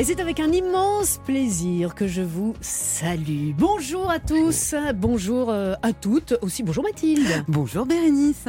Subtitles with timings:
[0.00, 3.50] Et c'est avec un immense plaisir que je vous salue.
[3.58, 7.26] Bonjour à tous, bonjour euh, à toutes, aussi bonjour Mathilde.
[7.48, 8.44] Bonjour Bérénice.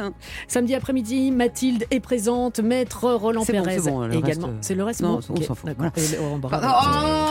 [0.46, 4.46] Samedi après-midi, Mathilde est présente, maître Roland bon, Pérez c'est bon, le également.
[4.46, 5.92] reste, euh, C'est le reste non, bon on Ok, s'en fout, voilà.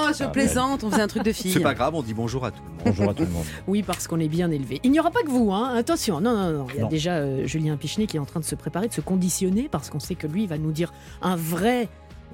[0.10, 1.54] Oh, je plaisante, on faisait un truc de fille.
[1.54, 2.82] C'est pas grave, on dit bonjour à tout le monde.
[2.88, 3.46] Bonjour à tout le monde.
[3.70, 4.82] Oui, parce qu'on est bien élevé.
[4.84, 5.74] Il n'y aura pas que vous, hein.
[5.78, 6.20] attention.
[6.20, 6.66] Non, non, non.
[6.72, 6.90] Il y a Non.
[6.90, 9.90] déjà euh, Julien Pichenet qui est en train de se préparer, de se conditionner, parce
[9.90, 10.92] qu'on sait que lui il va nous dire
[11.22, 11.88] un vrai,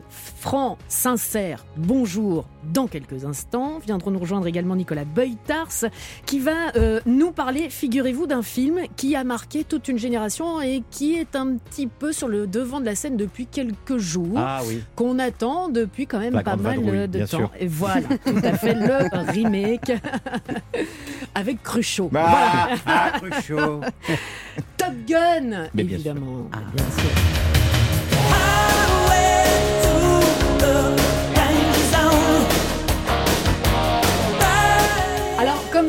[0.09, 3.79] franc, sincère bonjour dans quelques instants.
[3.85, 5.89] Viendront nous rejoindre également Nicolas Beutars,
[6.25, 10.83] qui va euh, nous parler, figurez-vous, d'un film qui a marqué toute une génération et
[10.91, 14.61] qui est un petit peu sur le devant de la scène depuis quelques jours Ah
[14.67, 14.83] oui.
[14.95, 17.37] qu'on attend depuis quand même La pas mal Vadrouille, de temps.
[17.37, 17.51] sûr.
[17.59, 19.91] Et voilà, tout à fait le remake
[21.35, 22.09] avec Cruchot.
[22.11, 22.81] Bah, Voilà.
[22.85, 23.81] ah, Cruchot.
[24.77, 26.49] Top Gun, Mais bien évidemment.
[26.53, 26.57] Ah.
[26.75, 27.44] Bien sûr.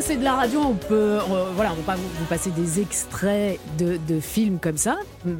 [0.07, 1.19] C'est de la radio, on peut, euh,
[1.55, 4.95] voilà, on va pas vous, passer des extraits de, de films comme ça,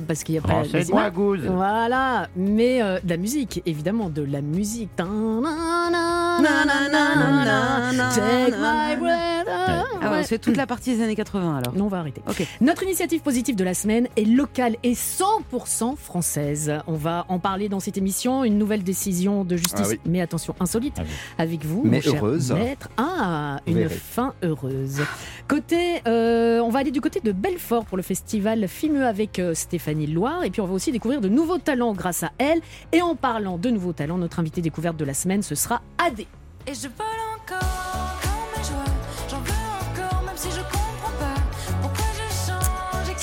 [0.10, 1.14] parce qu'il n'y a pas Renseigne-moi, images.
[1.14, 1.46] Gouze.
[1.46, 4.90] Voilà, mais euh, de la musique, évidemment, de la musique.
[4.96, 5.06] Take
[8.58, 9.48] my breath
[10.02, 11.74] Ah ouais, fait toute la partie des années 80 alors.
[11.76, 12.22] Non, on va arrêter.
[12.28, 12.46] Ok.
[12.62, 16.74] Notre initiative positive de la semaine est locale et 100% française.
[16.88, 18.44] On va en parler dans cette émission.
[18.44, 20.00] Une nouvelle décision de justice, Ah oui.
[20.06, 21.10] mais attention, insolite, Ah oui.
[21.38, 22.52] avec vous, Mais mon cher heureuse.
[22.52, 22.90] maître.
[22.98, 24.67] Ah, une fin heureuse.
[25.48, 29.54] Côté, euh, on va aller du côté de Belfort pour le festival Fimeux avec euh,
[29.54, 30.44] Stéphanie Loire.
[30.44, 32.62] Et puis on va aussi découvrir de nouveaux talents grâce à elle.
[32.92, 36.28] Et en parlant de nouveaux talents, notre invité découverte de la semaine, ce sera Adé.
[36.68, 37.08] Et je vole
[37.42, 38.27] encore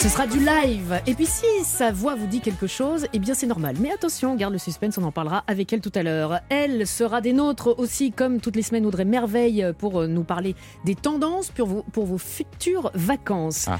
[0.04, 1.00] Ce sera du live.
[1.06, 3.76] Et puis si sa voix vous dit quelque chose, eh bien c'est normal.
[3.80, 6.40] Mais attention, garde le suspense, on en parlera avec elle tout à l'heure.
[6.50, 10.56] Elle sera des nôtres aussi, comme toutes les semaines, Audrey Merveille, pour euh, nous parler
[10.84, 13.64] des tendances pour vos, pour vos futures vacances.
[13.66, 13.78] Ah.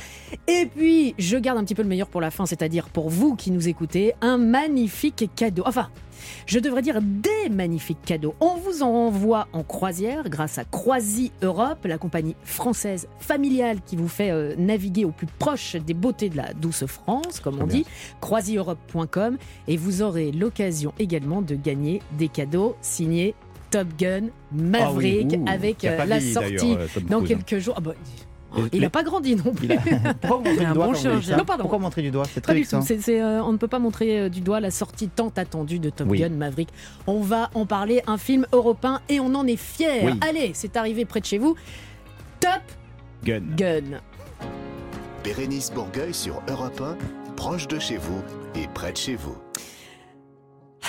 [0.49, 3.37] Et puis, je garde un petit peu le meilleur pour la fin, c'est-à-dire pour vous
[3.37, 5.65] qui nous écoutez, un magnifique cadeau.
[5.67, 5.91] Enfin,
[6.47, 8.35] je devrais dire des magnifiques cadeaux.
[8.41, 13.97] On vous en envoie en croisière grâce à Croisi Europe, la compagnie française familiale qui
[13.97, 17.67] vous fait euh, naviguer au plus proche des beautés de la douce France, comme on
[17.67, 17.85] dit,
[18.21, 19.37] croisieurope.com.
[19.69, 23.35] Et vous aurez l'occasion également de gagner des cadeaux signés
[23.71, 25.49] Top Gun Maverick Ah oui, ouh.
[25.49, 27.75] avec euh, la sortie euh, dans quelques jours.
[27.77, 27.95] Ah bah,
[28.73, 29.71] il n'a pas grandi non plus.
[30.05, 31.45] A- Pourquoi Un du doigt bon Non.
[31.59, 32.25] Pourquoi montrer du doigt?
[32.27, 35.09] C'est Pas très c'est, euh, on ne peut pas montrer euh, du doigt la sortie
[35.09, 36.19] tant attendue de Top Oui.
[36.21, 36.69] Gun Maverick.
[37.07, 40.03] On va en parler, un film européen, et on en est fiers.
[40.05, 40.13] Oui.
[40.29, 41.55] Allez, c'est arrivé près de chez vous.
[42.41, 42.63] Top
[43.25, 43.43] Gun.
[43.57, 44.01] Gun.
[45.23, 46.97] Bérénice Bourgueil sur Europe 1,
[47.37, 48.23] proche de chez vous
[48.55, 49.37] et près de chez vous.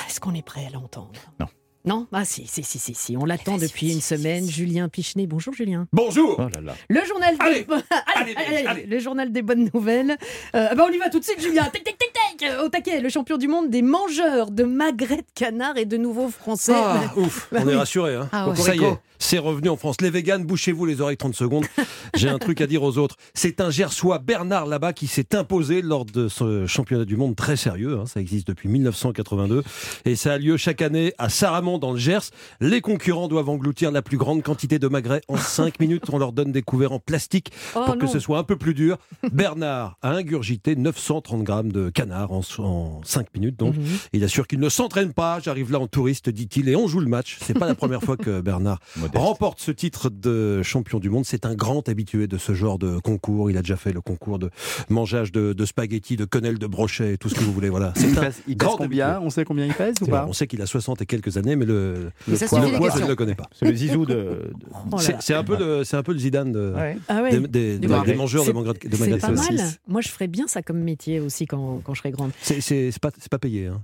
[0.07, 1.11] Est-ce qu'on est prêt à l'entendre?
[1.39, 1.47] Non.
[1.85, 3.16] Non Ah si, si, si, si, si.
[3.16, 4.50] On l'attend depuis une semaine.
[4.50, 5.28] Julien Pichenet.
[5.28, 5.88] Bonjour Julien.
[5.94, 6.73] Bonjour Oh là là.
[6.90, 7.68] Le journal Allez, des...
[8.16, 10.18] allez, allez, allez, le journal des bonnes nouvelles.
[10.56, 11.63] Euh, bah on y va tout de suite, Julien.
[11.72, 12.46] Tic, tic, tic, tic.
[12.63, 16.29] Au taquet, le champion du monde des mangeurs de magrets de canard et de nouveaux
[16.29, 16.73] français.
[16.75, 17.73] Ah, ouf, Bah on oui.
[17.73, 18.16] est rassuré.
[18.16, 18.29] Hein.
[18.31, 18.56] Ah ouais.
[18.56, 19.97] Ça y est, c'est revenu en France.
[20.02, 21.66] Les véganes, bouchez-vous les oreilles 30 secondes.
[22.16, 23.16] J'ai un truc à dire aux autres.
[23.34, 27.56] C'est un Gersois, Bernard là-bas, qui s'est imposé lors de ce championnat du monde très
[27.57, 28.00] sérieux.
[28.02, 28.06] hein.
[28.07, 29.63] Ça existe depuis 1982
[30.06, 32.31] et ça a lieu chaque année à Saramon dans le Gers.
[32.59, 36.03] Les concurrents doivent engloutir la plus grande quantité de magrets en 5 minutes.
[36.11, 38.11] On leur donne des couverts en plastique Oh, pour que non.
[38.11, 38.97] ce soit un peu plus dur.
[39.31, 43.57] Bernard a ingurgité 930 grammes de canard en, en 5 minutes.
[43.57, 43.83] Donc, Mhm.
[44.13, 45.39] il assure qu'il ne s'entraîne pas.
[45.39, 47.37] J'arrive là en touriste, dit-il, et on joue le match.
[47.41, 49.17] C'est pas la première fois que Bernard Modeste.
[49.17, 51.25] remporte ce titre de champion du monde.
[51.25, 53.49] C'est un grand habitué de ce genre de concours.
[53.49, 54.49] Il a déjà fait le concours de
[54.89, 57.69] mangeage de, de spaghettis, de quenelles, de brochets, et tout ce que vous voulez.
[57.69, 57.93] Voilà.
[57.95, 59.25] C'est Il un pèse, il pèse grand combien habitué.
[59.25, 61.55] On sait combien il pèse ou pas On sait qu'il a 60 et quelques années,
[61.55, 63.49] mais Mais Le ça poids, le les poids, je ne le connais pas.
[63.53, 64.13] C'est le zizou de.
[64.13, 64.51] de-
[64.91, 66.97] Oh C'est un peu le, c'est un peu le Zidane de, Ouais.
[67.07, 67.37] Ah ouais.
[67.39, 69.57] des, des- mangeurs de magrets de, C'est pas mal.
[69.87, 72.31] Moi, je ferais bien ça comme métier aussi quand, quand je serai grande.
[72.41, 73.67] C'est pas, c'est pas payé.
[73.67, 73.81] Hein.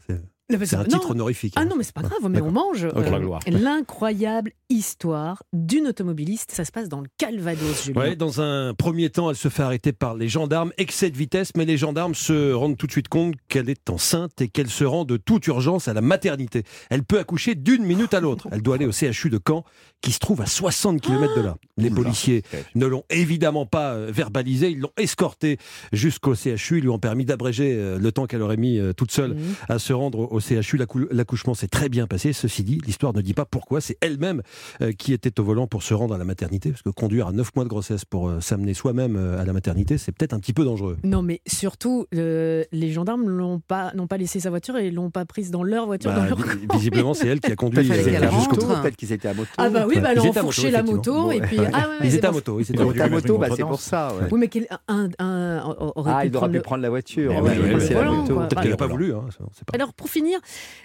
[0.65, 0.85] C'est- un Non.
[0.85, 1.53] titre honorifique.
[1.55, 1.65] Ah hein.
[1.65, 2.87] non, mais c'est pas grave, mais on mange.
[2.87, 3.39] Gloire.
[3.47, 6.51] L'incroyable histoire d'une automobiliste.
[6.51, 7.99] Ça se passe dans le Calvados, Julien.
[8.01, 11.51] Ouais, dans un premier temps, elle se fait arrêter par les gendarmes, excès de vitesse,
[11.57, 14.83] mais les gendarmes se rendent tout de suite compte qu'elle est enceinte et qu'elle se
[14.83, 16.63] rend de toute urgence à la maternité.
[16.89, 18.47] Elle peut accoucher d'une minute à l'autre.
[18.51, 19.63] Elle doit aller au CHU de Caen,
[20.01, 21.57] qui se trouve à 60 km de là.
[21.77, 22.01] Les Oula.
[22.03, 22.43] policiers
[22.75, 25.57] ne l'ont évidemment pas euh, verbalisé, ils l'ont escortée
[25.91, 29.11] jusqu'au CHU, ils lui ont permis d'abréger euh, le temps qu'elle aurait mis euh, toute
[29.11, 29.53] seule Mhm.
[29.69, 30.77] à se rendre au CHU.
[30.77, 32.33] L'accou- L'accouchement s'est très bien passé.
[32.33, 33.79] Ceci dit, l'histoire ne dit pas pourquoi.
[33.81, 34.41] C'est elle-même
[34.81, 36.71] euh, qui était au volant pour se rendre à la maternité.
[36.71, 39.53] Parce que conduire à 9 mois de grossesse pour euh, s'amener soi-même euh, à la
[39.53, 40.97] maternité, c'est peut-être un petit peu dangereux.
[41.03, 45.11] Non, mais surtout, euh, les gendarmes l'ont pas, n'ont pas laissé sa voiture et l'ont
[45.11, 46.11] pas prise dans leur voiture.
[46.11, 48.73] Bah, dans leur- vi- visiblement, c'est elle qui a conduit jusqu'au bout.
[48.81, 49.49] Peut-être qu'ils étaient à moto.
[49.57, 51.31] Ah bah oui, bah, elle a Ils étaient à enfourché moto, la moto effectivement.
[51.31, 51.69] et puis Ouais.
[51.73, 52.59] ah ouais, Ils étaient à moto.
[52.59, 53.37] Ils étaient à moto.
[53.37, 54.13] bah, c'est pour ça.
[54.15, 54.27] ouais.
[54.31, 54.49] Oui, mais
[54.87, 55.63] un, un-
[55.95, 57.31] aurait Ah, pu il aurait prendre pu le- prendre la voiture.
[57.43, 58.93] Peut-être qu'elle n'a pas Voilà.
[58.93, 59.13] voulu.
[59.13, 59.25] hein,
[59.65, 59.73] pas.
[59.75, 60.30] Alors pour finir,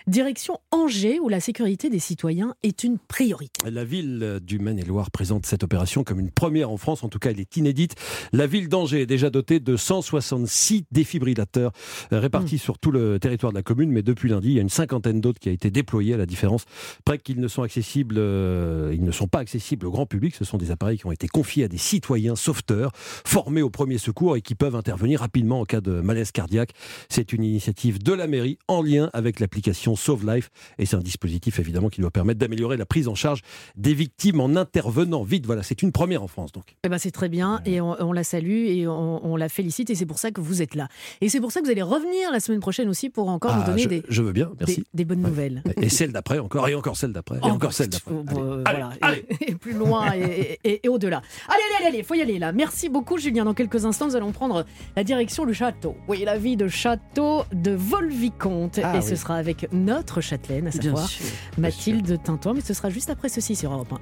[0.07, 3.71] direction Angers où la sécurité des citoyens est une priorité.
[3.71, 7.31] La ville du Maine-et-Loire présente cette opération comme une première en France, en tout cas
[7.31, 7.95] elle est inédite.
[8.33, 11.73] La ville d'Angers est déjà dotée de 166 défibrillateurs
[12.13, 14.63] euh, répartis sur tout le territoire de la commune, mais depuis lundi, il y a
[14.63, 16.65] une cinquantaine d'autres qui a été déployée à la différence
[17.05, 20.45] près qu'ils ne sont accessibles, euh, ils ne sont pas accessibles au grand public, ce
[20.45, 24.37] sont des appareils qui ont été confiés à des citoyens sauveteurs formés au premier secours
[24.37, 26.71] et qui peuvent intervenir rapidement en cas de malaise cardiaque.
[27.09, 31.01] C'est une initiative de la mairie en lien avec l'application Sauve Life et c'est un
[31.01, 33.43] dispositif évidemment qui doit permettre d'améliorer la prise en charge
[33.77, 35.47] des victimes en intervenant vite.
[35.47, 36.77] Voilà, c'est une première en France donc.
[36.85, 39.91] Eh ben c'est très bien et on, on la salue et on, on la félicite
[39.91, 40.89] et c'est pour ça que vous êtes là.
[41.21, 43.63] Et c'est pour ça que vous allez revenir la semaine prochaine aussi pour encore nous
[43.65, 44.79] Ah, donner je, des, je veux bien, merci.
[44.79, 45.29] des, des bonnes Ouais.
[45.31, 45.63] nouvelles.
[45.81, 48.15] Et celle d'après encore, et encore celle d'après, et Oh, encore celle d'après.
[48.15, 49.25] euh, voilà, allez.
[49.41, 51.23] Et, et plus loin et, et- et au-delà.
[51.49, 52.53] Allez, allez, allez, faut y aller là.
[52.53, 53.45] Merci beaucoup, Julien.
[53.45, 54.65] Dans quelques instants, nous allons prendre
[54.97, 55.97] la direction du château.
[56.09, 58.79] Oui, la vie de château de Volvicomte.
[58.83, 59.05] Ah et oui.
[59.05, 61.27] ce sera avec notre châtelaine, à savoir sûr.
[61.59, 62.55] Mathilde Tintoin.
[62.55, 63.93] Mais ce sera juste après ceci sur Europe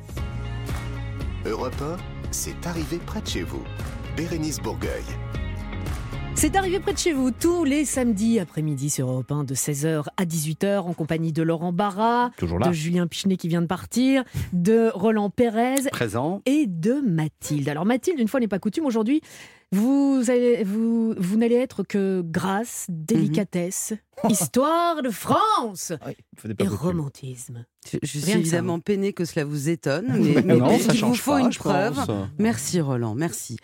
[1.45, 1.49] 1.
[1.49, 1.97] Europe 1,
[2.31, 3.63] c'est arrivé près de chez vous.
[4.17, 5.03] Bérénice Bourgueil.
[6.37, 10.05] C'est arrivé près de chez vous tous les samedis après-midi sur Europe 1 de 16h
[10.17, 12.69] à 18h en compagnie de Laurent Barra, Toujours là.
[12.69, 16.43] de Julien Pichenet qui vient de partir, de Roland Pérez Présent.
[16.45, 17.69] et de Mathilde.
[17.69, 19.21] Alors Mathilde, une fois n'est pas coutume, aujourd'hui,
[19.75, 23.93] vous, allez- vous, vous n'allez être que grâce, délicatesse,
[24.29, 27.65] histoire de France Oui, pas et romantisme.
[27.91, 31.15] Je, je suis évidemment peinée que cela vous étonne, mais, mais non, ça il vous
[31.15, 31.95] faut pas, une preuve.
[32.07, 32.29] pense.
[32.39, 33.57] Merci Roland, merci.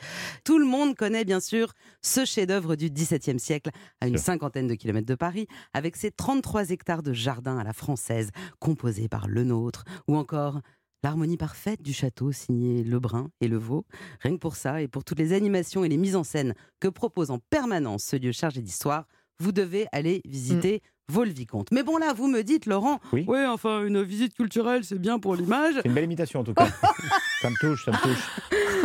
[0.44, 1.72] Tout le monde connaît bien sûr
[2.02, 3.70] ce chef-d'œuvre du XVIIe siècle,
[4.00, 7.72] à une cinquantaine de kilomètres de Paris, avec ses 33 hectares de jardin à la
[7.72, 10.60] française, composés par le nôtre, ou encore
[11.02, 13.87] l'harmonie parfaite du château signé Lebrun et Levaux.
[14.20, 16.88] Rien que pour ça, et pour toutes les animations et les mises en scène que
[16.88, 19.06] propose en permanence ce lieu chargé d'histoire,
[19.38, 21.68] vous devez aller visiter Vaux-le-Vicomte.
[21.72, 23.24] Mais bon là, vous me dites, Laurent, Oui.
[23.26, 25.74] ouais, enfin, une visite culturelle, c'est bien pour l'image.
[25.76, 26.66] C'est une belle imitation en tout cas.
[27.42, 28.30] ça me touche, ça me touche.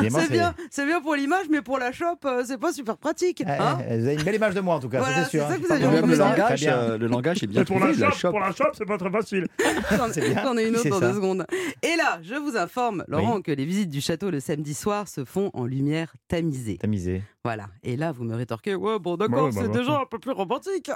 [0.10, 3.44] C'est bien, c'est bien pour l'image, mais pour la shop, euh, c'est pas super pratique.
[3.46, 5.30] Eh, hein eh, vous avez une belle image de moi en tout cas, Voilà, c'est
[5.38, 5.48] sûr.
[5.48, 5.58] ça hein.
[5.58, 8.18] que vous avez le langage, euh, le langage est bien pour trouvé, la la shop,
[8.18, 8.32] shop.
[8.32, 9.48] pour la c'est pas très facile.
[10.44, 11.08] J'en ai une autre dans ça.
[11.08, 11.46] deux secondes.
[11.82, 15.24] Et là, je vous informe, Laurent, que les visites du château le samedi soir se
[15.26, 16.78] font en lumière tamisée.
[16.78, 17.22] Tamisé.
[17.46, 17.68] Voilà.
[17.84, 20.18] Et là, vous me rétorquez, ouais, bon, d'accord, Ouais, ouais, c'est bah, déjà un peu
[20.18, 20.90] plus romantique.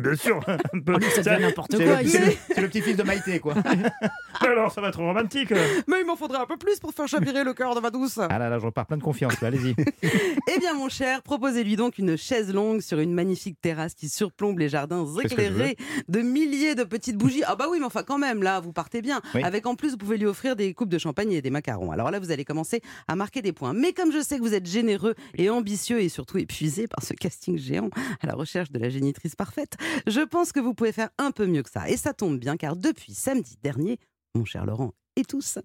[0.00, 0.40] Bien sûr.
[0.48, 0.96] un peu.
[0.96, 3.54] Oh, ça devient n'importe quoi c'est le- petit-fils de Maïté quoi.
[4.40, 5.52] Alors, ça va être romantique.
[5.86, 8.18] Mais il m'en faudrait un peu plus pour faire chavirer le cœur de ma douce.
[8.18, 9.76] Ah là là, je repars plein de confiance allez-y.
[10.54, 14.58] Eh bien, mon cher, proposez-lui donc une chaise longue sur une magnifique terrasse qui surplombe
[14.58, 15.76] les jardins éclairés
[16.08, 17.44] de milliers de petites bougies.
[17.46, 19.20] Ah bah oui, mais enfin quand même, là, vous partez bien.
[19.36, 19.42] Oui.
[19.44, 21.92] Avec en plus, vous pouvez lui offrir des coupes de champagne et des macarons.
[21.92, 23.72] Alors là, vous allez commencer à marquer des points.
[23.72, 27.14] Mais comme je sais que vous êtes généreux et ambitieux et surtout épuisé par ce
[27.14, 27.90] casting géant
[28.20, 31.46] à la recherche de la génitrice parfaite, je pense que vous pouvez faire un peu
[31.46, 31.88] mieux que ça.
[31.88, 33.98] Et ça tombe bien car depuis samedi dernier,
[34.34, 35.58] mon cher Laurent et tous,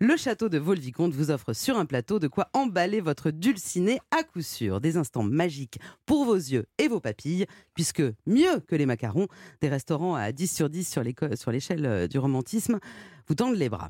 [0.00, 4.22] le château de Vaux-le-Vicomte vous offre sur un plateau de quoi emballer votre dulciné à
[4.22, 4.80] coup sûr.
[4.80, 9.28] Des instants magiques pour vos yeux et vos papilles, puisque mieux que les macarons,
[9.62, 10.98] des restaurants à 10 sur 10
[11.34, 12.78] sur l'échelle euh, du romantisme
[13.28, 13.88] vous tendent les bras.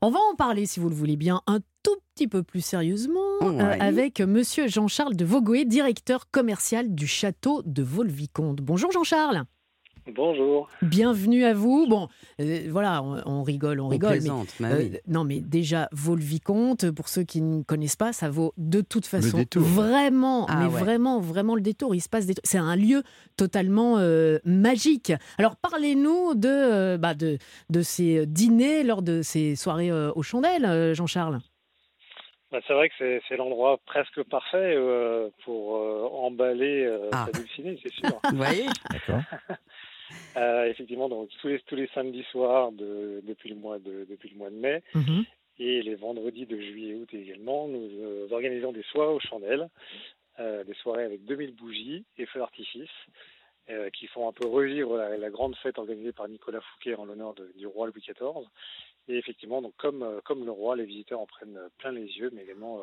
[0.00, 3.20] On va en parler, si vous le voulez bien, un tout petit peu plus sérieusement
[3.42, 3.80] euh, Ouais.
[3.80, 8.60] avec Monsieur Jean-Charles de Vaugoé, directeur commercial du château de Vaux-le-Vicomte.
[8.62, 9.44] Bonjour Jean-Charles.
[10.14, 10.68] Bonjour.
[10.80, 11.86] Bienvenue à vous.
[11.86, 12.08] Bon,
[12.40, 14.10] euh, voilà, on, on rigole, on On rigole.
[14.12, 14.96] mais, plaisante, bah euh, oui.
[15.06, 19.44] non, mais déjà, Vaux-le-Vicomte, pour ceux qui ne connaissent pas, ça vaut de toute façon
[19.54, 20.80] vraiment, Ah mais ouais.
[20.80, 21.94] vraiment, vraiment le détour.
[21.94, 22.34] Il se passe des.
[22.42, 23.02] C'est un lieu
[23.36, 25.12] totalement euh, magique.
[25.36, 27.36] Alors, parlez-nous de, euh, bah, de,
[27.68, 31.38] de ces dîners lors de ces soirées euh, aux chandelles, euh, Jean-Charles.
[32.50, 37.26] Bah, c'est vrai que c'est, c'est l'endroit presque parfait euh, pour euh, emballer euh, Ah.
[37.30, 38.18] sa dulcinée, c'est sûr.
[38.30, 38.64] Vous voyez?
[38.90, 39.20] D'accord.
[40.36, 44.30] Euh, effectivement, donc tous les tous les samedis soirs de, depuis le mois de depuis
[44.30, 45.24] le mois de mai Mhm.
[45.58, 49.68] et les vendredis de juillet et août également, nous euh, organisons des soirées aux chandelles,
[50.38, 52.90] euh, des soirées avec 2000 bougies et feux d'artifice.
[53.92, 57.34] qui font un peu revivre la, la grande fête organisée par Nicolas Fouquet en l'honneur
[57.34, 58.46] du roi Louis XIV.
[59.08, 62.44] Et effectivement, donc comme, comme le roi, les visiteurs en prennent plein les yeux, mais
[62.44, 62.80] également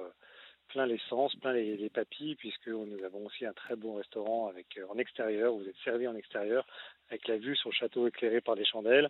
[0.68, 4.66] plein l'essence, plein les, les papilles, puisque nous avons aussi un très bon restaurant avec
[4.78, 5.54] euh, en extérieur.
[5.54, 6.66] Vous êtes servi en extérieur
[7.10, 9.10] avec la vue sur le château éclairé par des chandelles,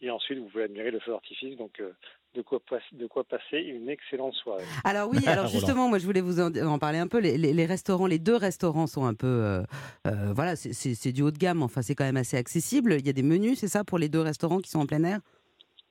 [0.00, 1.56] et ensuite vous pouvez admirer le feu d'artifice.
[1.56, 1.92] Donc euh,
[2.34, 2.60] de quoi,
[2.92, 4.64] de quoi passer une excellente soirée.
[4.84, 7.18] Alors oui, alors justement, moi je voulais vous en, en parler un peu.
[7.20, 9.62] Les, les- les restaurants, les deux restaurants sont un peu, euh,
[10.06, 11.62] euh, voilà, c'est du haut de gamme.
[11.62, 12.94] Enfin, c'est quand même assez accessible.
[12.98, 15.04] Il y a des menus, c'est ça, pour les deux restaurants qui sont en plein
[15.04, 15.20] air?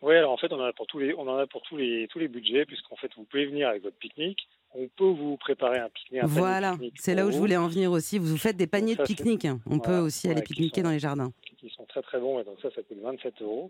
[0.01, 1.77] Oui, alors en fait, on en a pour tous les, on en a pour tous
[1.77, 4.49] les, tous les budgets, puisqu'en fait, vous pouvez venir avec votre pique-nique.
[4.75, 6.23] On peut vous préparer un pique-nique.
[6.25, 8.17] Voilà, c'est là où je vous, voulais en venir aussi.
[8.17, 9.47] Vous faites des paniers de ça, pique-nique.
[9.67, 11.31] On peut Voilà, aussi aller pique-niquer sont- dans les jardins.
[11.59, 13.69] qui sont très très bons, et donc ça, ça coûte 27 euros.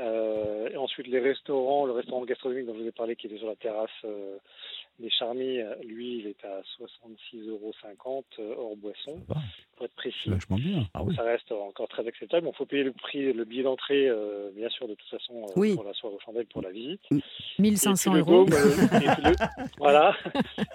[0.00, 3.38] Euh, et ensuite, les restaurants, le restaurant gastronomique dont je vous ai parlé, qui était
[3.38, 4.36] sur la terrasse euh,
[5.00, 7.72] des Charmilles, lui, il est à 66,50 euros
[8.38, 9.36] euh, hors boisson, va.
[9.76, 10.16] pour être précis.
[10.24, 10.86] C'est vachement bien.
[10.94, 11.14] Ah oui.
[11.16, 12.48] Ça reste encore très acceptable.
[12.52, 15.52] Il faut payer le prix, le billet d'entrée, euh, bien sûr, de toute façon, euh,
[15.56, 15.74] Oui.
[15.74, 17.00] pour la soirée aux chandelles, pour la visite.
[17.58, 18.44] 1500 Et puis euros.
[18.44, 20.16] le dôme, et puis le- voilà.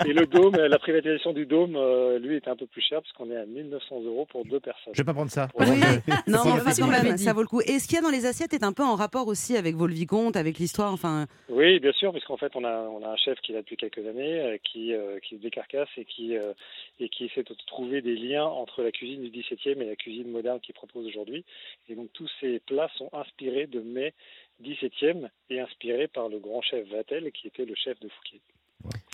[0.06, 3.12] Et le dôme, la privatisation du dôme, euh, lui, est un peu plus cher, parce
[3.14, 4.94] qu'on est à 1900 euros pour deux personnes.
[4.94, 5.48] Je vais pas prendre ça.
[5.56, 5.66] Oui.
[6.28, 7.62] Non, Si, mais si, enfin, si, quand même, ça vaut le coup.
[7.62, 9.76] Et ce qu'il y a dans les assiettes est un peu en rapport aussi avec
[9.76, 10.94] vos le vicomte, avec l'histoire.
[10.94, 13.56] Enfin, Oui, bien sûr, parce qu'en fait, on a, on a un chef qui est
[13.56, 16.54] là depuis quelques années, euh, qui, euh, qui se décarcasse et qui, euh,
[17.00, 20.32] et qui essaie de trouver des liens entre la cuisine du XVIIe et la cuisine
[20.32, 21.46] moderne qu'il propose aujourd'hui.
[21.90, 24.14] Et donc, tous ces plats sont inspirés de mai
[24.62, 28.42] XVIIe et inspirés par le grand chef Vatel, qui était le chef de Fouquier.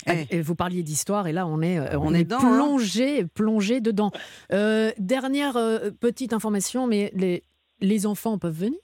[0.08, 2.38] Eh, Et vous parliez d'histoire et là on est, euh, on On est, est dedans,
[2.42, 2.56] hein.
[2.58, 4.12] plongé, plongé dedans.
[4.52, 7.44] Euh, dernière euh, petite information, mais les,
[7.82, 8.80] les enfants peuvent venir?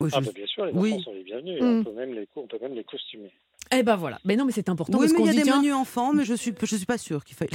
[0.00, 0.92] Ah, je- bah, bien sûr, les Oui.
[0.94, 1.62] enfants sont les bienvenus.
[1.62, 1.64] Mm.
[1.64, 3.30] On, peut même les, on peut même les costumer.
[3.74, 4.18] Eh ben voilà.
[4.24, 6.24] Mais non, mais c'est important Oui, parce mais il y a des menus enfants, mais
[6.24, 7.48] je suis, je suis pas sûre qu'il faille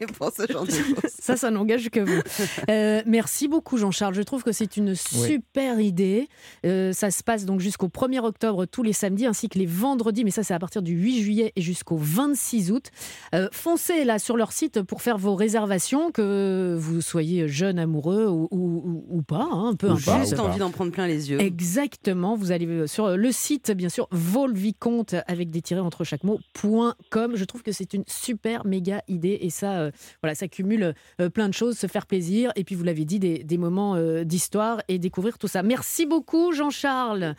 [0.00, 0.94] les pour ce genre de choses.
[1.20, 2.20] Ça, ça n'engage que vous.
[2.68, 4.14] Euh, merci beaucoup, Jean-Charles.
[4.14, 6.28] Je trouve que c'est une super idée.
[6.64, 10.24] Euh, ça se passe donc jusqu'au 1er octobre tous les samedis, ainsi que les vendredis,
[10.24, 12.90] mais ça, c'est à partir du 8 juillet et jusqu'au 26 août.
[13.34, 18.26] Euh, foncez là sur leur site pour faire vos réservations, que vous soyez jeune, amoureux
[18.26, 20.04] ou, ou- pas, hein, peu Ou importe.
[20.06, 21.40] pas, Juste envie d'en prendre plein les yeux.
[21.40, 26.40] Exactement, vous allez sur le site, bien sûr, Volvicomte avec des tirets entre chaque mot,
[26.52, 27.32] point .com.
[27.36, 29.90] Je trouve que c'est une super méga idée et ça, euh,
[30.22, 33.18] voilà, ça cumule euh, plein de choses, se faire plaisir et puis vous l'avez dit,
[33.18, 35.62] des, moments euh, d'histoire et découvrir tout ça.
[35.62, 37.34] Merci beaucoup, Jean-Charles.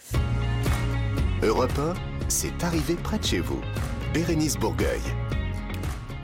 [1.44, 1.94] Europe 1,
[2.28, 3.62] c'est arrivé près de chez vous.
[4.14, 5.02] Bérénice Bourgueil.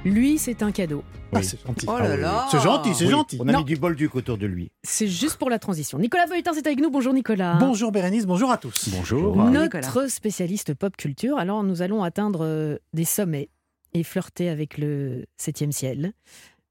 [0.05, 1.03] Lui, c'est un cadeau.
[1.31, 1.85] Ah, c'est gentil.
[1.89, 3.37] Oh là là C'est gentil, c'est Oui, gentil.
[3.39, 3.59] On a Non.
[3.59, 4.69] mis du bolduc autour de lui.
[4.83, 5.97] C'est juste pour la transition.
[5.97, 6.91] Nicolas Voitin, c'est avec nous.
[6.91, 7.55] Bonjour, Nicolas.
[7.55, 8.89] Bonjour Bérénice, bonjour à tous.
[8.89, 9.35] Bonjour.
[9.37, 10.09] Notre Nicolas.
[10.09, 11.37] spécialiste pop culture.
[11.37, 13.49] Alors, nous allons atteindre euh, des sommets
[13.93, 16.11] et flirter avec le septième ciel.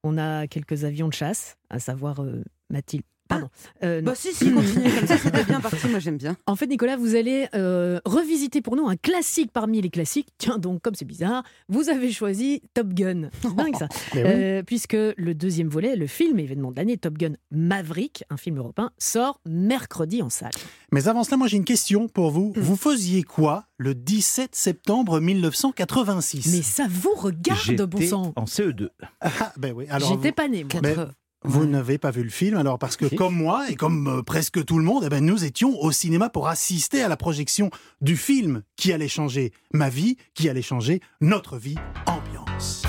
[0.03, 3.03] On a quelques avions de chasse, à savoir euh, Mathilde.
[3.27, 3.49] Pardon.
[3.83, 4.11] Euh, non.
[4.11, 6.35] Bah si, si, continuez comme ça, c'était bien parti, moi j'aime bien.
[6.45, 10.29] En fait, Nicolas, vous allez euh, revisiter pour nous un classique parmi les classiques.
[10.37, 13.29] Tiens donc, comme c'est bizarre, vous avez choisi Top Gun.
[13.41, 13.87] C'est dingue ça.
[14.13, 14.21] Oui.
[14.25, 18.57] Euh, puisque le deuxième volet, le film événement de l'année, Top Gun Maverick, un film
[18.57, 20.51] européen, sort mercredi en salle.
[20.91, 22.53] Mais avant cela, moi j'ai une question pour vous.
[22.55, 22.59] Mm.
[22.59, 28.45] Vous faisiez quoi le 17 septembre 1986 Mais ça vous regarde, bon J'étais sang en
[28.45, 28.89] CE2.
[29.21, 29.85] Ah, ben oui.
[29.89, 31.09] Alors, J'étais pas né, moi.
[31.45, 33.15] Vous n'avez pas vu le film, alors parce que Si.
[33.15, 36.29] comme moi et comme euh, presque tout le monde, eh ben, nous étions au cinéma
[36.29, 37.69] pour assister à la projection
[38.01, 41.75] du film qui allait changer ma vie, qui allait changer notre vie.
[42.05, 42.83] Ambiance.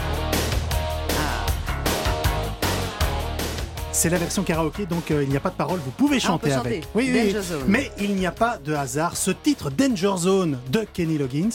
[3.91, 6.35] C'est la version karaoké, donc euh, il n'y a pas de parole, vous pouvez Ah,
[6.35, 6.85] on peut chanter avec.
[6.95, 7.33] Oui, oui, oui.
[7.33, 7.65] Danger Zone.
[7.69, 9.17] Mais il n'y a pas de hasard.
[9.17, 11.49] Ce titre, Danger Zone, de Kenny Loggins,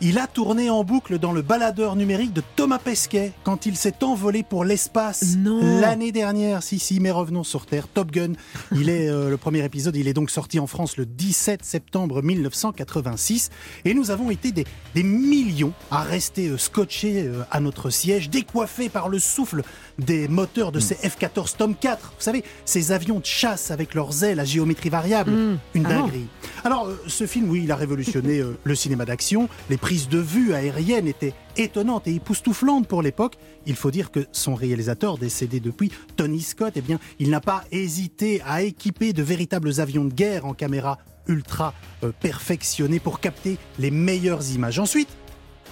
[0.00, 4.02] il a tourné en boucle dans le baladeur numérique de Thomas Pesquet quand il s'est
[4.02, 6.62] envolé pour l'espace l'année dernière.
[6.62, 7.88] Si, si, mais revenons sur Terre.
[7.88, 8.32] Top Gun,
[8.72, 12.22] il est euh, le premier épisode, il est donc sorti en France le 17 septembre
[12.22, 13.50] 1986.
[13.84, 18.28] Et nous avons été des, des millions à rester euh, scotchés euh, à notre siège,
[18.28, 19.62] décoiffés par le souffle
[19.98, 21.98] des moteurs de ces F-14 Tomcat.
[22.02, 25.30] Vous savez, ces avions de chasse avec leurs ailes à géométrie variable.
[25.30, 25.58] Mmh.
[25.74, 26.26] Une Ah dinguerie.
[26.64, 29.48] Alors, ce film, oui, il a révolutionné le cinéma d'action.
[29.70, 33.36] Les prises de vue aériennes étaient étonnantes et époustouflantes pour l'époque.
[33.66, 37.62] Il faut dire que son réalisateur, décédé depuis, Tony Scott, eh bien, il n'a pas
[37.70, 43.58] hésité à équiper de véritables avions de guerre en caméra ultra euh, perfectionnée pour capter
[43.78, 44.80] les meilleures images.
[44.80, 45.08] Ensuite,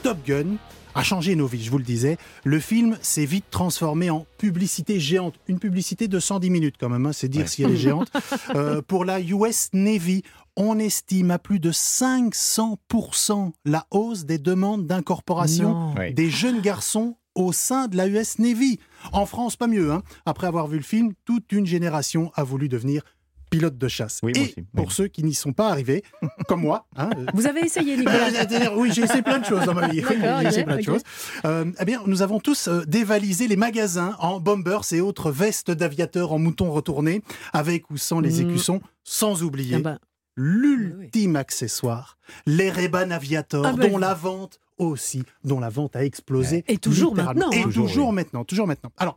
[0.05, 0.59] Top Gun
[0.95, 2.17] a changé nos vies, je vous le disais.
[2.45, 5.35] Le film s'est vite transformé en publicité géante.
[5.49, 7.49] Une publicité de 110 minutes quand même, hein, c'est dire Ouais.
[7.49, 8.13] si elle est géante.
[8.55, 10.23] Euh, pour la US Navy,
[10.57, 17.53] on estime à plus de 500% la hausse des demandes d'incorporation des jeunes garçons au
[17.53, 18.79] sein de la US Navy.
[19.13, 19.91] En France, pas mieux.
[19.93, 20.03] Hein.
[20.25, 23.03] Après avoir vu le film, toute une génération a voulu devenir
[23.51, 24.21] pilote de chasse.
[24.23, 24.65] Oui, Et moi aussi, oui.
[24.77, 26.03] pour ceux qui n'y sont pas arrivés,
[26.49, 28.29] comme moi, hein, euh, Vous avez essayé, Nicolas
[28.77, 30.03] oui, j'ai essayé plein de choses dans ma vie.
[30.43, 31.03] J'ai essayé plein de choses.
[31.45, 35.71] Euh, eh bien, nous avons tous euh, dévalisé les magasins en bombers et autres vestes
[35.71, 38.51] d'aviateurs en mouton retourné, avec ou sans les Mm.
[38.51, 39.99] écussons, sans oublier Ah bah,
[40.37, 46.05] l'ultime accessoire, les Ray-Ban Aviator, Ah bah, dont la vente aussi, dont la vente a
[46.05, 46.65] explosé.
[46.69, 47.63] Et toujours maintenant, Et hein.
[47.65, 48.15] toujours, Toujours, oui.
[48.15, 48.91] maintenant, toujours maintenant.
[48.97, 49.15] Alors,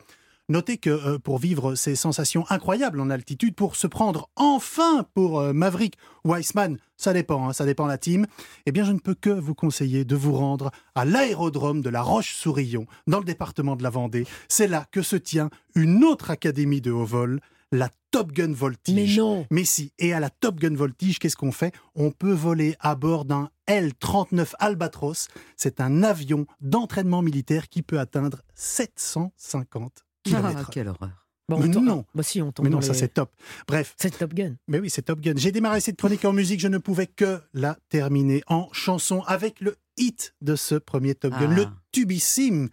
[0.49, 5.39] notez que euh, pour vivre ces sensations incroyables en altitude, pour se prendre enfin pour
[5.39, 8.27] euh, Maverick ou Iceman, ça dépend, hein, ça dépend la team,
[8.65, 12.01] eh bien je ne peux que vous conseiller de vous rendre à l'aérodrome de la
[12.03, 14.25] Roche-Sourillon, dans le département de la Vendée.
[14.47, 17.39] C'est là que se tient une autre académie de haut vol,
[17.71, 18.95] la Top Gun Voltige.
[18.95, 19.45] mais non.
[19.51, 21.73] Mais si, et à la Top Gun Voltige, qu'est-ce qu'on fait?
[21.95, 25.27] On peut voler à bord d'un L-39 Albatros.
[25.55, 30.69] C'est un avion d'entraînement militaire qui peut atteindre 750 Ah, km.
[30.71, 31.27] quelle horreur.
[31.49, 32.03] Bon, Mais non.
[32.13, 33.31] Bah si, on tombe Mais non, ça c'est top.
[33.69, 34.55] Bref, C'est Top Gun.
[34.67, 35.33] mais oui, c'est Top Gun.
[35.37, 39.61] J'ai démarré cette chronique en musique, je ne pouvais que la terminer en chanson avec
[39.61, 41.55] le hit de ce premier Top Gun, Ah.
[41.55, 42.67] le tubissime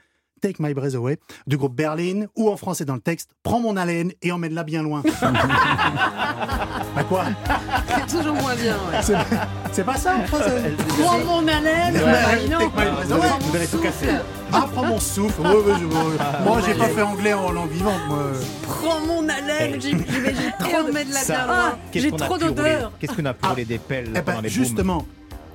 [0.44, 3.78] Take My Breath Away du groupe Berlin, ou en français dans le texte, Prends mon
[3.78, 5.02] haleine et emmène-la bien loin.
[6.94, 7.24] bah quoi
[7.88, 8.74] C'est toujours moins bien.
[8.74, 9.00] ouais.
[9.72, 12.58] C'est- pas ça en français Prends mon haleine Ouais, bah, dis Take non.
[12.58, 13.28] My Breath Away.
[13.40, 14.08] vous tout casser.
[14.52, 15.40] Ah, prends mon souffle.
[15.40, 16.16] Ouais, ouais, je- ouais.
[16.44, 18.18] Moi, j'ai pas fait anglais en langue vivante, moi.
[18.64, 19.80] Prends mon haleine.
[19.80, 20.92] J'ai trop de...
[21.14, 22.92] la Ah, j'ai qu'on a trop d'odeur.
[23.00, 25.06] Qu'est-ce qu'on a pu rouler des pelles Eh pendant ben, les justement,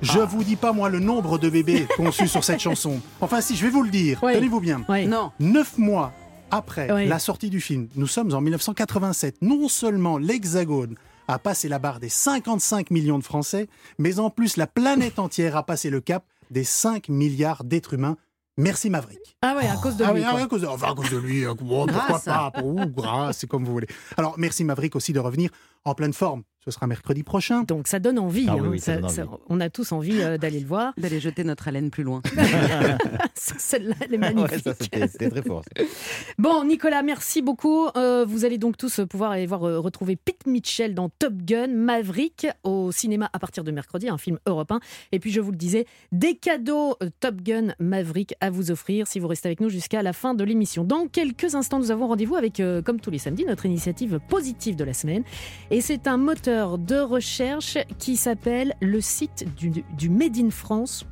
[0.02, 3.00] je vous dis pas, moi, le nombre de bébés conçus sur cette chanson.
[3.20, 4.22] Enfin, si, je vais vous le dire.
[4.22, 4.34] Ouais.
[4.34, 4.84] Tenez-vous bien.
[4.88, 5.06] Ouais.
[5.06, 5.32] Non.
[5.40, 6.12] Neuf mois
[6.50, 7.06] après Ouais.
[7.06, 9.36] la sortie du film, nous sommes en 1987.
[9.42, 10.96] Non seulement l'Hexagone
[11.28, 15.56] a passé la barre des 55 millions de Français, mais en plus la planète entière
[15.56, 18.16] a passé le cap des 5 milliards d'êtres humains.
[18.56, 19.36] Merci Maverick.
[19.42, 20.20] Ah ouais, à cause de Ah lui.
[20.20, 20.38] oui, ah quoi.
[20.40, 22.24] oui, à cause de, enfin, à cause de lui, bon, pourquoi Grâce.
[22.24, 23.86] pas, ou grâce, c'est comme vous voulez.
[24.16, 25.50] Alors, merci Maverick aussi de revenir
[25.84, 26.42] en pleine forme.
[26.62, 27.62] Ce sera mercredi prochain.
[27.62, 28.44] Donc ça donne envie.
[28.46, 28.68] Ah oui, hein.
[28.72, 29.36] oui, ça Ça- donne ça- envie.
[29.48, 30.92] on a tous envie euh, d'aller le voir.
[30.98, 32.20] D'aller jeter notre haleine plus loin.
[33.34, 34.68] Celle-là, elle est magnifique.
[35.08, 35.62] c'était très fort.
[36.38, 37.86] Bon, Nicolas, merci beaucoup.
[37.96, 41.68] Euh, vous allez donc tous pouvoir aller voir euh, retrouver Pete Mitchell dans Top Gun
[41.68, 44.80] Maverick au cinéma à partir de mercredi, un film européen.
[45.12, 49.06] Et puis, je vous le disais, des cadeaux euh, Top Gun Maverick à vous offrir
[49.06, 50.84] si vous restez avec nous jusqu'à la fin de l'émission.
[50.84, 54.76] Dans quelques instants, nous avons rendez-vous avec, euh, comme tous les samedis, notre initiative positive
[54.76, 55.24] de la semaine.
[55.70, 61.08] Et c'est un moteur de recherche qui s'appelle le site du, du madeinfrance.fr.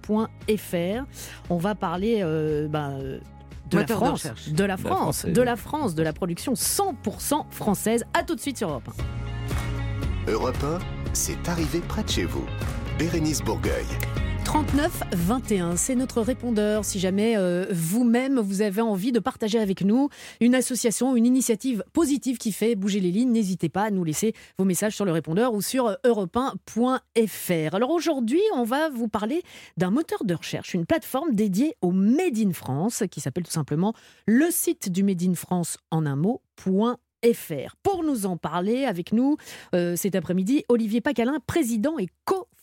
[1.49, 3.21] On va parler euh, bah, euh,
[3.71, 4.49] de la de France, recherche.
[4.49, 8.05] de la De la France, France, de la France, de la production 100% française.
[8.15, 8.91] À tout de suite sur Europe
[10.27, 10.33] 1.
[10.33, 10.79] Europe 1,
[11.13, 12.45] c'est arrivé près de chez vous.
[12.99, 13.87] Bérénice Bourgueil.
[14.49, 16.83] 39 21, c'est notre répondeur.
[16.83, 20.09] Si jamais euh, vous-même vous avez envie de partager avec nous
[20.41, 24.33] une association, une initiative positive qui fait bouger les lignes, n'hésitez pas à nous laisser
[24.59, 27.75] vos messages sur le répondeur ou sur europe1.fr.
[27.75, 29.43] Alors aujourd'hui, on va vous parler
[29.77, 33.93] d'un moteur de recherche, une plateforme dédiée au Made in France qui s'appelle tout simplement
[34.27, 36.41] le site du Made in France en un mot.
[36.57, 37.75] point FR.
[37.83, 39.37] Pour nous en parler avec nous
[39.75, 42.09] euh, cet après-midi, Olivier Pacalin, président et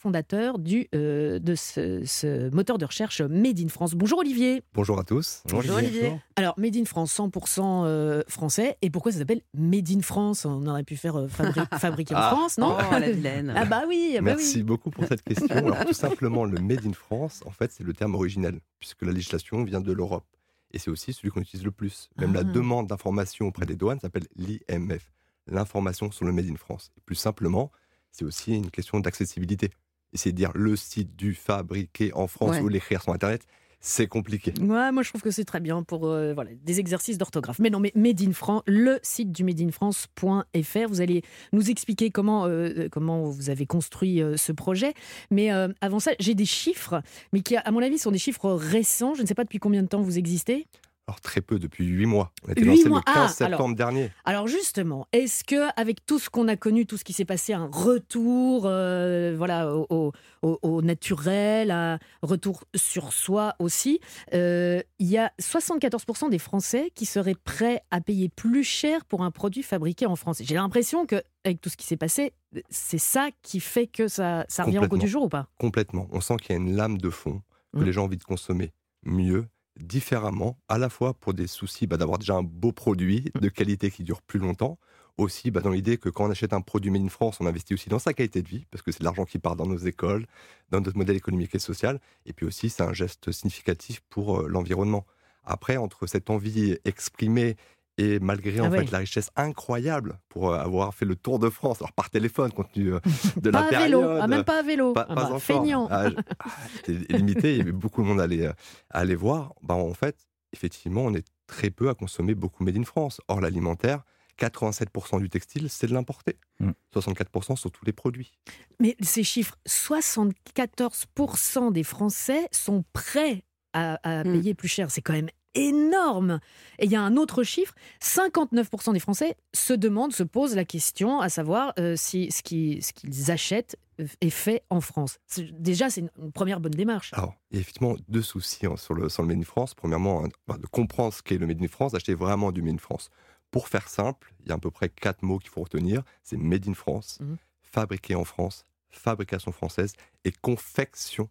[0.10, 3.96] cofondateur du, euh, de ce, ce moteur de recherche Made in France.
[3.96, 4.62] Bonjour Olivier.
[4.76, 5.42] Bonjour à tous.
[5.50, 6.14] Bonjour Olivier.
[6.36, 8.78] Alors, Made in France, 100% euh, français.
[8.84, 10.46] Et pourquoi ça s'appelle Made in France?
[10.46, 12.30] On aurait pu faire euh, fabri- fabriqué en Ah.
[12.36, 12.78] France, non?
[12.80, 13.52] Oh, la vilaine.
[13.56, 14.64] Ah bah oui, ah bah Merci oui.
[14.64, 15.48] beaucoup pour cette question.
[15.50, 19.12] Alors, tout simplement, le Made in France, en fait, c'est le terme originel, puisque la
[19.12, 20.26] législation vient de l'Europe.
[20.72, 22.10] Et c'est aussi celui qu'on utilise le plus.
[22.20, 22.44] Même la Ah.
[22.44, 25.12] demande d'information auprès des douanes s'appelle l'IMF,
[25.48, 26.92] l'information sur le Made in France.
[26.96, 27.72] Et plus simplement,
[28.12, 29.72] c'est aussi une question d'accessibilité.
[30.16, 32.62] Essayer de dire le site du fabriqué en France Ouais.
[32.62, 33.46] ou l'écrire sur Internet,
[33.82, 34.52] c'est compliqué.
[34.62, 37.60] Ouais, moi je trouve que c'est très bien pour euh, voilà, des exercices d'orthographe.
[37.60, 41.22] Mais non, mais Made in France, le site du madeinfrance.fr, vous allez
[41.54, 44.94] nous expliquer comment, euh, comment vous avez construit euh, ce projet.
[45.32, 47.02] Mais euh, avant ça, j'ai des chiffres,
[47.34, 49.14] mais qui à mon avis sont des chiffres récents.
[49.14, 50.66] Je ne sais pas depuis combien de temps vous existez.
[51.08, 52.32] Alors, très peu, depuis huit mois.
[52.44, 53.04] On a été lancé mois.
[53.06, 53.76] le 15 Ah, septembre alors.
[53.76, 54.12] dernier.
[54.26, 57.54] Alors justement, est-ce que avec tout ce qu'on a connu, tout ce qui s'est passé,
[57.54, 64.00] un retour, euh, voilà, au, au- au- au naturel, un retour sur soi aussi,
[64.34, 69.24] euh, il y a 74% des Français qui seraient prêts à payer plus cher pour
[69.24, 70.42] un produit fabriqué en France.
[70.42, 72.34] J'ai l'impression que avec tout ce qui s'est passé,
[72.72, 75.50] c'est ça qui fait que ça, ça revient au goût du jour ou pas?
[75.60, 76.08] Complètement.
[76.12, 77.42] On sent qu'il y a une lame de fond
[77.76, 77.84] que Mm.
[77.84, 78.72] les gens ont envie de consommer
[79.04, 79.46] mieux,
[79.80, 83.92] différemment, à la fois pour des soucis bah, d'avoir déjà un beau produit de qualité
[83.92, 84.78] qui dure plus longtemps,
[85.18, 87.74] aussi bah, dans l'idée que quand on achète un produit made in France, on investit
[87.74, 89.78] aussi dans sa qualité de vie, parce que c'est de l'argent qui part dans nos
[89.78, 90.26] écoles,
[90.72, 94.48] dans notre modèle économique et social, et puis aussi c'est un geste significatif pour euh,
[94.48, 95.06] l'environnement.
[95.44, 97.56] Après, entre cette envie exprimée
[97.98, 101.50] Et malgré en Ah fait la richesse incroyable pour euh, avoir fait le tour de
[101.50, 103.00] France, alors par téléphone, compte tenu euh,
[103.42, 104.92] de la Pas à vélo, ah, même pas à vélo.
[104.94, 105.40] Pas, Ah pas bah.
[105.40, 105.88] Feignant.
[105.90, 106.46] Ah, ah,
[106.86, 108.52] C'était limité, il y avait beaucoup de monde à aller, euh,
[108.90, 109.54] à aller voir.
[109.62, 110.18] Bah, en fait,
[110.52, 113.22] effectivement, on est très peu à consommer beaucoup made in France.
[113.30, 114.04] Or, l'alimentaire,
[114.42, 116.38] 87% du textile, c'est de l'importé.
[116.60, 116.72] Mm.
[116.94, 118.34] 64% sur tous les produits.
[118.82, 124.32] Mais ces chiffres, 74% des Français sont prêts à, à Mm.
[124.34, 124.92] payer plus cher.
[124.92, 126.40] C'est quand même énorme.
[126.80, 130.66] Et il y a un autre chiffre, 59% des Français se demandent, se posent la
[130.66, 135.18] question, à savoir euh, si ce qui- ce qu'ils achètent euh, est fait en France.
[135.54, 137.12] Déjà, c'est une, première bonne démarche.
[137.14, 139.74] Alors, il y a effectivement deux soucis hein, sur, le, sur le Made in France.
[139.74, 142.78] Premièrement, hein, de comprendre ce qu'est le Made in France, d'acheter vraiment du Made in
[142.78, 143.10] France.
[143.52, 146.04] Pour faire simple, il y a à peu près quatre mots qu'il faut retenir.
[146.24, 147.38] C'est Made in France, Mhm.
[147.62, 149.94] fabriqué en France, fabrication française
[150.26, 151.30] et confection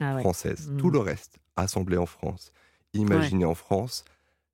[0.00, 0.20] Ah ouais.
[0.20, 0.70] française.
[0.78, 2.52] Tout le reste, assemblé en France,
[3.00, 4.04] imaginé en France,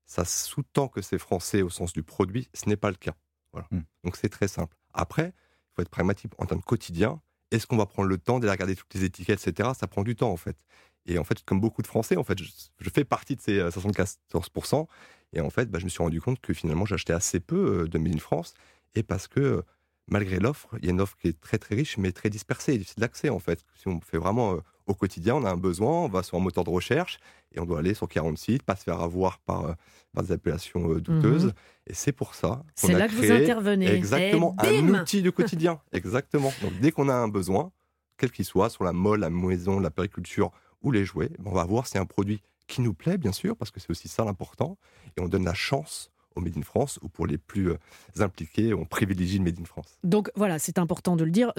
[0.05, 2.47] ça sous-tend que c'est français au sens du produit.
[2.53, 3.15] Ce n'est pas le cas.
[3.51, 3.67] Voilà.
[3.71, 3.83] Mhm.
[4.03, 4.75] Donc c'est très simple.
[4.93, 7.21] Après, il faut être pragmatique en termes de quotidien.
[7.51, 9.69] Est-ce qu'on va prendre le temps d'aller regarder toutes les étiquettes, etc.
[9.77, 10.57] Ça prend du temps en fait.
[11.05, 13.59] Et en fait, comme beaucoup de Français, en fait, je, je fais partie de ces
[13.59, 14.87] euh, 74%.
[15.33, 17.87] Et en fait, bah, je me suis rendu compte que finalement, j'achetais assez peu euh,
[17.87, 18.53] de Made in France.
[18.95, 19.61] Et parce que euh,
[20.07, 22.77] malgré l'offre, il y a une offre qui est très très riche, mais très dispersée,
[22.77, 23.63] difficile d'accès en fait.
[23.75, 26.41] Si on fait vraiment euh, au quotidien, on a un besoin, on va sur un
[26.41, 27.19] moteur de recherche
[27.51, 29.73] et on doit aller sur 40 sites, pas se faire avoir par, euh,
[30.13, 31.45] par des appellations euh, douteuses.
[31.45, 31.53] Mhm.
[31.87, 33.87] Et c'est pour ça qu'on C'est a là que vous intervenez.
[33.91, 35.79] exactement un outil du quotidien.
[35.91, 36.53] exactement.
[36.61, 37.71] Donc dès qu'on a un besoin,
[38.17, 41.55] quel qu'il soit, sur la mode, la maison, la périculture ou les jouets, ben, on
[41.55, 44.07] va voir si c'est un produit qui nous plaît, bien sûr, parce que c'est aussi
[44.07, 44.77] ça l'important.
[45.17, 47.77] Et on donne la chance au Made in France, ou pour les plus euh,
[48.19, 49.97] impliqués, on privilégie le Made in France.
[50.03, 51.51] Donc voilà, c'est important de le dire.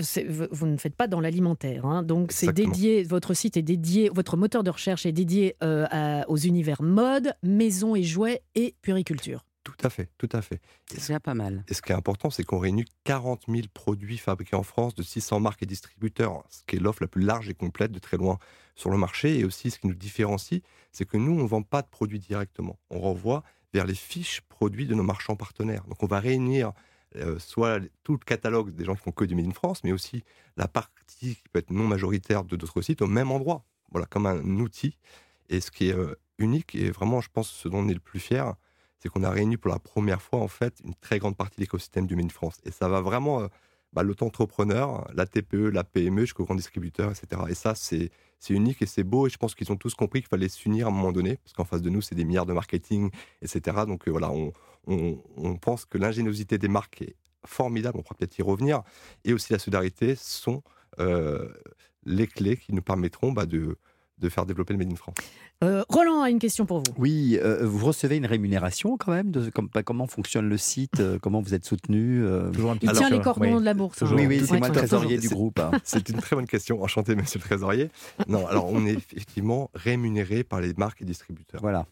[0.50, 2.02] Vous ne faites pas dans l'alimentaire, hein.
[2.02, 3.02] donc c'est dédié.
[3.04, 7.34] Votre site est dédié, votre moteur de recherche est dédié euh, à- aux univers mode,
[7.42, 9.44] maison et jouets et puriculture.
[9.64, 10.60] Tout à fait, tout à fait.
[10.88, 11.64] C'est déjà pas mal.
[11.68, 15.02] Et ce qui est important, c'est qu'on réunit 40 000 produits fabriqués en France de
[15.02, 18.16] 600 marques et distributeurs, ce qui est l'offre la plus large et complète de très
[18.16, 18.38] loin
[18.76, 19.36] sur le marché.
[19.40, 20.60] Et aussi, ce qui nous différencie,
[20.92, 22.78] c'est que nous, on ne vend pas de produits directement.
[22.90, 23.42] On renvoie
[23.74, 25.84] vers les fiches produits de nos marchands partenaires.
[25.84, 26.72] Donc, on va réunir
[27.16, 29.92] euh, soit tout le catalogue des gens qui font que du Made in France, mais
[29.92, 30.24] aussi
[30.56, 33.64] la partie qui peut être non majoritaire de d'autres sites au même endroit.
[33.92, 34.98] Voilà, comme un outil.
[35.48, 38.00] Et ce qui est euh, unique, et vraiment, je pense, ce dont on est le
[38.00, 38.54] plus fier,
[38.98, 41.62] c'est qu'on a réuni pour la première fois en fait une très grande partie de
[41.62, 42.60] l'écosystème du Made in France.
[42.64, 43.48] Et ça va vraiment euh,
[43.96, 47.42] bah, l'auto-entrepreneur, la TPE, la PME jusqu'au grand distributeur, etc.
[47.48, 48.10] Et ça, c'est
[48.50, 49.26] unique et c'est beau.
[49.26, 51.54] Et je pense qu'ils ont tous compris qu'il fallait s'unir à un moment donné, parce
[51.54, 53.84] qu'en face de nous, c'est des milliards de marketing, etc.
[53.86, 54.30] Donc euh, voilà,
[54.86, 57.98] on pense que l'ingéniosité des marques est formidable.
[57.98, 58.82] On pourra peut-être y revenir.
[59.24, 60.62] Et aussi la solidarité sont
[61.00, 61.48] euh,
[62.04, 63.78] les clés qui nous permettront bah, de,
[64.18, 65.14] de faire développer le Made in France.
[65.62, 66.84] Euh, Roland a une question pour vous.
[66.98, 71.18] Oui, euh, vous recevez une rémunération quand même de bah, Comment fonctionne le site euh,
[71.20, 73.22] Comment vous êtes soutenu euh, Toujours un Il tient les oui.
[73.22, 73.98] cordons de la bourse.
[73.98, 74.18] Toujours.
[74.18, 74.22] hein.
[74.26, 75.58] Oui, oui, c'est moi le trésorier du groupe.
[75.60, 75.70] hein.
[75.84, 76.82] C'est une très bonne question.
[76.82, 77.90] Enchanté, monsieur le trésorier.
[78.28, 81.60] Non, alors on est effectivement rémunéré par les marques et distributeurs.
[81.60, 81.86] Voilà.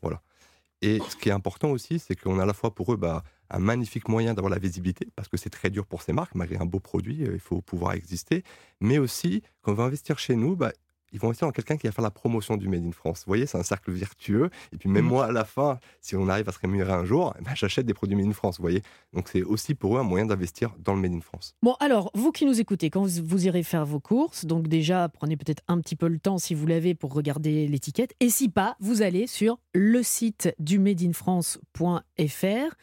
[0.83, 3.23] Et ce qui est important aussi, c'est qu'on a à la fois pour eux bah,
[3.49, 6.57] un magnifique moyen d'avoir la visibilité, parce que c'est très dur pour ces marques, malgré
[6.59, 8.43] un beau produit, il faut pouvoir exister.
[8.81, 10.73] Mais aussi, quand on va investir chez nous, bah,
[11.15, 13.21] ils vont investir dans quelqu'un qui va faire la promotion du Made in France.
[13.21, 14.51] Vous voyez, c'est un cercle vertueux.
[14.73, 15.09] Et puis même Mhm.
[15.11, 17.87] moi, à la fin, si on arrive à se rémunérer un jour, eh ben, j'achète
[17.87, 18.59] des produits Made in France.
[18.59, 18.83] Vous voyez,
[19.15, 21.55] donc c'est aussi pour eux un moyen d'investir dans le Made in France.
[21.63, 25.09] Bon, alors, vous qui nous écoutez, quand vous, vous irez faire vos courses, donc déjà,
[25.09, 28.15] prenez peut-être un petit peu le temps, si vous l'avez, pour regarder l'étiquette.
[28.21, 32.75] Et si pas, vous allez sur le site du madeinfrance.fr.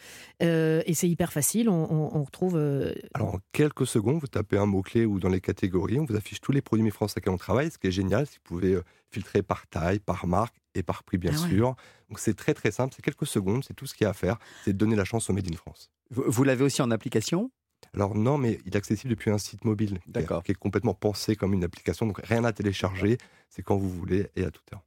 [0.44, 2.56] Euh, et c'est hyper facile, on, on- on retrouve...
[2.56, 6.16] euh, Alors, en quelques secondes, vous tapez un mot-clé ou dans les catégories, on vous
[6.16, 7.72] affiche tous les produits Made in France à lesquels on travaille.
[7.72, 11.04] Ce qui est génial, que vous pouvez euh, filtrer par taille, par marque et par
[11.04, 11.50] prix, bien Ah ouais.
[11.50, 11.76] sûr.
[12.10, 12.94] Donc, c'est très très simple.
[12.96, 14.38] C'est quelques secondes, c'est tout ce qu'il y a à faire.
[14.66, 15.90] C'est de donner la chance au Made in France.
[16.10, 17.52] Vous, vous l'avez aussi en application?
[17.94, 20.44] Alors, non, mais il est accessible depuis un site mobile qui est- D'accord.
[20.44, 22.06] qui est complètement pensé comme une application.
[22.06, 23.18] Donc, rien à télécharger.
[23.50, 24.82] C'est quand vous voulez et à toute heure.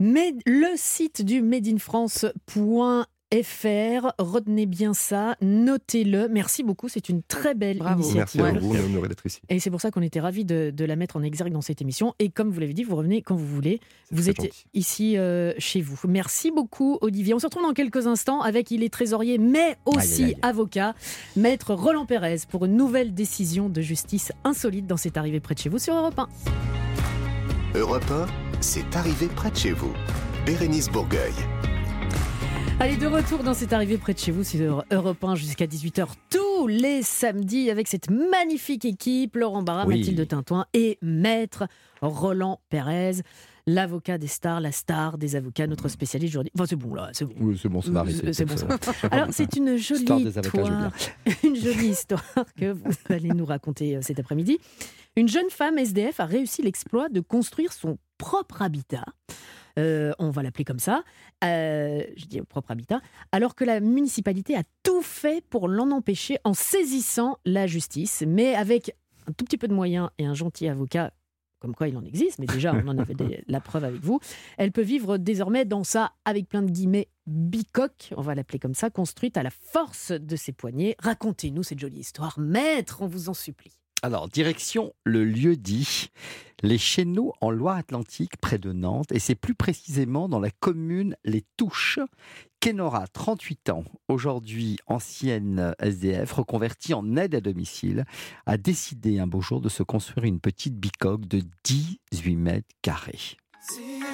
[0.00, 3.04] Mais le site du madeinfrance.fr,
[4.18, 6.28] retenez bien ça, notez-le.
[6.28, 8.02] Merci beaucoup, c'est une très belle Bravo.
[8.02, 8.42] initiative.
[8.42, 9.40] Merci à vous, on est honoré d'être ici.
[9.48, 11.80] Et c'est pour ça qu'on était ravis de, de la mettre en exergue dans cette
[11.82, 12.14] émission.
[12.18, 13.80] Et comme vous l'avez dit, vous revenez quand vous voulez.
[14.10, 14.64] Vous êtes gentil.
[14.74, 15.98] ici euh, chez vous.
[16.06, 17.34] Merci beaucoup, Olivier.
[17.34, 20.38] On se retrouve dans quelques instants avec il est trésorier, mais aussi Aïe, aïe, aïe.
[20.42, 20.94] avocat,
[21.36, 25.60] maître Roland Pérez, pour une nouvelle décision de justice insolite dans cette arrivée près de
[25.60, 26.28] chez vous sur Europe 1.
[27.78, 28.26] Europe 1,
[28.60, 29.92] c'est arrivé près de chez vous.
[30.46, 31.32] Bérénice Bourgueil.
[32.80, 36.06] Allez, de retour dans cette arrivée près de chez vous sur Europe 1 jusqu'à 18h
[36.28, 39.98] tous les samedis avec cette magnifique équipe, Laurent Barra, Oui.
[39.98, 41.64] Mathilde Tintoin et Maître
[42.02, 43.22] Roland Pérez.
[43.66, 46.52] l'avocat des stars, la star des avocats, notre spécialiste juridique.
[46.56, 47.34] Enfin, c'est bon là, c'est bon.
[47.40, 48.32] Oui, c'est bon, ça va arrêter.
[48.32, 48.76] C'est bon, Ça va.
[49.10, 50.92] Alors, c'est une jolie histoire,
[51.44, 52.24] une jolie histoire
[52.58, 54.58] que vous allez nous raconter euh, cet après-midi.
[55.16, 59.04] Une jeune femme SDF a réussi l'exploit de construire son propre habitat.
[59.78, 61.02] Euh, on va l'appeler comme ça.
[61.42, 63.00] Euh, je dis propre habitat.
[63.32, 68.54] Alors que la municipalité a tout fait pour l'en empêcher en saisissant la justice, mais
[68.54, 68.94] avec
[69.26, 71.12] un tout petit peu de moyens et un gentil avocat.
[71.60, 73.14] Comme quoi il en existe, mais déjà on en avait
[73.48, 74.20] la preuve avec vous.
[74.58, 78.74] Elle peut vivre désormais dans sa, avec plein de guillemets, bicoque, on va l'appeler comme
[78.74, 80.94] ça, construite à la force de ses poignets.
[80.98, 83.72] Racontez-nous cette jolie histoire, maître, on vous en supplie.
[84.04, 86.10] Alors, direction le lieu dit,
[86.62, 91.42] les Chéneaux en Loire-Atlantique, près de Nantes, et c'est plus précisément dans la commune Les
[91.56, 92.00] Touches.
[92.60, 98.04] Kenora, 38 ans, aujourd'hui ancienne SDF, reconvertie en aide à domicile,
[98.44, 103.38] a décidé un beau jour de se construire une petite bicoque de 18 mètres carrés.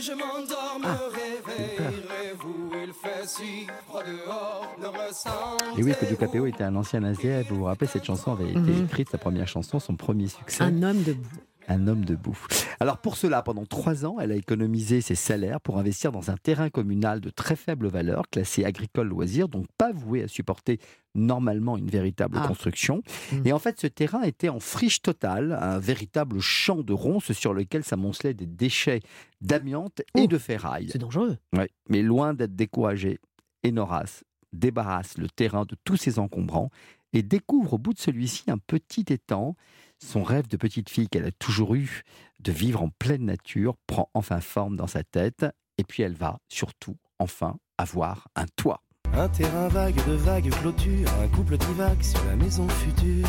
[0.03, 2.71] Je m'endors, me réveillerez-vous?
[2.87, 7.49] Il fait si froid dehors, ne ressentez Et oui, que Capéo était un ancien SDF.
[7.51, 8.85] Vous vous rappelez, cette chanson avait été Mhm.
[8.85, 10.65] écrite, sa première chanson, son premier succès.
[10.65, 11.29] Un homme debout.
[11.71, 12.37] Un homme debout.
[12.81, 16.37] Alors pour cela, pendant trois ans, elle a économisé ses salaires pour investir dans un
[16.37, 20.81] terrain communal de très faible valeur, classé agricole loisir, donc pas voué à supporter
[21.15, 22.47] normalement une véritable Ah.
[22.49, 23.03] construction.
[23.33, 23.47] Mm.
[23.47, 27.55] Et en fait, ce terrain était en friche totale, un véritable champ de ronces sur
[27.55, 29.01] lequel s'amoncelait des déchets
[29.41, 30.89] d'amiante et Oh, de ferraille.
[30.91, 31.39] C'est dangereux.
[31.57, 33.21] Ouais, mais loin d'être découragé,
[33.65, 36.71] Enoras débarrasse le terrain de tous ses encombrants
[37.13, 39.55] et découvre au bout de celui-ci un petit étang.
[40.03, 42.03] Son rêve de petite fille qu'elle a toujours eu
[42.41, 45.47] de vivre en pleine nature prend enfin forme dans sa tête
[45.79, 48.83] et puis elle va surtout enfin avoir un toit.
[49.13, 53.27] Un terrain vague de vagues clôtures, un couple divague sur la maison future.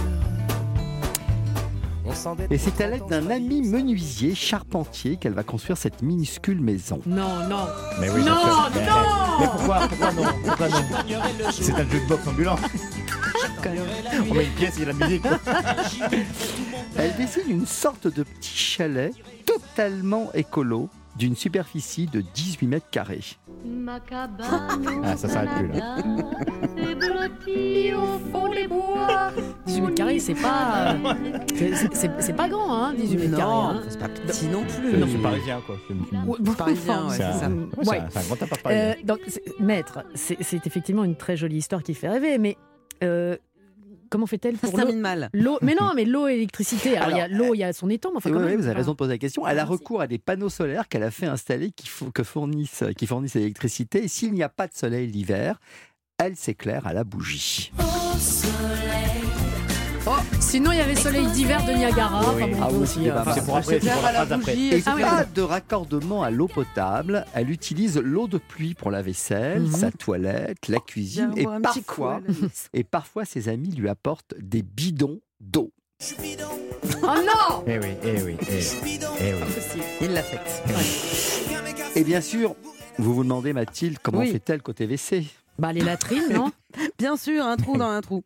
[2.50, 7.00] Et c'est à l'aide 30 d'un ami menuisier charpentier qu'elle va construire cette minuscule maison.
[7.06, 7.66] Non, non.
[8.00, 8.36] Mais oui, Non.
[8.74, 8.96] Mais- non
[9.40, 10.78] Mais pourquoi Pourquoi non Pourquoi non
[11.52, 12.56] C'est un jukebox ambulant.
[14.30, 15.24] On met une pièce, il y a la musique.
[16.98, 19.14] Elle dessine une sorte de petit chalet
[19.46, 23.22] totalement écolo d'une superficie de 18 mètres carrés.
[25.04, 25.98] Ah, ça s'arrête plus là.
[29.66, 30.94] 18 mètres carrés, c'est pas.
[30.94, 31.14] euh,
[31.56, 33.52] c'est- C'est c'est pas grand, hein, 18 mètres carrés.
[33.52, 33.82] Non, hein.
[33.88, 34.92] c'est pas petit non plus.
[35.00, 35.76] C'est c'est parisien quoi.
[35.88, 37.46] C'est- Ouais, bon, Parisien, ouais, C'est c'est ça.
[37.46, 39.06] un, ouais, c'est un- c'est un grand appart Euh, parisien.
[39.06, 42.58] donc, c'est- maître, c'est c'est effectivement une très jolie histoire qui fait rêver, mais
[43.04, 43.38] euh,
[44.12, 45.30] comment fait-elle Ça pour l'eau termine mal.
[45.34, 46.98] L'eau, mais non, mais l'eau et l'électricité.
[46.98, 48.68] Alors, il y a Alors, l'eau, il y a son étang, mais enfin, Oui, vous
[48.68, 49.48] avez raison de poser la question.
[49.48, 53.08] Elle a recours à des panneaux solaires qu'elle a fait installer qui, que fournissent, qui
[53.08, 54.04] fournissent l'électricité.
[54.04, 55.60] Et s'il n'y a pas de soleil l'hiver,
[56.20, 57.72] elle s'éclaire à la bougie.
[60.08, 62.22] Oh, sinon, il y avait soleil d'hiver de Niagara.
[62.22, 62.52] Oui, Enfin, oui.
[62.54, 64.30] bon, Ah oui, aussi, c'est euh, pas- enfin, C'est pour après, c'est pour la phrase
[64.30, 64.58] d'après.
[64.58, 67.26] Et Ah oui, pas de raccordement à l'eau potable.
[67.36, 69.72] Elle utilise l'eau de pluie pour la vaisselle, Mhm.
[69.72, 71.32] sa toilette, la cuisine.
[71.38, 72.20] Et parfois,
[72.74, 75.72] et parfois, ses amis lui apportent des bidons d'eau.
[77.04, 79.00] Oh non Eh oui, eh oui, eh oui.
[79.20, 79.82] Eh oui.
[80.02, 80.64] Il l'a faite.
[81.96, 82.56] Et bien sûr,
[82.98, 84.32] vous vous demandez, Mathilde, comment Oui.
[84.32, 85.26] fait-elle côté WC?
[85.62, 86.52] Bah, les latrines, non
[86.98, 88.24] Bien sûr, un trou dans un trou.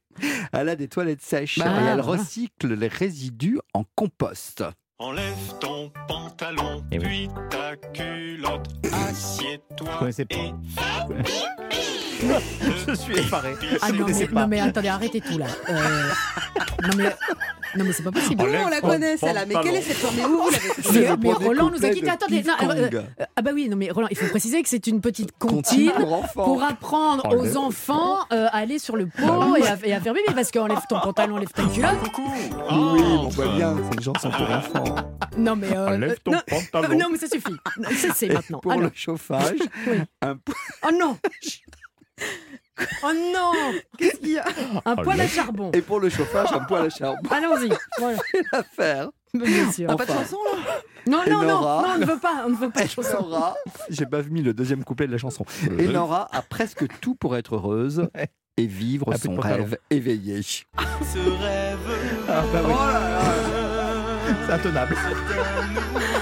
[0.53, 4.63] Elle a des toilettes sèches Bah, et elle recycle les résidus en compost.
[4.99, 7.05] Enlève ton pantalon, Eh oui.
[7.05, 8.67] puis ta culotte,
[9.09, 10.09] assieds-toi.
[10.29, 10.53] Et
[12.87, 13.55] Je suis effaré.
[13.81, 15.45] Ah non mais, non, mais attendez, arrêtez tout là.
[15.69, 16.09] Euh,
[16.83, 17.03] non, mais,
[17.75, 18.43] non, mais c'est pas possible.
[18.43, 19.45] Nous, on la connaît, celle-là.
[19.45, 20.49] Mais quelle est cette forme Mais où vous
[20.93, 23.89] l'avez Mais, Roland nous a de Attendez, non, euh, euh, ah bah oui, non mais
[23.91, 25.91] Roland, il faut préciser que c'est une petite Comptine
[26.33, 29.99] pour apprendre Oh, aux enfants euh, à aller sur le pot et, à, et à
[29.99, 31.99] faire bébé parce qu'enlève ton pantalon, enlève ta culotte.
[32.03, 32.31] coucou.
[32.35, 34.95] Oui, on voit bien, c'est une chanson pour enfants.
[35.37, 36.39] Non mais euh, Enlève ton non,
[36.71, 36.97] pantalon.
[36.99, 37.55] non mais ça suffit.
[37.97, 38.59] Cessez maintenant.
[38.59, 39.97] Pour Alors, le chauffage, Oui.
[40.21, 40.53] un po-
[40.87, 41.17] oh non.
[43.03, 43.51] Oh non
[43.97, 44.45] Qu'est-ce qu'il y a
[44.85, 45.71] Un Oh, poêle à charbon.
[45.73, 47.21] et pour le chauffage, un poêle à charbon.
[47.29, 47.69] Allons-y.
[47.99, 48.17] Voilà.
[48.51, 49.09] à faire.
[49.33, 49.87] Bien sûr.
[49.89, 50.81] Ah, Pas de chanson là?
[51.07, 51.81] Non, non, non, Nora.
[51.87, 53.21] non, on ne veut pas, on ne veut pas de Et chanson.
[53.21, 53.55] Nora,
[53.89, 55.45] j'ai pas mis le deuxième couplet de la chanson.
[55.77, 58.07] Et Nora a presque tout pour être heureuse
[58.57, 60.41] et vivre de son rêve éveillé.
[60.41, 61.77] Ce rêve.
[62.29, 62.73] Ah bah oui,
[64.27, 64.95] Oh c'est intenable.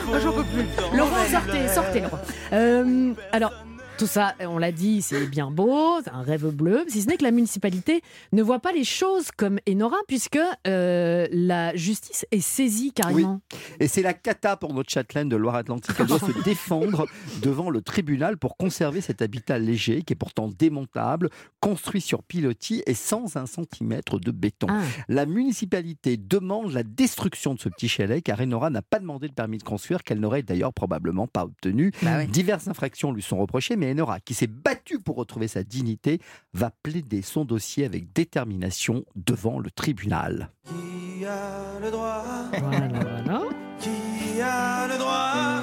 [0.08, 0.98] Moi, j'en peux plus.
[0.98, 2.20] Laurent, sortez, sortez, Laurent.
[2.52, 3.54] Euh, alors,
[3.98, 7.18] Tout ça, on l'a dit, c'est bien beau, c'est un rêve bleu, si ce n'est
[7.18, 8.02] que la municipalité
[8.32, 13.40] ne voit pas les choses comme Enora, puisque euh, la justice est saisie carrément.
[13.80, 15.96] Et c'est la cata pour notre châtelaine de Loire-Atlantique.
[16.00, 17.06] Elle doit se défendre
[17.44, 21.30] devant le tribunal pour conserver cet habitat léger qui est pourtant démontable,
[21.60, 24.68] construit sur pilotis et sans un centimètre de béton.
[24.70, 24.82] Ah.
[25.08, 29.34] La municipalité demande la destruction de ce petit chalet car Enora n'a pas demandé de
[29.34, 31.92] permis de construire qu'elle n'aurait d'ailleurs probablement pas obtenu.
[32.02, 32.28] Bah oui.
[32.28, 33.93] Diverses infractions lui sont reprochées, mais
[34.26, 36.20] Qui s'est battue pour retrouver sa dignité,
[36.54, 40.50] va plaider son dossier avec détermination devant le tribunal.
[40.66, 42.24] Qui a le droit?
[42.60, 43.42] Voilà, voilà.
[43.80, 45.62] Qui a le droit?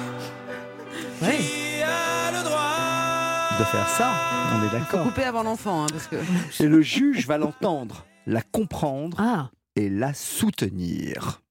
[1.21, 1.37] Ouais.
[1.37, 3.59] Qui a le droit?
[3.59, 4.09] De faire ça,
[4.55, 5.03] on est d'accord.
[5.03, 6.15] couper avant l'enfant, hein, parce que.
[6.63, 11.41] Et le juge va l'entendre, la comprendre Ah, et la soutenir.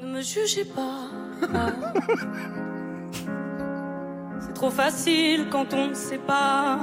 [0.00, 1.10] Ne me jugez pas.
[4.40, 6.78] C'est trop facile quand on ne sait pas.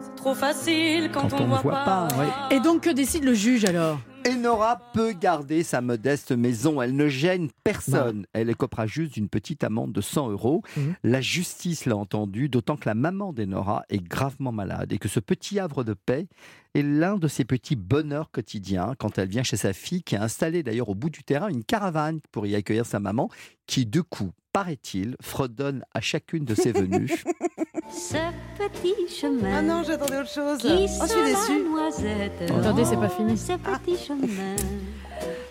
[0.00, 2.56] C'est trop facile quand, Quand on ne voit pas, ouais.
[2.56, 3.98] et donc que décide le juge alors?
[4.28, 6.80] Enora peut garder sa modeste maison.
[6.80, 8.24] Elle ne gêne personne.
[8.32, 10.62] Elle écopera juste d'une petite amende de 100 euros.
[10.76, 10.94] Mhm.
[11.02, 15.18] La justice l'a entendu, d'autant que la maman d'Enora est gravement malade et que ce
[15.18, 16.28] petit havre de paix
[16.76, 20.22] est l'un de ses petits bonheurs quotidiens quand elle vient chez sa fille, qui a
[20.22, 23.28] installé d'ailleurs au bout du terrain une caravane pour y accueillir sa maman,
[23.66, 27.22] qui de coup, paraît-il, fredonne à chacune de ses venues.
[27.90, 28.14] Ce
[28.58, 29.58] petit chemin.
[29.58, 30.58] Ah non, j'attendais autre chose.
[30.58, 30.68] qui
[31.00, 31.62] Oh, je suis déçue.
[31.68, 32.50] noisette.
[32.50, 33.36] Attendez, c'est pas fini.
[33.36, 34.56] Ce petit chemin.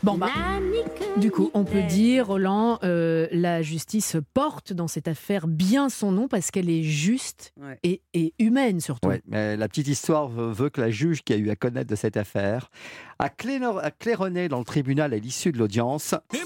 [0.04, 0.30] Bon, bah,
[1.18, 6.12] Du coup, on peut dire, Roland, euh, la justice porte dans cette affaire bien son
[6.12, 7.78] nom parce qu'elle est juste Ouais.
[7.84, 9.08] et, et humaine surtout.
[9.08, 11.96] Ouais, mais la petite histoire veut que la juge qui a eu à connaître de
[11.96, 12.72] cette affaire
[13.20, 16.16] a clair- a claironné dans le tribunal à l'issue de l'audience.
[16.34, 16.40] Il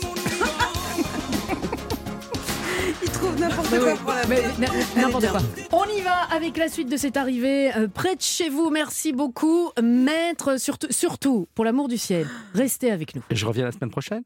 [3.79, 5.29] bien.
[5.29, 5.39] quoi.
[5.71, 8.69] On y va avec la suite de cette arrivée euh, près de chez vous.
[8.69, 10.59] Merci beaucoup, maître.
[10.59, 13.21] Surtout, surtout, pour l'amour du ciel, restez avec nous.
[13.31, 14.23] Je reviens la semaine prochaine?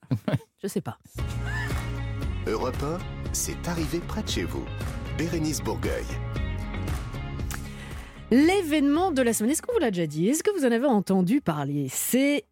[0.61, 0.97] Je sais pas.
[2.47, 2.97] Europe 1,
[3.33, 4.65] c'est arrivé près de chez vous.
[5.17, 6.05] Bérénice Bourgueil.
[8.31, 10.27] L'événement de la semaine, est-ce qu'on vous l'a déjà dit?
[10.29, 11.87] Est-ce que vous en avez entendu parler?
[11.91, 12.45] C'est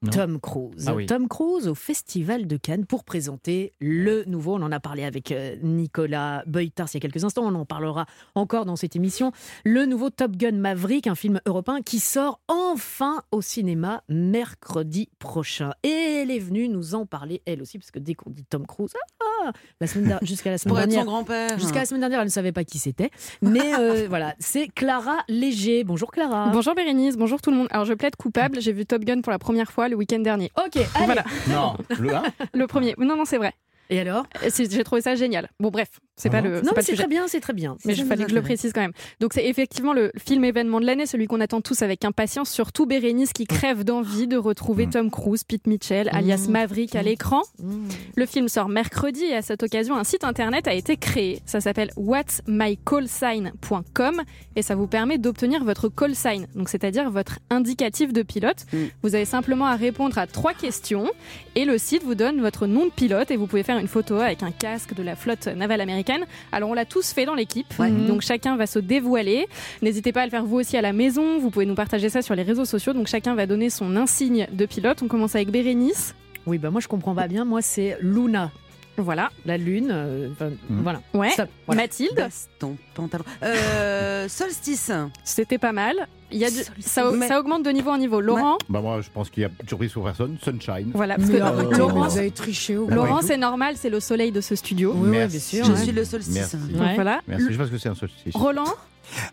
[0.00, 0.10] Non.
[0.12, 0.84] Tom Cruise.
[0.86, 1.06] Ah oui.
[1.06, 4.54] Tom Cruise au Festival de Cannes pour présenter le nouveau.
[4.54, 7.42] On en a parlé avec euh, Nicolas Beutars il y a quelques instants.
[7.44, 8.06] On en parlera
[8.36, 9.32] encore dans cette émission.
[9.64, 15.72] Le nouveau Top Gun Maverick, un film européen qui sort enfin au cinéma mercredi prochain.
[15.82, 18.68] Et elle est venue nous en parler elle aussi, parce que dès qu'on dit Tom
[18.68, 21.06] Cruise, ah, la semaine jusqu'à la semaine Pour dernière.
[21.06, 21.58] grand-père.
[21.58, 23.10] Jusqu'à la semaine dernière, elle ne savait pas qui c'était.
[23.42, 25.82] Mais euh, voilà, c'est Clara Léger.
[25.82, 26.50] Bonjour Clara.
[26.52, 27.68] Bonjour Bérénice, bonjour tout le monde.
[27.72, 30.50] Alors je plaide coupable, j'ai vu Top Gun pour la première fois le week-end dernier.
[30.56, 31.06] Ok, allez.
[31.06, 32.22] Voilà, Non, le 1
[32.54, 32.94] le premier.
[32.98, 33.52] Non, non, c'est vrai.
[33.90, 34.24] Et alors?
[34.50, 35.48] C'est- J'ai trouvé ça génial.
[35.60, 37.76] Bon, bref, c'est pas le, Non, c'est très bien, c'est très bien.
[37.86, 38.92] Mais il fallait que je le précise quand même.
[39.20, 42.84] Donc c'est effectivement le film événement de l'année, celui qu'on attend tous avec impatience, surtout
[42.84, 44.90] Bérénice qui crève d'envie de retrouver Mm.
[44.90, 46.52] Tom Cruise, Pete Mitchell, alias Mm.
[46.52, 47.06] Maverick à Mm.
[47.06, 47.42] l'écran.
[47.60, 47.88] Mmh.
[48.16, 51.40] Le film sort mercredi et à cette occasion, un site internet a été créé.
[51.46, 54.22] Ça s'appelle what'smycallsign.com
[54.56, 58.66] et ça vous permet d'obtenir votre call sign, donc c'est-à-dire votre indicatif de pilote.
[59.02, 61.10] Vous avez simplement à répondre à trois questions
[61.54, 64.16] et le site vous donne votre nom de pilote et vous pouvez faire une photo
[64.16, 66.07] avec un casque de la flotte navale américaine.
[66.52, 67.90] Alors on l'a tous fait dans l'équipe, Ouais.
[67.90, 69.46] donc chacun va se dévoiler.
[69.82, 71.38] N'hésitez pas à le faire vous aussi à la maison.
[71.38, 72.92] Vous pouvez nous partager ça sur les réseaux sociaux.
[72.92, 75.02] Donc chacun va donner son insigne de pilote.
[75.02, 76.14] On commence avec Bérénice.
[76.46, 77.44] Oui, bah moi je comprends pas bien.
[77.44, 78.50] Moi c'est Luna,
[78.98, 79.30] Voilà.
[79.46, 79.88] la lune.
[79.90, 80.82] euh, enfin, Mm.
[80.82, 81.00] Voilà.
[81.14, 81.30] Ouais.
[81.66, 81.82] Voilà.
[81.82, 82.28] Mathilde.
[82.58, 83.24] Ton pantalon.
[83.42, 84.90] Euh, solstice.
[85.24, 85.94] C'était pas mal.
[86.30, 88.20] Il y a du- ça, Mais- ça augmente de niveau en niveau.
[88.20, 90.36] Laurent, Bah moi, je pense qu'il y a surprise pour personne.
[90.42, 90.90] Sunshine.
[90.92, 91.16] voilà.
[91.16, 94.40] Parce Mais que Laurent, vous avez triché au Laurent, c'est normal, c'est le soleil de
[94.42, 94.92] ce studio.
[94.94, 95.40] Oui, oui, bien Merci.
[95.40, 95.64] sûr.
[95.64, 95.78] Je ouais.
[95.82, 96.34] suis le solstice.
[96.34, 96.56] Merci.
[96.56, 96.94] Donc Ouais.
[96.96, 97.20] voilà.
[97.26, 98.34] Merci, je pense que c'est un solstice.
[98.36, 98.64] Roland,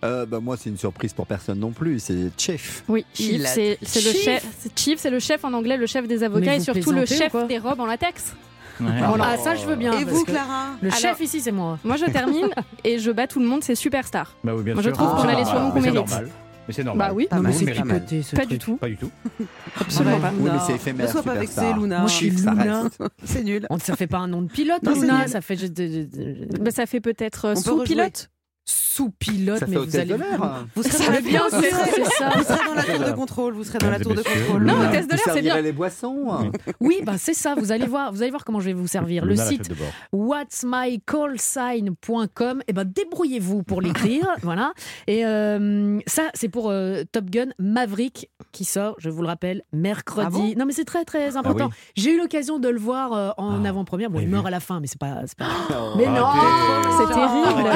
[0.05, 1.99] Euh, bah, Moi, c'est une surprise pour personne non plus.
[1.99, 2.85] C'est Chef.
[2.87, 4.23] oui, Chief, c'est le Chief.
[4.23, 4.45] chef.
[4.57, 7.05] c'est Chief, c'est le chef en anglais, le chef des Mais avocats et surtout le
[7.05, 8.33] chef des robes en latex.
[8.79, 8.87] Ouais.
[9.21, 9.93] Ah, ça je veux bien.
[9.99, 11.77] Et vous, Clara Le Alors- chef ici, c'est moi.
[11.83, 12.49] Moi, je termine
[12.83, 14.35] et je bats tout le monde, c'est Superstar.
[14.43, 14.97] Bah oui, bien Moi, je sûr.
[14.97, 16.09] trouve Ah, qu'on a c'est les surnoms qu'on Mais c'est mérite.
[16.09, 16.29] normal.
[16.67, 17.07] Mais c'est normal.
[17.09, 17.97] Bah oui, Pas Non, mais mal, c'est pas mal.
[17.99, 18.49] picoté, ce pas truc.
[18.51, 18.75] du tout.
[18.77, 19.11] Pas du tout.
[19.79, 20.31] Absolument pas.
[20.39, 21.05] Oui, mais c'est éphémère.
[21.05, 21.99] Ne sois pas vexé, Luna.
[21.99, 22.53] Moi, je suis Luna.
[22.83, 23.03] reste.
[23.23, 23.67] C'est nul.
[23.69, 25.27] On, ça fait pas un nom de pilote, Non, Luna.
[25.27, 25.55] Ça fait
[26.59, 27.55] Bah, ça fait peut-être euh,
[28.67, 30.15] Sous-pilote, Ça mais vous allez.
[30.75, 31.85] Vous serez, bien, vous c'est ça.
[32.35, 33.53] vous serez dans la tour de contrôle.
[33.53, 34.63] Vous serez dans la tour de contrôle.
[34.65, 35.61] Non, hôtesse de l'air, c'est bien.
[35.61, 36.51] les boissons.
[36.79, 37.53] Oui, bah c'est ça.
[37.55, 39.23] Vous allez voir, vous allez voir comment je vais vous servir.
[39.25, 39.69] Le site
[40.13, 42.63] what'smycallsign.com.
[42.67, 44.73] Et ben débrouillez-vous pour l'écrire, voilà.
[45.07, 49.61] Et euh, ça, c'est pour euh, Top Gun Maverick qui sort, je vous le rappelle,
[49.73, 50.27] mercredi.
[50.27, 50.53] Ah bon?
[50.57, 51.67] Non, mais c'est très très important.
[51.67, 51.73] oui.
[51.95, 53.69] J'ai eu l'occasion de le voir euh, en Ah.
[53.69, 54.09] avant-première.
[54.09, 55.45] Bon, il meurt à la fin, mais c'est pas, pas.
[55.97, 56.25] Mais non.
[56.97, 57.69] C'est terrible.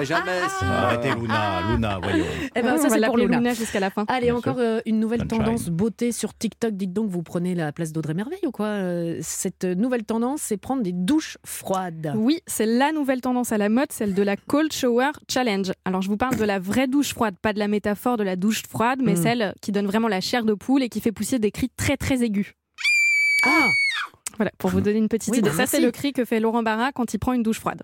[0.00, 0.48] Ah ferai jamais.
[0.48, 0.66] ça.
[0.66, 2.24] Arrêtez Luna, Luna, voyons.
[2.54, 3.36] Eh ben, on ça, va c'est pour Luna.
[3.38, 4.04] Luna jusqu'à la fin.
[4.08, 5.38] Allez, Bien encore euh, une nouvelle Sunshine.
[5.44, 6.72] tendance beauté sur TikTok.
[6.74, 10.56] Dites donc, vous prenez la place d'Audrey Merveille ou quoi Euh, Cette nouvelle tendance, c'est
[10.56, 12.12] prendre des douches froides.
[12.16, 15.72] Oui, c'est la nouvelle tendance à la mode, celle de la Cold Shower Challenge.
[15.84, 18.36] Alors je vous parle de la vraie douche froide, pas de la métaphore de la
[18.36, 19.22] douche froide, mais Mm.
[19.22, 21.96] celle qui donne vraiment la chair de poule et qui fait pousser des cris très
[21.96, 22.52] très aigus.
[23.44, 23.68] Ah
[24.36, 25.50] Voilà, pour vous donner une petite Oui, idée.
[25.50, 27.82] bah, Ça, c'est le cri que fait Laurent Barra quand il prend une douche froide.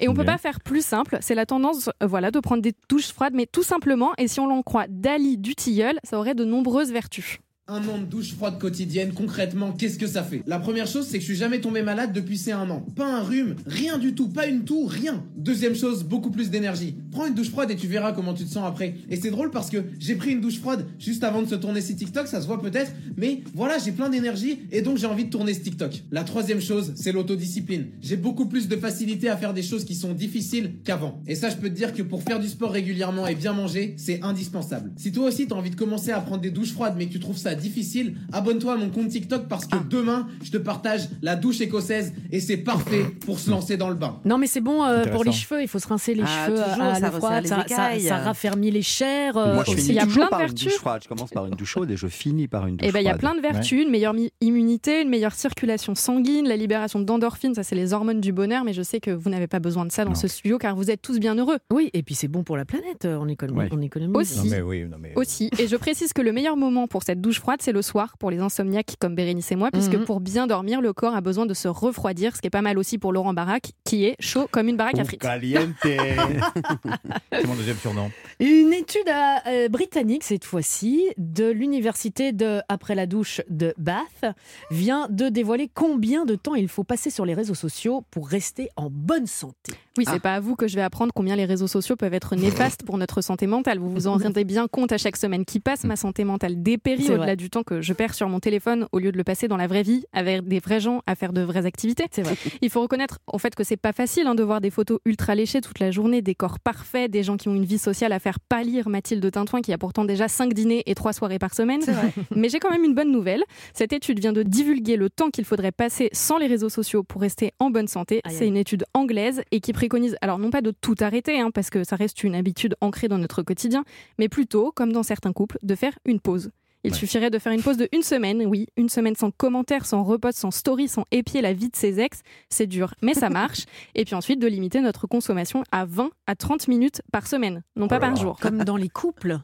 [0.00, 0.32] Et on peut Bien.
[0.32, 1.18] pas faire plus simple.
[1.20, 4.12] C'est la tendance, euh, voilà, de prendre des douches froides, mais tout simplement.
[4.18, 7.38] Et si on l'en croit Dali du Tilleul, ça aurait de nombreuses vertus.
[7.66, 10.42] Un an de douche froide quotidienne, concrètement, qu'est-ce que ça fait?
[10.46, 12.84] La première chose, c'est que je suis jamais tombé malade depuis ces un an.
[12.94, 15.24] Pas un rhume, rien du tout, pas une toux, rien.
[15.34, 16.94] Deuxième chose, beaucoup plus d'énergie.
[17.10, 18.96] Prends une douche froide et tu verras comment tu te sens après.
[19.08, 21.80] Et c'est drôle parce que j'ai pris une douche froide juste avant de se tourner
[21.80, 25.24] ces TikTok, ça se voit peut-être, mais voilà, j'ai plein d'énergie et donc j'ai envie
[25.24, 26.02] de tourner ce TikTok.
[26.10, 27.86] La troisième chose, c'est l'autodiscipline.
[28.02, 31.22] J'ai beaucoup plus de facilité à faire des choses qui sont difficiles qu'avant.
[31.26, 33.94] Et ça, je peux te dire que pour faire du sport régulièrement et bien manger,
[33.96, 34.92] c'est indispensable.
[34.96, 37.20] Si toi aussi t'as envie de commencer à prendre des douches froides mais que tu
[37.20, 41.36] trouves ça difficile, abonne-toi à mon compte TikTok parce que demain, je te partage la
[41.36, 44.20] douche écossaise et c'est parfait pour se lancer dans le bain.
[44.24, 45.62] Non, mais c'est bon euh, pour les cheveux.
[45.62, 47.42] Il faut se rincer les Ah, cheveux toujours, à ça froide.
[47.42, 47.62] les Ça, ça,
[47.94, 48.00] écailles.
[48.02, 49.36] ça raffermit les chairs.
[49.36, 49.80] euh, Moi, je aussi.
[49.82, 50.64] finis Il y a plein de par une vertus.
[50.64, 51.00] douche froide.
[51.04, 53.06] Je commence par une douche chaude et je finis par une douche Et ben il
[53.06, 57.54] y a plein de vertus, une meilleure immunité, une meilleure circulation sanguine, la libération d'endorphines,
[57.54, 59.92] ça c'est les hormones du bonheur, mais je sais que vous n'avez pas besoin de
[59.92, 60.14] ça dans Non.
[60.16, 61.58] ce studio car vous êtes tous bien heureux.
[61.72, 63.04] Oui, et puis c'est bon pour la planète.
[63.04, 63.64] euh, On économise.
[63.64, 63.68] Ouais.
[63.72, 64.16] On économise.
[64.16, 64.38] Aussi.
[64.38, 65.12] Non mais oui, non mais.
[65.16, 65.50] Aussi.
[65.58, 68.30] Et je précise que le meilleur moment pour cette douche froide, c'est le soir pour
[68.30, 70.06] les insomniaques comme Bérénice et moi, puisque Mhm.
[70.06, 72.78] pour bien dormir, le corps a besoin de se refroidir, ce qui est pas mal
[72.78, 75.20] aussi pour Laurent Barac, qui est chaud comme une baraque à frites.
[75.20, 75.68] Caliente.
[75.82, 78.10] c'est mon deuxième surnom.
[78.40, 84.34] Une étude à- euh, britannique, cette fois-ci, de l'université de Après la douche de Bath,
[84.70, 88.70] vient de dévoiler combien de temps il faut passer sur les réseaux sociaux pour rester
[88.76, 89.74] en bonne santé.
[89.98, 92.34] Oui, c'est pas à vous que je vais apprendre combien les réseaux sociaux peuvent être
[92.36, 93.78] néfastes pour notre santé mentale.
[93.78, 95.84] Vous vous en rendez bien compte à chaque semaine qui passe.
[95.84, 98.98] Ma santé mentale dépérit C'est au-delà du temps que je perds sur mon téléphone au
[98.98, 101.42] lieu de le passer dans la vraie vie avec des vrais gens à faire de
[101.42, 102.06] vraies activités.
[102.10, 102.36] C'est vrai.
[102.62, 105.34] Il faut reconnaître en fait que c'est pas facile hein, de voir des photos ultra
[105.34, 108.18] léchées toute la journée, des corps parfaits, des gens qui ont une vie sociale à
[108.18, 111.80] faire pâlir Mathilde Tintouin qui a pourtant déjà 5 dîners et 3 soirées par semaine.
[112.36, 113.42] Mais j'ai quand même une bonne nouvelle.
[113.72, 117.20] Cette étude vient de divulguer le temps qu'il faudrait passer sans les réseaux sociaux pour
[117.20, 118.20] rester en bonne santé.
[118.28, 121.70] C'est une étude anglaise et qui préconise, alors non pas de tout arrêter, hein, parce
[121.70, 123.84] que ça reste une habitude ancrée dans notre quotidien,
[124.18, 126.50] mais plutôt, comme dans certains couples, de faire une pause.
[126.84, 126.96] Il Ouais.
[126.98, 130.38] suffirait de faire une pause de une semaine, oui, une semaine sans commentaires, sans repost,
[130.38, 132.20] sans story, sans épier la vie de ses ex.
[132.50, 133.64] C'est dur, mais ça marche.
[133.94, 137.88] Et puis ensuite, de limiter notre consommation à 20 à 30 minutes par semaine, non
[137.88, 138.38] pas Oh par jour.
[138.38, 139.38] Comme dans les couples.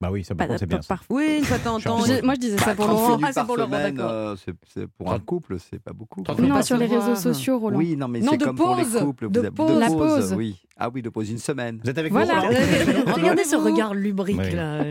[0.00, 0.82] Bah oui, ça par contre, c'est bien.
[0.82, 0.96] ça.
[0.96, 1.98] par- Oui, une fois de temps en temps.
[2.24, 3.18] Moi, je disais ça pour 30 Laurent.
[3.22, 4.10] Ah, c'est pour Laurent, semaine, d'accord.
[4.10, 4.34] euh,
[4.66, 6.22] c'est- pour un couple, c'est pas beaucoup.
[6.22, 7.78] 30 Non, sur les réseaux sociaux, Roland.
[7.78, 9.30] Oui, non, mais c'est de comme pour les pause, couples.
[9.30, 9.78] de pause.
[9.78, 10.34] La pause.
[10.36, 10.60] Oui.
[10.76, 11.80] Ah oui, de pause une semaine.
[11.82, 12.40] Vous êtes avec Voilà.
[13.14, 14.50] Regardez ce regard lubrique Oui.
[14.54, 14.82] là.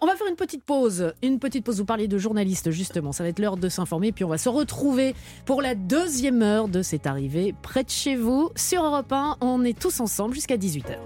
[0.00, 1.12] On va faire une petite pause.
[1.22, 1.78] Une petite pause.
[1.78, 3.10] Vous parliez de journalistes justement.
[3.12, 4.12] Ça va être l'heure de s'informer.
[4.12, 8.14] Puis on va se retrouver pour la deuxième heure de cette arrivée près de chez
[8.16, 9.36] vous sur Europe 1.
[9.40, 10.96] On est tous ensemble jusqu'à 18h.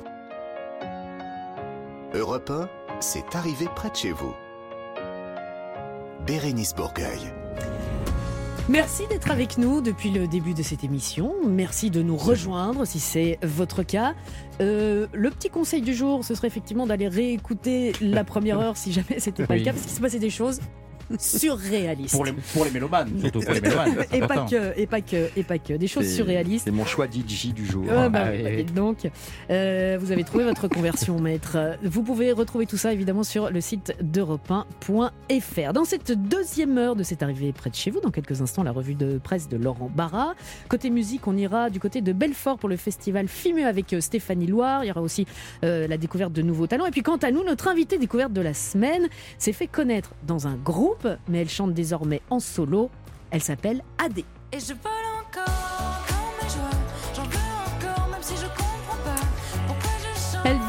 [2.14, 2.68] Europe 1,
[3.00, 4.32] c'est arrivé près de chez vous.
[6.26, 7.20] Bérénice Bourgueil.
[8.68, 11.32] Merci d'être avec nous depuis le début de cette émission.
[11.46, 14.14] Merci de nous rejoindre si c'est votre cas.
[14.60, 18.92] Euh, le petit conseil du jour, ce serait effectivement d'aller réécouter la première heure si
[18.92, 19.60] jamais c'était pas Oui.
[19.60, 20.60] le cas, parce qu'il se passait des choses
[21.18, 22.14] surréalistes.
[22.14, 23.96] Pour les, pour les mélomanes, surtout pour les mélomanes.
[24.12, 25.74] Et pas que, et pas que, et pas que.
[25.74, 26.64] Des choses surréalistes.
[26.64, 27.84] C'est mon choix DJ du jour.
[27.90, 28.56] Ah bah, Ah oui, bah, oui.
[28.64, 29.08] dites donc,
[29.50, 31.76] Euh, vous avez trouvé votre conversion, maître.
[31.82, 34.48] Vous pouvez retrouver tout ça évidemment sur le site d'europe
[34.88, 35.72] 1.fr.
[35.72, 38.72] Dans cette deuxième heure de cette arrivée près de chez vous, dans quelques instants, la
[38.72, 40.34] revue de presse de Laurent Barra.
[40.68, 44.46] Côté musique, on ira du côté de Belfort pour le festival Fimeux avec euh, Stéphanie
[44.46, 44.84] Loire.
[44.84, 45.26] Il y aura aussi
[45.64, 46.86] euh, la découverte de nouveaux talents.
[46.86, 50.46] Et puis quant à nous, notre invitée découverte de la semaine s'est fait connaître dans
[50.46, 50.95] un groupe,
[51.28, 52.90] mais elle chante désormais en solo.
[53.30, 54.24] Elle s'appelle Adé.
[54.52, 55.65] Et je vole encore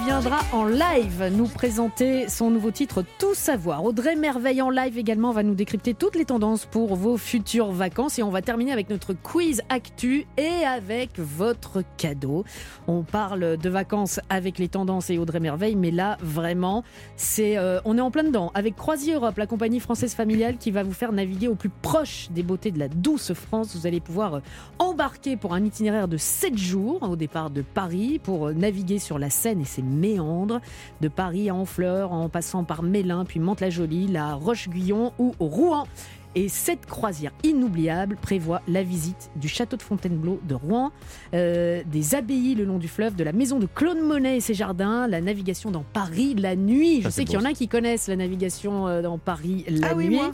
[0.07, 3.83] viendra en live nous présenter son nouveau titre Tout savoir.
[3.83, 8.17] Audrey Merveille en live également va nous décrypter toutes les tendances pour vos futures vacances
[8.17, 12.45] et on va terminer avec notre quiz actu et avec votre cadeau.
[12.87, 16.85] On parle de vacances avec les tendances et Audrey Merveille, mais là vraiment,
[17.17, 20.71] c'est euh, on est en plein dedans avec Croisier Europe, la compagnie française familiale qui
[20.71, 23.75] va vous faire naviguer au plus proche des beautés de la douce France.
[23.75, 24.39] Vous allez pouvoir euh,
[24.79, 29.19] embarquer pour un itinéraire de 7 jours au départ de Paris pour euh, naviguer sur
[29.19, 30.61] la Seine et ses méandres,
[31.01, 35.87] de Paris à Honfleur en passant par Mélin, puis Mantes-la-Jolie, la Roche-Guyon ou Rouen.
[36.35, 40.91] Et cette croisière inoubliable prévoit la visite du château de Fontainebleau de Rouen,
[41.33, 44.53] euh, des abbayes le long du fleuve, de la maison de Claude Monet et ses
[44.53, 47.01] jardins, la navigation dans Paris la nuit.
[47.01, 49.95] Je sais qu'il y en a qui connaissent la navigation euh, dans Paris la Ah
[49.95, 50.15] oui, nuit.
[50.17, 50.31] moi.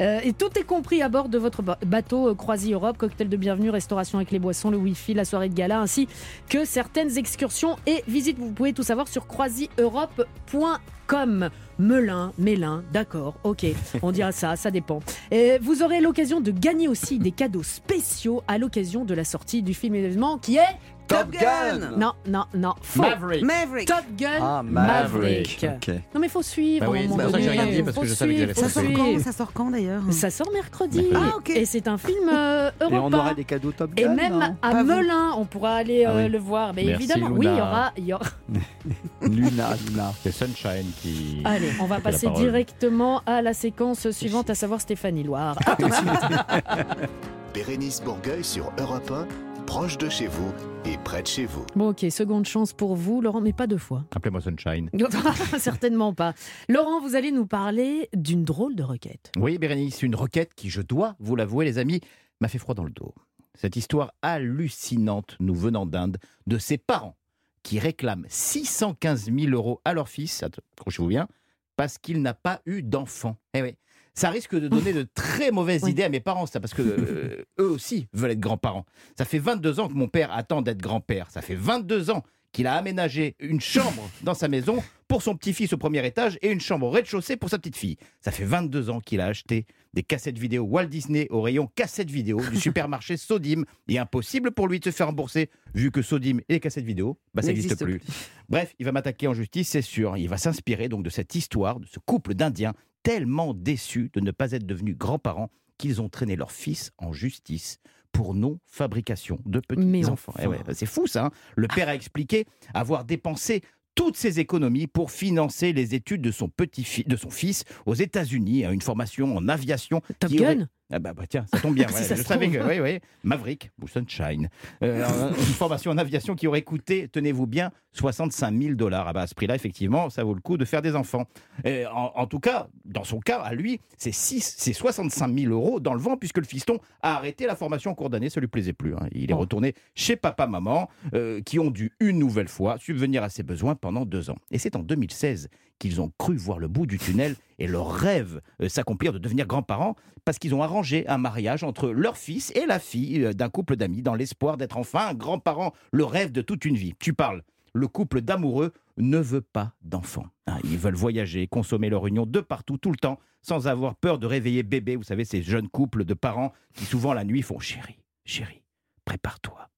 [0.00, 3.28] Euh, et tout est compris à bord de votre ba- bateau euh, Croisi Europe, cocktail
[3.28, 6.08] de bienvenue, restauration avec les boissons, le wifi, la soirée de gala, ainsi
[6.48, 8.38] que certaines excursions et visites.
[8.38, 11.50] Vous pouvez tout savoir sur croisieurope.com.
[11.78, 13.66] Melun, Mélin, d'accord, ok,
[14.02, 15.00] on dira ça, ça dépend.
[15.30, 19.62] Et vous aurez l'occasion de gagner aussi des cadeaux spéciaux à l'occasion de la sortie
[19.62, 20.76] du film événement qui est
[21.12, 23.02] Top Gun Non, non, non, faux.
[23.02, 23.42] Maverick.
[23.44, 25.62] Maverick Top Gun Ah, Maverick.
[25.62, 25.66] Maverick.
[25.88, 25.94] Ok.
[26.14, 26.86] Non mais faut suivre.
[26.86, 28.54] Bah oui, c'est pour ça que j'ai rien dit, parce que je savais que j'allais
[28.54, 29.18] Ça sort quand.
[29.20, 30.02] Ça sort quand d'ailleurs?
[30.10, 31.06] Ça sort mercredi.
[31.14, 31.50] Ah, ok.
[31.50, 33.18] Et c'est un film euh, Et on européen.
[33.18, 34.56] aura des cadeaux Top Et Gun, même non?
[34.62, 34.88] à Pas vous.
[34.88, 36.30] Melun, on pourra aller Ah euh, oui.
[36.30, 36.72] le voir.
[36.74, 37.62] Mais Merci, évidemment, oui, il y Luna.
[37.62, 37.92] aura.
[37.96, 38.26] il y aura-
[39.22, 40.12] Luna, Luna.
[40.22, 41.40] C'est Sunshine qui.
[41.44, 42.40] Allez, on va passer parole.
[42.42, 45.56] directement à la séquence suivante, à savoir Stéphanie Loire.
[47.54, 49.26] Bérénice Bourgueil sur Europe 1,
[49.66, 50.52] proche de chez vous
[50.84, 51.64] et près de chez vous.
[51.76, 54.04] Bon, ok, seconde chance pour vous, Laurent, mais pas deux fois.
[54.14, 54.90] Appelez-moi Sunshine.
[55.58, 56.34] Certainement pas.
[56.68, 59.32] Laurent, vous allez nous parler d'une drôle de requête.
[59.38, 62.00] Oui, Bérénice, une requête qui, je dois vous l'avouer, les amis,
[62.40, 63.14] m'a fait froid dans le dos.
[63.54, 67.16] Cette histoire hallucinante, nous venant d'Inde, de ses parents
[67.62, 71.28] qui réclament 615 000 euros à leur fils, accrochez-vous bien,
[71.76, 73.36] parce qu'il n'a pas eu d'enfant.
[73.54, 73.76] Eh oui.
[74.14, 75.92] Ça risque de donner de très mauvaises Oui.
[75.92, 78.84] idées à mes parents, ça, parce que euh, eux aussi veulent être grands-parents.
[79.16, 81.30] Ça fait 22 ans que mon père attend d'être grand-père.
[81.30, 85.72] Ça fait 22 ans qu'il a aménagé une chambre dans sa maison pour son petit-fils
[85.72, 87.96] au premier étage et une chambre au rez-de-chaussée pour sa petite-fille.
[88.20, 92.10] Ça fait 22 ans qu'il a acheté des cassettes vidéo Walt Disney au rayon cassettes
[92.10, 93.64] vidéo du supermarché Sodim.
[93.88, 97.18] Et impossible pour lui de se faire rembourser, vu que Sodim et les cassettes vidéo,
[97.32, 98.14] bah, ça n'existe N'existe plus.
[98.50, 100.18] Bref, il va m'attaquer en justice, c'est sûr.
[100.18, 104.30] Il va s'inspirer donc de cette histoire, de ce couple d'Indiens tellement déçus de ne
[104.30, 107.78] pas être devenus grands-parents qu'ils ont traîné leur fils en justice
[108.12, 110.32] pour non-fabrication de petits-enfants.
[110.36, 110.42] enfin.
[110.44, 111.26] Eh ouais, c'est fou ça.
[111.26, 111.30] hein.
[111.56, 113.62] Le père a expliqué avoir dépensé
[113.94, 118.64] toutes ses économies pour financer les études de son petit de son fils aux États-Unis,
[118.64, 120.00] hein, une formation en aviation.
[120.18, 121.86] Top qui aurait- Gun ah bah, bah tiens, ça tombe bien.
[121.92, 124.48] Ouais, je savais que oui, oui, Maverick ou Sunshine,
[124.82, 129.06] Euh, un- une formation en aviation qui aurait coûté, tenez-vous bien, 65 000 dollars.
[129.08, 131.26] Ah bah, à ce prix-là, effectivement, ça vaut le coup de faire des enfants.
[131.64, 135.52] Et en, en tout cas, dans son cas, à lui, c'est 6, c'est 65 000
[135.52, 138.30] euros dans le vent puisque le fiston a arrêté la formation en cours d'année.
[138.30, 138.94] Ça lui plaisait plus.
[138.94, 139.06] hein.
[139.12, 139.40] Il est Bon.
[139.40, 143.74] retourné chez papa, maman, euh, qui ont dû une nouvelle fois subvenir à ses besoins
[143.74, 144.36] pendant deux ans.
[144.50, 145.48] Et c'est en 2016
[145.82, 149.48] qu'ils ont cru voir le bout du tunnel et leur rêve euh, s'accomplir de devenir
[149.48, 153.48] grands-parents parce qu'ils ont arrangé un mariage entre leur fils et la fille euh, d'un
[153.48, 156.94] couple d'amis dans l'espoir d'être enfin grands-parents, le rêve de toute une vie.
[157.00, 157.42] Tu parles.
[157.74, 160.26] Le couple d'amoureux ne veut pas d'enfants.
[160.46, 164.20] Hein, ils veulent voyager, consommer leur union de partout, tout le temps, sans avoir peur
[164.20, 164.94] de réveiller bébé.
[164.94, 168.62] Vous savez, ces jeunes couples de parents qui souvent la nuit font chérie, chérie,
[169.04, 169.68] prépare-toi,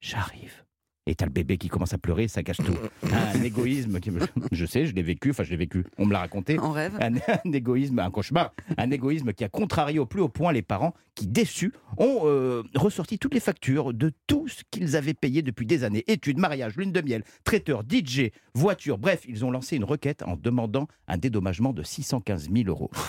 [0.00, 0.64] j'arrive.
[1.06, 2.76] Et t'as le bébé qui commence à pleurer, ça cache tout.
[3.12, 4.12] Un égoïsme, qui-
[4.52, 6.60] je sais, je l'ai vécu, enfin je l'ai vécu, on me l'a raconté.
[6.60, 6.96] En rêve.
[7.00, 10.62] Un, un égoïsme, un cauchemar, un égoïsme qui a contrarié au plus haut point les
[10.62, 15.42] parents qui, déçus, ont euh, ressorti toutes les factures de tout ce qu'ils avaient payé
[15.42, 16.04] depuis des années.
[16.06, 20.36] Études, mariage, lune de miel, traiteur, DJ, voiture, bref, ils ont lancé une requête en
[20.36, 22.90] demandant un dédommagement de 615 000 euros.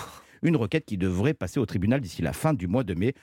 [0.42, 3.14] Une requête qui devrait passer au tribunal d'ici la fin du mois de mai.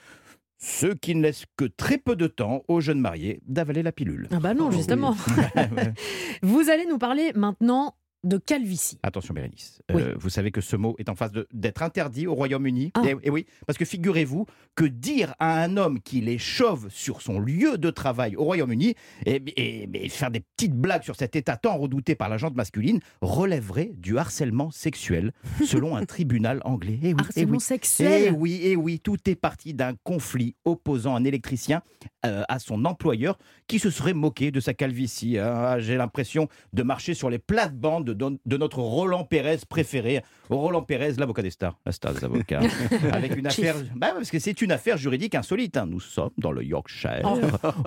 [0.64, 4.28] Ce qui ne laisse que très peu de temps aux jeunes mariés d'avaler la pilule.
[4.32, 5.16] Ah bah non, justement.
[6.44, 9.00] Vous allez nous parler maintenant de calvitie.
[9.04, 10.02] Attention Bérénice, Oui.
[10.04, 12.92] Euh, vous savez que ce mot est en phase d'être interdit au Royaume-Uni.
[12.94, 13.02] Ah.
[13.06, 14.46] Et, et oui, parce que figurez-vous
[14.76, 18.96] que dire à un homme qu'il est chauve sur son lieu de travail au Royaume-Uni
[19.26, 22.56] et, et- et faire des petites blagues sur cet état tant redouté par la gente
[22.56, 25.32] masculine relèverait du harcèlement sexuel
[25.66, 27.00] selon un tribunal anglais.
[27.02, 27.60] Eh oui, eh Harcèlement oui.
[27.60, 31.82] sexuel Eh oui, eh oui, tout est parti d'un conflit opposant un électricien
[32.26, 35.38] euh, à son employeur qui se serait moqué de sa calvitie.
[35.40, 35.80] hein.
[35.80, 40.22] J'ai l'impression de marcher sur les plates-bandes de, de notre Roland Pérez préféré.
[40.50, 42.60] Roland Pérez, l'avocat des stars, la star des avocats,
[43.14, 43.76] avec une affaire.
[43.96, 45.78] Bah, parce que c'est une affaire juridique insolite.
[45.78, 45.86] hein.
[45.88, 47.40] Nous sommes dans le Yorkshire, Oh.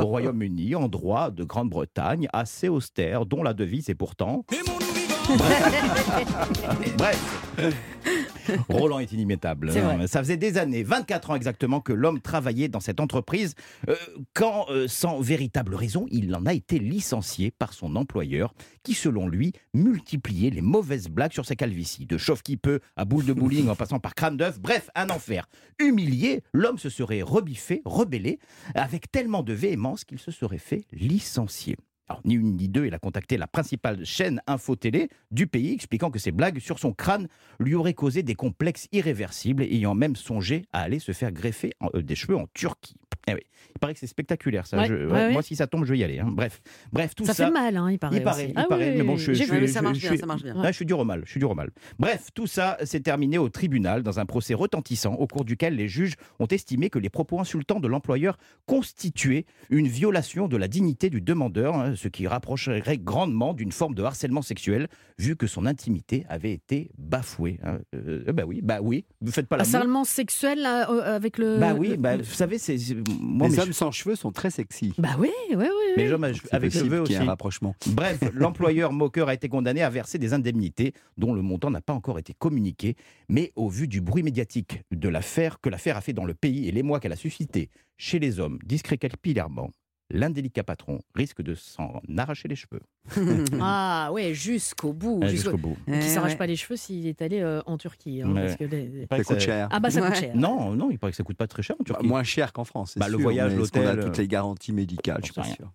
[0.02, 4.44] au Royaume-Uni, en droit de Grande-Bretagne, assez austère, dont la devise est pourtant.
[6.98, 7.40] Bref.
[8.68, 9.70] Roland est inimitable.
[9.70, 10.06] Vrai.
[10.06, 13.54] Ça faisait des années, 24 ans exactement, que l'homme travaillait dans cette entreprise,
[13.88, 13.96] euh,
[14.34, 19.28] quand, euh, sans véritable raison, il en a été licencié par son employeur, qui, selon
[19.28, 22.06] lui, multipliait les mauvaises blagues sur sa calvitie.
[22.06, 25.10] De chauffe qui peut à boule de bowling en passant par crâne d'œuf, bref, un
[25.10, 25.48] enfer.
[25.78, 28.38] Humilié, l'homme se serait rebiffé, rebellé,
[28.74, 31.76] avec tellement de véhémence qu'il se serait fait licencier.
[32.08, 36.10] Alors, ni une ni deux, il a contacté la principale chaîne info-télé du pays, expliquant
[36.10, 37.28] que ses blagues sur son crâne
[37.58, 41.88] lui auraient causé des complexes irréversibles, ayant même songé à aller se faire greffer en-
[41.94, 42.96] euh, des cheveux en Turquie.
[43.26, 43.40] Eh oui,
[43.74, 44.76] il paraît que c'est spectaculaire, ça.
[44.76, 45.32] Ouais, Je- ouais, ouais, ouais.
[45.32, 46.18] Moi, si ça tombe, je vais y aller.
[46.18, 46.28] hein.
[46.30, 46.60] Bref,
[46.92, 47.46] bref, tout Ça ça.
[47.46, 49.68] fait mal, hein, il paraît Il paraît, il Ah paraît, oui, mais bon, je, vu.
[49.68, 50.62] Ça marche bien, ça marche bien.
[50.62, 51.70] Je suis dur au mal, je suis dur au mal.
[51.98, 55.88] Bref, tout ça s'est terminé au tribunal dans un procès retentissant au cours duquel les
[55.88, 58.36] juges ont estimé que les propos insultants de l'employeur
[58.66, 63.94] constituaient une violation de la dignité du demandeur, hein, ce qui rapprocherait grandement d'une forme
[63.94, 64.88] de harcèlement sexuel,
[65.18, 67.58] vu que son intimité avait été bafouée.
[67.64, 67.78] hein.
[67.94, 71.58] Euh, bah oui, bah oui, vous faites pas la Harcèlement sexuel là, euh, avec le.
[71.58, 72.76] Bah oui, bah, vous savez, c'est
[73.20, 74.92] moi, les mes hommes sans cheveux sont très sexy.
[74.98, 75.66] Bah oui, oui, oui.
[75.68, 75.92] oui.
[75.96, 77.16] mais les hommes avec cheveux aussi.
[77.16, 77.74] un rapprochement.
[77.88, 81.92] Bref, l'employeur moqueur a été condamné à verser des indemnités dont le montant n'a pas
[81.92, 82.96] encore été communiqué.
[83.28, 86.68] Mais au vu du bruit médiatique de l'affaire que l'affaire a fait dans le pays
[86.68, 89.70] et les mois qu'elle a suscité chez les hommes, discret capillairement,
[90.14, 92.80] l'indélicat patron risque de s'en arracher les cheveux.
[93.60, 95.20] Ah ouais, jusqu'au bout.
[95.22, 95.76] Ah, jusqu'au- bout.
[95.86, 96.38] Qui Eh s'arrache ouais.
[96.38, 98.22] pas les cheveux s'il est allé euh, en Turquie.
[98.22, 98.42] hein, Ouais.
[98.46, 99.68] parce que les- que coûte cher.
[99.70, 100.34] Ah bah ça coûte cher.
[100.36, 102.06] Non, non, il paraît que ça coûte pas très cher en Turquie.
[102.06, 102.92] Moins cher qu'en France.
[102.94, 105.70] c'est Bah, le voyage, l'hôtel, a toutes euh, les garanties médicales, je suis pas sûr.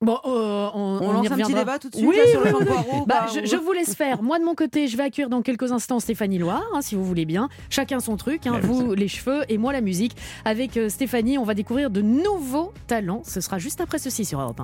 [0.00, 2.52] Bon, euh, on, lance un petit débat tout de suite, Oui, là, sur le oui,
[2.52, 2.66] Jean oui.
[2.66, 4.22] Poireau, Bah, bah, je, ou- je vous laisse faire.
[4.22, 7.04] Moi, de mon côté, je vais accueillir dans quelques instants Stéphanie Loire, hein, si vous
[7.04, 7.48] voulez bien.
[7.68, 8.46] Chacun son truc.
[8.46, 10.16] hein, vous, les cheveux et moi, la musique.
[10.44, 13.22] Avec euh, Stéphanie, on va découvrir de nouveaux talents.
[13.24, 14.60] Ce sera juste après ceci sur Europe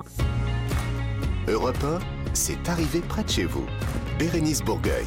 [1.47, 1.51] 1.
[1.51, 1.99] Europe 1,
[2.33, 3.65] c'est arrivé près de chez vous.
[4.17, 5.05] Bérénice Bourgueil.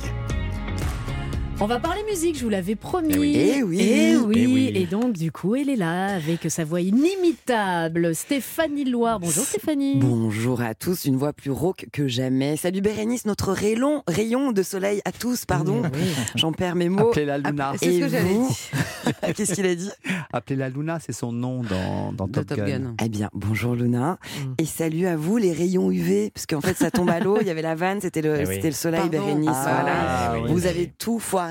[1.61, 3.13] On va parler musique, je vous l'avais promis.
[3.15, 3.37] Eh oui.
[3.37, 3.79] Eh oui.
[3.81, 4.35] Eh oui.
[4.39, 4.73] Eh oui.
[4.77, 8.15] Et donc, du coup, elle est là avec sa voix inimitable.
[8.15, 9.19] Stéphanie Loire.
[9.19, 9.97] Bonjour Stéphanie.
[9.97, 12.57] Bonjour à tous, une voix plus rauque que jamais.
[12.57, 15.83] Salut Bérénice, notre rayon, rayon de soleil à tous, pardon.
[16.37, 17.09] J'en perds mes mots.
[17.09, 17.73] Appelez-la Luna.
[17.77, 19.33] C'est ce que j'allais dire.
[19.37, 19.91] Qu'est-ce qu'il a dit?
[20.33, 22.67] Appelez-la Luna, c'est son nom dans, dans Top, Top Gun.
[22.67, 22.95] Gun.
[23.05, 24.19] Eh bien, bonjour Luna.
[24.23, 24.53] Mm.
[24.59, 27.39] Et salut à vous, les rayons UV, parce qu'en fait, ça tombe à l'eau.
[27.41, 28.55] Il y avait la vanne, c'était le, Eh oui.
[28.55, 29.19] c'était le soleil, Pardon.
[29.27, 29.51] Bérénice.
[29.53, 30.45] Ah, voilà.
[30.45, 30.53] oui.
[30.53, 31.48] Vous avez tout foiré.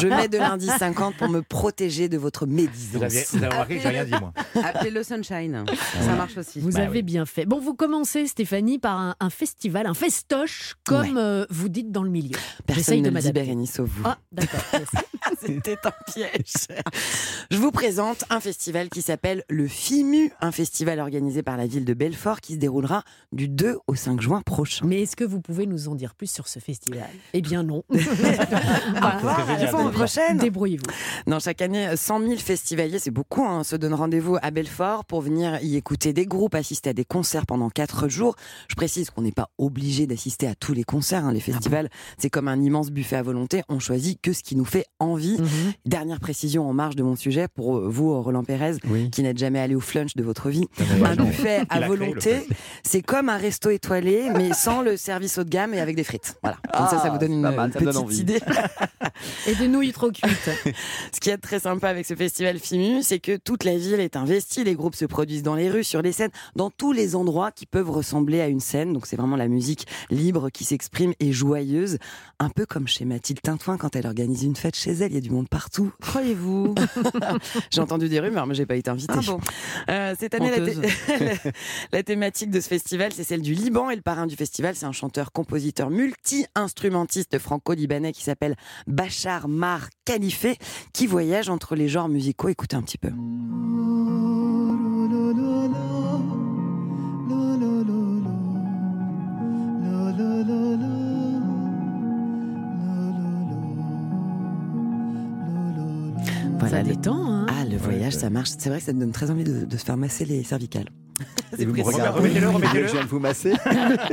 [0.00, 2.96] Je mets de l'indice 50 pour me protéger de votre médisance.
[2.96, 4.32] Vous avez, vous avez remarqué que j'ai rien dit, moi.
[4.64, 5.64] Appelez-le Sunshine.
[6.00, 6.60] Ça marche aussi.
[6.60, 7.02] Vous Bah avez oui.
[7.02, 7.44] bien fait.
[7.46, 11.20] Bon, vous commencez, Stéphanie, par un, un festival, un festoche, comme Ouais.
[11.22, 12.38] euh, vous dites dans le milieu.
[12.66, 13.32] Personne ne le dit.
[13.32, 14.02] Bérénice, sauf vous.
[14.04, 14.60] Ah, d'accord.
[15.40, 16.52] C'était un piège.
[17.50, 21.84] Je vous présente un festival qui s'appelle le FIMU, un festival organisé par la ville
[21.84, 24.84] de Belfort qui se déroulera du 2 au 5 juin prochain.
[24.86, 27.08] Mais est-ce que vous pouvez nous en dire plus sur ce festival?
[27.32, 27.84] Eh bien non.
[29.24, 29.90] Ah, génial, la semaine d'accord.
[29.92, 30.38] prochaine.
[30.38, 30.84] Débrouillez-vous.
[31.26, 35.20] Non, chaque année, 100 000 festivaliers, c'est beaucoup, hein, se donnent rendez-vous à Belfort pour
[35.20, 38.36] venir y écouter des groupes, assister à des concerts pendant 4 jours.
[38.68, 41.24] Je précise qu'on n'est pas obligé d'assister à tous les concerts.
[41.24, 41.32] hein.
[41.32, 43.62] Les festivals, c'est comme un immense buffet à volonté.
[43.68, 45.38] On choisit que ce qui nous fait envie.
[45.38, 45.72] Mhm.
[45.86, 49.10] Dernière précision en marge de mon sujet pour vous, Roland Pérez, Oui.
[49.10, 50.66] qui n'êtes jamais allé au flunch de votre vie.
[50.78, 51.24] Ouais, un non.
[51.24, 52.46] buffet à volonté,
[52.82, 56.04] c'est comme un resto étoilé, mais sans le service haut de gamme et avec des
[56.04, 56.36] frites.
[56.42, 56.58] Voilà.
[56.72, 58.40] Comme ça, ça Ah, vous donne c'est une, mal, donne petite idée.
[59.46, 60.26] Et de nouilles trop cuites.
[61.14, 64.16] Ce qui est très sympa avec ce festival FIMU, c'est que toute la ville est
[64.16, 64.64] investie.
[64.64, 67.66] Les groupes se produisent dans les rues, sur les scènes, dans tous les endroits qui
[67.66, 68.92] peuvent ressembler à une scène.
[68.92, 71.98] Donc c'est vraiment la musique libre qui s'exprime et joyeuse.
[72.38, 75.10] Un peu comme chez Mathilde Tintouin quand elle organise une fête chez elle.
[75.12, 75.92] Il y a du monde partout.
[76.00, 76.74] Croyez-vous
[77.70, 79.12] J'ai entendu des rumeurs, mais j'ai pas été invitée.
[79.16, 79.40] Ah bon
[79.90, 81.38] Euh, cette année, la, thé-
[81.92, 83.90] la thématique de ce festival, c'est celle du Liban.
[83.90, 88.56] Et le parrain du festival, c'est un chanteur-compositeur multi-instrumentiste franco-libanais qui s'appelle
[89.00, 90.58] Bachar Mar Khalife,
[90.92, 92.50] qui voyage entre les genres musicaux.
[92.50, 93.08] Écoutez un petit peu.
[106.58, 108.50] Voilà, Ça détend, hein Ah, le voyage, ça marche.
[108.58, 110.90] C'est vrai que ça me donne très envie de, de se faire masser les cervicales.
[111.58, 113.52] Et vous me regardez, Remettez-le, Je viens de vous masser.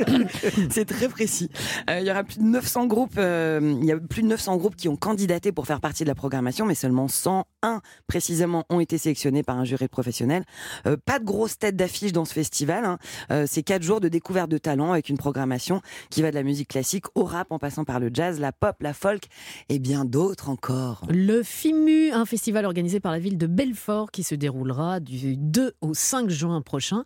[0.72, 1.50] C'est très précis.
[1.90, 3.16] Euh, il y aura plus de 900 groupes.
[3.18, 6.08] euh, il y a plus de 900 groupes qui ont candidaté pour faire partie de
[6.08, 10.44] la programmation, mais seulement 101 précisément ont été sélectionnés par un jury professionnel.
[10.88, 12.86] Euh, pas de grosse tête d'affiche dans ce festival.
[12.86, 12.98] hein.
[13.32, 16.44] Euh, c'est quatre jours de découverte de talent avec une programmation qui va de la
[16.44, 19.24] musique classique au rap, en passant par le jazz, la pop, la folk
[19.70, 21.04] et bien d'autres encore.
[21.10, 25.74] Le FIMU, un festival organisé par la ville de Belfort qui se déroulera du 2
[25.82, 26.97] au 5 juin prochain.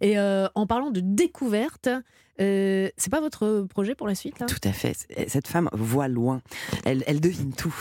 [0.00, 1.88] Et euh, en parlant de découverte,
[2.40, 4.46] Euh, c'est pas votre projet pour la suite là?
[4.46, 4.96] Tout à fait.
[5.28, 6.40] Cette femme voit loin.
[6.84, 7.74] Elle, elle devine tout.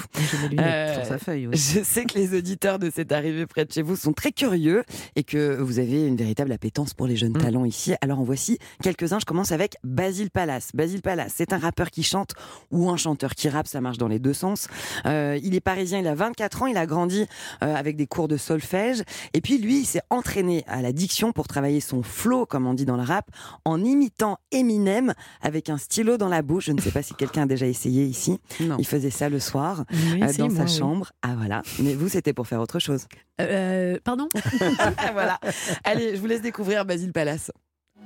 [0.49, 1.55] lunettes sur sa feuille, oui.
[1.57, 4.84] Je sais que les auditeurs de cette arrivée près de chez vous sont très curieux
[5.16, 7.41] et que vous avez une véritable appétence pour les jeunes Mm.
[7.41, 7.93] talents ici.
[8.01, 9.20] Alors en voici quelques-uns.
[9.20, 10.70] Je commence avec Basile Palace.
[10.74, 12.34] Basile Palace, c'est un rappeur qui chante
[12.72, 13.68] ou un chanteur qui rappe.
[13.68, 14.68] Ça marche dans les deux sens.
[15.05, 15.99] Euh, il est parisien.
[15.99, 16.68] Il a 24 ans.
[16.68, 17.26] Il a grandi
[17.64, 19.03] euh, avec des cours de solfège.
[19.34, 22.74] Et puis lui, il s'est entraîné à la diction pour travailler son flow, comme on
[22.74, 23.30] dit dans le rap,
[23.66, 26.66] en imitant Eminem avec un stylo dans la bouche.
[26.66, 28.39] Je ne sais pas si quelqu'un a déjà essayé ici.
[28.60, 30.78] Il faisait ça le soir Oui, euh, si, dans moi, sa oui.
[30.78, 31.12] chambre.
[31.22, 31.62] Ah voilà.
[31.80, 33.06] Mais vous, c'était pour faire autre chose.
[33.41, 34.28] Euh, pardon
[35.14, 35.39] voilà.
[35.84, 37.52] Allez, je vous laisse découvrir Basile Palace.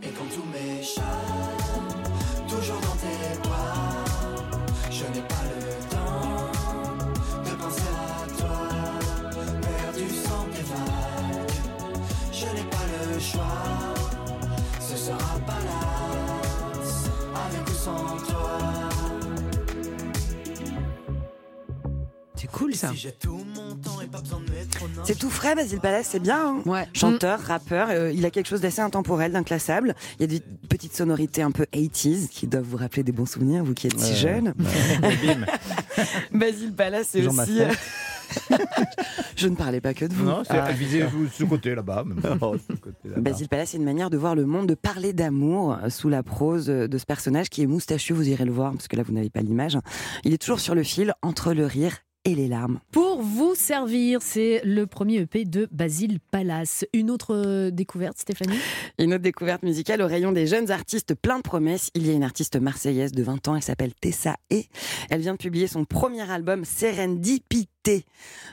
[0.02, 0.44] Et quand tout
[24.40, 25.04] de métronome.
[25.06, 26.62] C'est tout frais, Basile Palace, c'est bien.
[26.66, 29.96] hein Chanteur, rappeur, euh, il a quelque chose d'assez intemporel, d'inclassable.
[30.20, 30.40] Il y a des
[30.70, 34.00] petites sonorités un peu 80s qui doivent vous rappeler des bons souvenirs, vous qui êtes
[34.00, 34.54] si jeune.
[36.32, 37.60] Basile Palace, c'est aussi.
[39.36, 40.26] Je ne parlais pas que de vous.
[40.26, 40.72] Non, c'est Ah.
[40.72, 41.06] visait
[41.38, 42.04] ce côté là-bas.
[42.04, 42.20] même.
[43.18, 46.24] Basile Palace, c'est une manière de voir le monde, de parler d'amour euh, sous la
[46.24, 49.04] prose euh, de ce personnage qui est moustachu, vous irez le voir, parce que là,
[49.04, 49.78] vous n'avez pas l'image.
[50.24, 52.80] Il est toujours sur le fil entre le rire et les larmes.
[52.92, 56.86] Pour vous servir, c'est le premier EP de Basile Palace.
[56.94, 58.58] Une autre euh, découverte, Stéphanie?
[58.98, 61.90] Une autre découverte musicale au rayon des jeunes artistes plein de promesses.
[61.96, 64.62] Il y a une artiste marseillaise de 20 ans, elle s'appelle Tessa E.
[65.10, 68.06] Elle vient de publier son premier album Serendipité.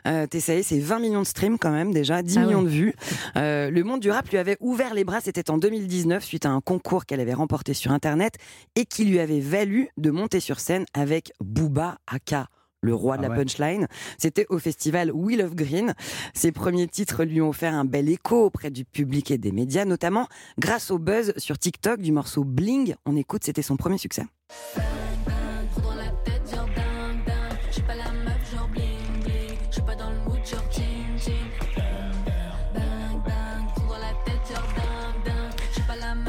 [0.06, 2.64] Euh, Tessa E, c'est 20 millions de streams quand même déjà, 10 Ah millions ouais.
[2.64, 2.94] de vues.
[3.36, 6.50] Euh, le monde du rap lui avait ouvert les bras, c'était en 2019 suite à
[6.50, 8.34] un concours qu'elle avait remporté sur Internet
[8.74, 12.48] et qui lui avait valu de monter sur scène avec Booba Aka
[12.82, 13.44] le roi de Ah la ouais.
[13.44, 13.86] punchline.
[14.18, 15.94] C'était au festival Wheel of Green.
[16.34, 19.84] Ses premiers titres lui ont offert un bel écho auprès du public et des médias,
[19.84, 20.26] notamment
[20.58, 22.94] grâce au buzz sur TikTok du morceau Bling.
[23.06, 24.24] On écoute, c'était son premier succès.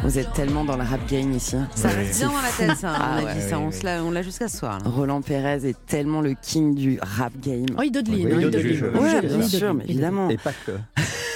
[0.03, 1.55] Vous êtes tellement dans le rap game ici.
[1.55, 1.67] hein.
[1.75, 2.93] Ça reste bien dans la tête, ça.
[2.95, 3.59] Ah on a ouais, dit ça,
[4.03, 4.79] on l'a- jusqu'à ce soir.
[4.83, 4.89] là.
[4.89, 7.65] Roland Pérez est tellement le king du rap game.
[7.77, 8.79] Oh, il dodeline, Oui, hein, il il dodeline.
[8.81, 8.99] dodeline.
[9.21, 10.29] Oui, bien sûr, mais évidemment.
[10.29, 10.71] Et pas que.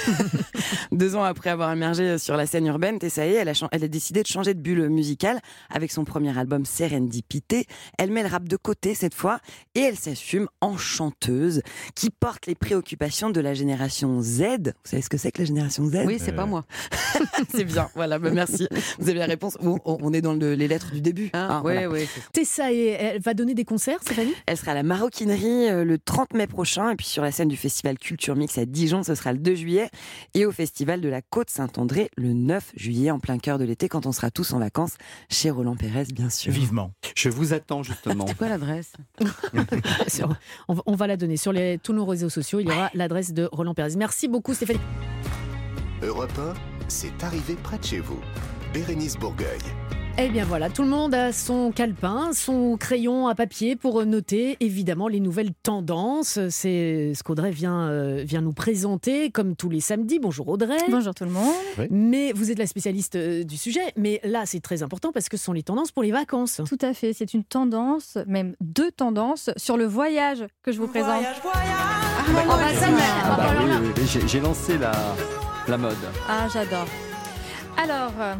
[0.96, 3.90] Deux ans après avoir émergé sur la scène urbaine, Tessae, elle a, chan- elle a
[3.90, 7.66] décidé de changer de bulle musicale avec son premier album Serendipité.
[7.98, 9.40] Elle met le rap de côté cette fois
[9.76, 11.62] et elle s'assume en chanteuse
[11.96, 14.42] qui porte les préoccupations de la génération Z.
[14.68, 16.04] Vous savez ce que c'est que la génération Z?
[16.06, 16.64] Oui, c'est pas moi.
[17.54, 18.68] C'est bien, voilà, bah merci.
[19.00, 19.58] Vous avez la réponse.
[19.62, 21.30] On, est dans le- les lettres du début.
[21.34, 21.90] Hein, Ah, oui, voilà.
[21.90, 22.08] oui.
[22.34, 25.98] Tessa, et elle va donner des concerts, Stéphanie Elle sera à la Maroquinerie euh, le
[25.98, 29.16] 30 mai prochain et puis sur la scène du festival Culture Mix à Dijon, ce
[29.16, 29.90] sera le 2 juillet
[30.34, 33.90] et au festival de la Côte Saint-André le 9 juillet en plein cœur de l'été
[33.90, 34.98] quand on sera tous en vacances
[35.30, 36.54] chez Roland Pérez bien sûr.
[36.54, 36.92] Vivement.
[37.16, 38.26] Je vous attends justement.
[38.28, 38.94] C'est quoi l'adresse?
[40.68, 42.60] On, va, on va la donner sur les, tous nos réseaux sociaux.
[42.60, 43.96] Il y aura l'adresse de Roland Pérez.
[43.98, 44.80] Merci beaucoup, Stéphanie.
[46.02, 46.54] Europe 1,
[46.88, 48.20] c'est arrivé près de chez vous.
[48.74, 49.60] Bérénice Bourgueil.
[50.18, 54.56] Eh bien voilà, tout le monde a son calepin, son crayon à papier pour noter
[54.62, 56.40] évidemment les nouvelles tendances.
[56.50, 60.20] C'est ce qu'Audrey vient, euh, vient nous présenter comme tous les samedis.
[60.20, 60.78] Bonjour Audrey.
[60.90, 61.54] Bonjour tout le monde.
[61.92, 63.82] Mais vous êtes la spécialiste euh, du sujet.
[63.98, 66.62] Mais là, c'est très important parce que ce sont les tendances pour les vacances.
[66.66, 70.88] Tout à fait, c'est une tendance, même deux tendances, sur le voyage que je vous
[70.88, 71.24] présente.
[71.26, 74.94] Ah, bah, ça, mais- Ah bah oui, oui, oui, j'ai- J'ai lancé la,
[75.68, 75.94] la mode.
[76.30, 76.88] Ah, j'adore.
[77.78, 78.34] Alors, euh,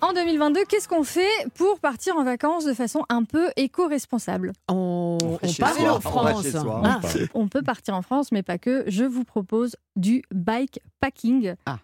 [0.00, 4.52] en 2022, qu'est-ce qu'on fait pour partir en vacances de façon un peu éco-responsable?
[4.68, 5.18] On,
[5.58, 6.48] part soi, en France.
[6.48, 7.00] soi, Ah,
[7.34, 8.84] on peut partir en France, mais pas que.
[8.86, 11.54] Je vous propose du bike packing.
[11.66, 11.78] Ah.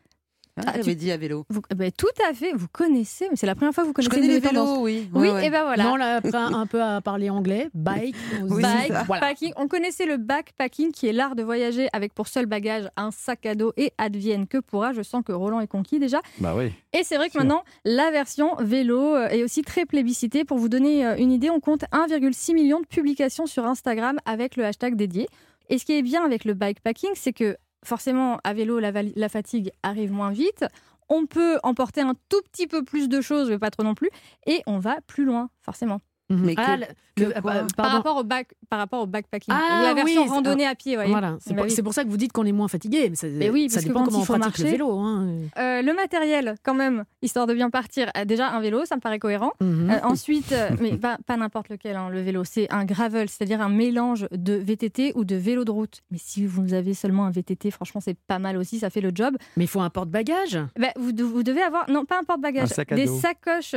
[0.58, 1.44] Ah, J'avais tu- dit à vélo.
[1.50, 3.94] Vous- eh ben, tout à fait, vous connaissez, mais c'est la première fois que vous
[3.98, 4.70] Je connaissez connais les tendance.
[4.70, 5.08] vélos, oui.
[5.12, 5.46] Oui, Ouais, ouais.
[5.46, 5.84] et ben voilà.
[5.84, 7.68] Non, on l'a appris un peu à parler anglais.
[7.74, 8.16] Bike.
[8.42, 9.20] Bike, voilà.
[9.20, 9.52] packing.
[9.56, 13.44] On connaissait le backpacking qui est l'art de voyager avec pour seul bagage un sac
[13.44, 14.92] à dos et advienne que pourra.
[14.94, 16.20] Je sens que Roland est conquis déjà.
[16.38, 16.72] Bah oui.
[16.94, 20.44] Et c'est vrai que maintenant, la version vélo euh, est aussi très plébiscitée.
[20.44, 24.56] Pour vous donner euh, une idée, on compte 1,6 million de publications sur Instagram avec
[24.56, 25.28] le hashtag dédié.
[25.68, 29.70] Et ce qui est bien avec le bikepacking, c'est que forcément, à vélo, la, fatigue
[29.82, 30.64] arrive moins vite.
[31.08, 34.10] On peut emporter un tout petit peu plus de choses, mais pas trop non plus.
[34.46, 36.00] Et on va plus loin, forcément.
[36.28, 36.40] Mhm.
[36.44, 36.86] Mais Ah, que- le-
[37.28, 39.54] que le- quoi euh, Par rapport au back, par rapport au backpacking.
[39.56, 41.10] Ah, la version oui, randonnée à pied, voyez.
[41.10, 41.70] Voilà, c'est Bah pour, oui.
[41.70, 43.08] c'est pour ça que vous dites qu'on est moins fatigué.
[43.10, 44.90] Mais ça, Mais oui, ça parce que dépend comment on pratique le marcher- vélo.
[44.98, 45.28] hein.
[45.58, 48.10] Euh, le matériel, quand même, histoire de bien partir.
[48.16, 49.52] Euh, déjà, un vélo, ça me paraît cohérent.
[49.60, 49.90] Mhm.
[49.90, 53.60] Euh, ensuite, euh, mais pas, pas n'importe lequel, hein, le vélo, c'est un gravel, c'est-à-dire
[53.60, 56.00] un mélange de VTT ou de vélo de route.
[56.10, 59.12] Mais si vous avez seulement un VTT, franchement, c'est pas mal aussi, ça fait le
[59.14, 59.36] job.
[59.56, 60.58] Mais il faut un porte-bagages?
[60.78, 63.76] Bah, vous, vous devez avoir, non, pas un porte-bagages, des sacoches.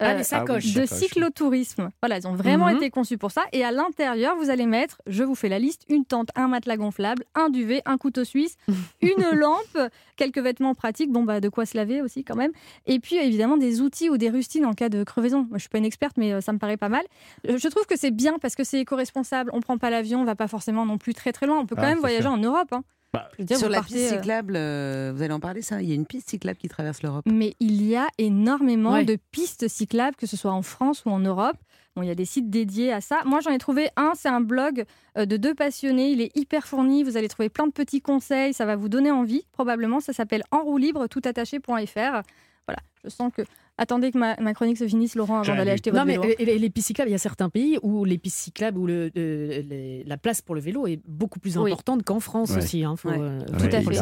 [0.00, 0.74] Euh, Ah, des sacoches.
[0.74, 0.98] de Sacoches.
[1.08, 1.90] cyclotourisme.
[2.02, 2.76] Voilà, ils ont vraiment Mhm.
[2.76, 3.42] été conçus pour ça.
[3.52, 6.76] Et à l'intérieur, vous allez mettre, je vous fais la liste, une tente, un matelas
[6.76, 8.56] gonflable, un duvet, un couteau suisse,
[9.02, 9.78] une lampe,
[10.16, 12.52] quelques vêtements pratiques, bon bah de quoi se laver aussi quand même.
[12.86, 15.40] Et puis évidemment des outils ou des rustines en cas de crevaison.
[15.48, 17.02] Moi je suis pas une experte, mais euh, ça me paraît pas mal.
[17.48, 19.50] Euh, Je trouve que c'est bien parce que c'est éco-responsable.
[19.52, 21.58] On prend pas l'avion, on va pas forcément non plus très très loin.
[21.58, 22.32] On peut quand Ah, même c'est voyager sûr.
[22.32, 22.68] en Europe.
[22.72, 22.82] hein.
[23.38, 25.92] Dire, Sur la partez, piste euh, cyclable, euh, vous allez en parler ça Il y
[25.92, 27.24] a une piste cyclable qui traverse l'Europe.
[27.26, 29.04] Mais il y a énormément Ouais.
[29.04, 31.56] de pistes cyclables, que ce soit en France ou en Europe.
[31.96, 33.22] Bon, il y a des sites dédiés à ça.
[33.24, 34.84] Moi, j'en ai trouvé un, c'est un blog
[35.16, 36.10] euh, de deux passionnés.
[36.10, 37.02] Il est hyper fourni.
[37.02, 38.52] Vous allez trouver plein de petits conseils.
[38.52, 40.00] Ça va vous donner envie, probablement.
[40.00, 42.22] Ça s'appelle en roue libre, toutattaché.fr.
[42.68, 43.42] Voilà, je sens que.
[43.80, 46.34] Attendez que ma, ma chronique se finisse, Laurent, avant d'aller acheter votre Non, mais vélo.
[46.38, 48.86] et- et les pistes cyclables, il y a certains pays où les pistes cyclables, où
[48.86, 51.70] le, euh, les- la place pour le vélo est beaucoup plus Oui.
[51.70, 52.58] importante qu'en France Ouais.
[52.58, 52.84] aussi.
[52.84, 53.98] hein, faut, euh, Tout à fait.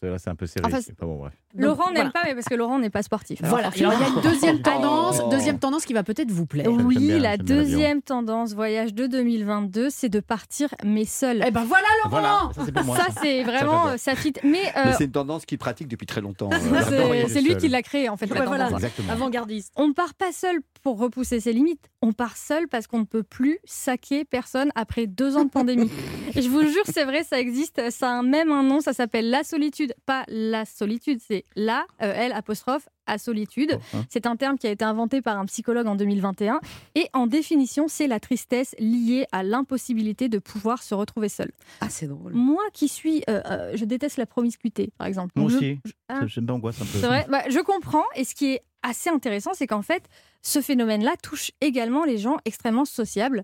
[0.00, 0.64] C'est vrai, c'est un peu serré.
[0.64, 1.32] Enfin, c'est pas bon, bref.
[1.56, 2.10] Laurent Donc, n'aime voilà.
[2.12, 3.40] pas, mais parce que Laurent n'est pas sportif.
[3.42, 3.66] Alors, Voilà.
[3.76, 5.28] Alors, il y a une deuxième tendance, Oh.
[5.28, 6.68] deuxième tendance qui va peut-être vous plaire.
[6.70, 11.42] Oui, bien, la deuxième tendance voyage de 2022, c'est de partir mais seul.
[11.44, 13.20] Eh ben voilà Laurent Voilà, ça, c'est pour moi, Ça, ça.
[13.22, 14.34] c'est vraiment euh, ça fit.
[14.44, 16.50] Mais, euh, Mais c'est une tendance qu'il pratique depuis très longtemps.
[16.52, 17.56] euh, c'est- lui seul.
[17.56, 18.26] qui l'a créé en fait.
[18.26, 18.68] la Ouais, voilà.
[19.10, 19.72] Avant-gardiste.
[19.74, 21.88] On part pas seul pour repousser ses limites.
[22.02, 25.90] On part seul parce qu'on ne peut plus saquer personne après deux ans de pandémie.
[26.36, 27.90] Et je vous jure, c'est vrai, ça existe.
[27.90, 28.80] Ça a un- même un nom.
[28.80, 29.87] Ça s'appelle la solitude.
[30.06, 33.78] Pas la solitude, c'est la euh, L apostrophe à solitude.
[33.94, 34.04] hein.
[34.10, 36.60] C'est un terme qui a été inventé par un psychologue en 2021.
[36.94, 41.50] Et en définition, c'est la tristesse liée à l'impossibilité de pouvoir se retrouver seul.
[41.80, 42.32] Ah, c'est drôle.
[42.34, 45.32] Moi qui suis, euh, euh, je déteste la promiscuité, par exemple.
[45.36, 45.80] Moi Je- aussi.
[45.84, 46.20] je- ah.
[46.20, 46.98] Ça- Ça m'angoisse un peu.
[47.00, 48.04] C'est vrai, Bah, je comprends.
[48.14, 50.04] Et ce qui est assez intéressant, c'est qu'en fait,
[50.42, 53.42] ce phénomène-là touche également les gens extrêmement sociables.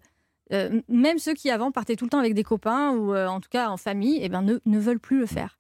[0.53, 3.41] Euh, même ceux qui avant partaient tout le temps avec des copains ou euh, en
[3.41, 5.59] tout cas en famille, eh ben, ne, ne veulent plus le faire.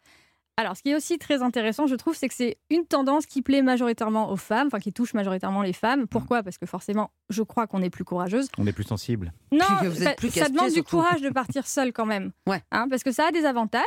[0.56, 3.42] Alors, ce qui est aussi très intéressant, je trouve, c'est que c'est une tendance qui
[3.42, 6.06] plaît majoritairement aux femmes, enfin qui touche majoritairement les femmes.
[6.06, 6.44] Pourquoi?
[6.44, 8.46] Parce que forcément, je crois qu'on est plus courageuse.
[8.58, 9.32] On est plus sensible.
[9.50, 10.96] Non, que vous êtes ça- plus ça casse-pied, demande du surtout.
[10.98, 12.30] courage de partir seul quand même.
[12.46, 12.62] Ouais.
[12.70, 13.82] Hein, parce que ça a des avantages.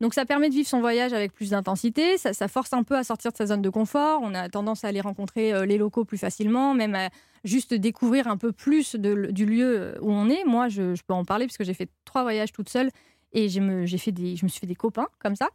[0.00, 2.96] Donc ça permet de vivre son voyage avec plus d'intensité, ça, ça force un peu
[2.96, 5.78] à sortir de sa zone de confort, on a tendance à aller rencontrer euh, les
[5.78, 7.08] locaux plus facilement, même à
[7.44, 10.44] juste découvrir un peu plus de- du lieu où on est.
[10.44, 12.90] Moi, je, je peux en parler parce que j'ai fait trois voyages toute seule
[13.32, 15.48] et j'ai me, j'ai fait des, je me suis fait des copains comme ça.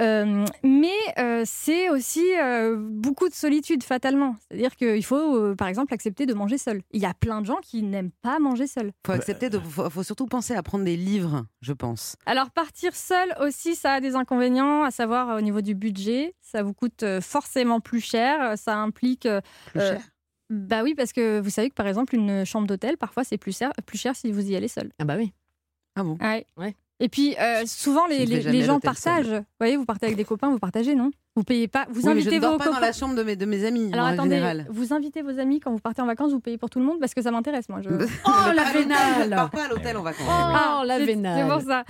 [0.00, 0.88] Euh, mais
[1.18, 4.36] euh, c'est aussi euh, beaucoup de solitude fatalement.
[4.40, 6.82] C'est-à-dire qu'il faut, euh, par exemple, accepter de manger seul.
[6.92, 8.92] Il y a plein de gens qui n'aiment pas manger seul.
[9.06, 12.16] Faut accepter, de, faut, faut surtout penser à prendre des livres, je pense.
[12.26, 16.34] Alors partir seul aussi, ça a des inconvénients, à savoir euh, au niveau du budget,
[16.40, 19.26] ça vous coûte euh, forcément plus cher, ça implique...
[19.26, 20.00] euh, Plus cher?
[20.50, 23.56] Bah oui, parce que vous savez que par exemple une chambre d'hôtel, parfois c'est plus
[23.56, 24.90] cher, plus cher si vous y allez seul.
[24.98, 25.32] Ah bah oui.
[25.96, 26.18] Ah bon?
[26.20, 26.46] Ouais.
[26.58, 26.74] Ouais.
[27.04, 28.14] Et puis euh, souvent Je
[28.50, 28.80] les, gens seul.
[28.80, 29.26] partagent.
[29.32, 31.10] Vous voyez, vous partez avec des copains, vous partagez, non?
[31.34, 32.76] Vous payez pas, vous Oui, mais invitez je ne dors vos pas copains.
[32.80, 34.66] dans la chambre de mes, de mes amis, Alors en attendez, général.
[34.70, 37.00] vous invitez vos amis quand vous partez en vacances, vous payez pour tout le monde
[37.00, 37.80] parce que ça m'intéresse moi.
[37.82, 37.88] Je...
[38.26, 40.26] Oh la Je vénale pars pas à l'hôtel en vacances.
[40.28, 41.84] Oh la c'est- vénale C'est pour ça.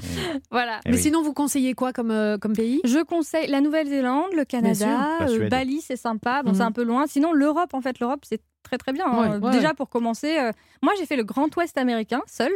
[0.50, 0.80] Voilà.
[0.86, 2.80] Mais sinon, vous conseillez quoi comme, euh, comme pays?
[2.84, 4.44] Je conseille la Nouvelle-Zélande, le.
[4.44, 5.48] Canada, La euh.
[5.48, 6.42] Bali, c'est sympa.
[6.42, 6.56] Bon, Mhm.
[6.56, 7.06] c'est un peu loin.
[7.06, 9.06] Sinon, l'Europe, en fait, l'Europe, c'est très très bien.
[9.06, 9.38] hein.
[9.40, 10.52] Ouais, ouais, Déjà pour commencer, euh,
[10.82, 12.52] moi j'ai fait le Grand Ouest américain seul.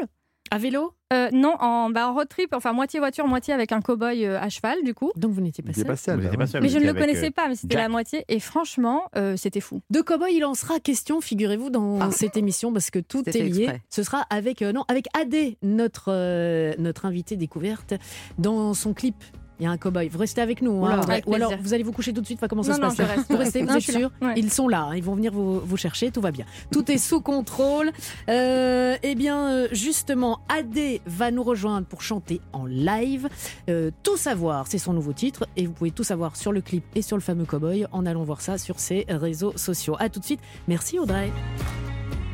[0.50, 3.80] À vélo Euh, non, en, bah, en road trip, enfin moitié voiture, moitié avec un
[3.80, 5.12] cow-boy euh, à cheval, du coup.
[5.16, 5.86] Donc vous n'étiez pas Il est seul.
[5.86, 6.20] pas seul.
[6.20, 8.24] Vous pas seul, Mais vous je ne le connaissais euh, pas, mais c'était la moitié.
[8.28, 9.80] Et franchement, euh, c'était fou.
[9.90, 12.10] De Cowboy, il en sera question, figurez-vous, dans Ah.
[12.10, 13.62] cette émission, parce que tout est lié.
[13.64, 13.82] exprès.
[13.88, 17.94] Ce sera avec, euh, non, avec Adé, notre, euh, notre invité découverte,
[18.38, 19.16] dans son clip.
[19.58, 20.08] Il y a un cowboy.
[20.08, 20.84] Vous restez avec nous.
[20.84, 21.00] Hein.
[21.00, 22.38] avec Ou alors, vous allez vous coucher tout de suite.
[22.38, 23.30] Enfin, comment ça Non, se non, passe je là reste.
[23.30, 23.98] Vous restez, vous êtes suis là.
[24.00, 24.34] sûr Ouais.
[24.36, 24.82] Ils sont là.
[24.90, 24.96] hein.
[24.96, 26.10] Ils vont venir vous, vous chercher.
[26.10, 26.44] Tout va bien.
[26.72, 27.90] Tout est sous contrôle.
[28.28, 33.28] Euh, eh bien, euh, justement, Adé va nous rejoindre pour chanter en live.
[33.70, 35.46] Euh, tout savoir, c'est son nouveau titre.
[35.56, 38.24] Et vous pouvez tout savoir sur le clip et sur le fameux cowboy en allant
[38.24, 39.96] voir ça sur ses réseaux sociaux.
[39.98, 40.40] À tout de suite.
[40.68, 41.32] Merci Audrey.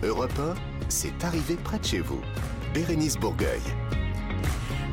[0.03, 0.55] Europe 1,
[0.89, 2.20] c'est arrivé près de chez vous.
[2.75, 3.61] Bérénice Bourgueil.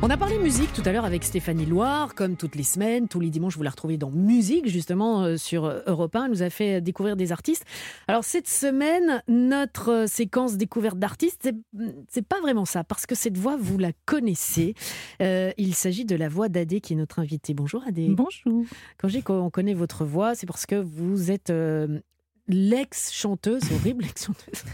[0.02, 3.20] On a parlé musique tout à l'heure avec Stéphanie Loire, comme toutes les semaines, tous
[3.20, 6.24] les dimanches, vous la retrouvez dans Musique, justement, euh, sur Europe 1.
[6.24, 7.64] Elle nous a fait découvrir des artistes.
[8.08, 11.50] Alors, cette semaine, notre euh, séquence découverte d'artistes,
[12.08, 14.74] c'est- pas vraiment ça, parce que cette voix, vous la connaissez.
[15.20, 17.52] Euh, il s'agit de la voix d'Adé, qui est notre invitée.
[17.52, 18.08] Bonjour Adé.
[18.08, 18.64] Bonjour.
[18.96, 22.00] Quand j'ai qu'on connaît votre voix, c'est parce que vous êtes euh,
[22.48, 24.64] l'ex-chanteuse, horrible ex-chanteuse,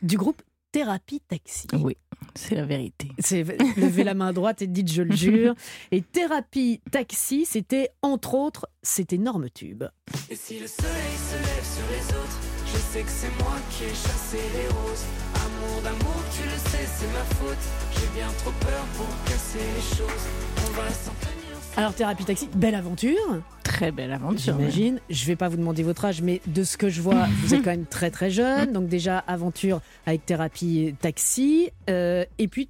[0.00, 0.40] du groupe
[0.72, 1.68] Thérapie Taxi.
[1.74, 1.96] Oui,
[2.34, 3.08] c'est la vérité.
[3.18, 3.42] C'est
[3.76, 5.54] levez la main droite et dites je le jure.
[5.92, 9.84] Et Thérapie Taxi, c'était entre autres cet énorme tube.
[10.30, 13.84] Et si le soleil se lève sur les autres, je sais que c'est moi qui
[13.84, 15.04] ai chassé les roses.
[15.34, 17.64] Amour d'amour, tu le sais, c'est ma faute.
[17.92, 20.24] J'ai bien trop peur pour casser les choses.
[20.66, 21.56] On va s'en tenir.
[21.76, 23.42] Alors Thérapie Taxi, belle aventure.
[23.74, 24.56] Très belle aventure.
[24.56, 25.00] J'imagine.
[25.10, 27.62] Je vais pas vous demander votre âge, mais de ce que je vois, vous êtes
[27.64, 28.72] quand même très très jeune.
[28.72, 32.68] Donc déjà aventure avec Thérapie Taxi, Euh, et puis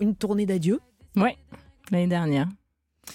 [0.00, 0.80] une tournée d'adieu.
[1.16, 1.36] Ouais,
[1.90, 2.48] l'année dernière.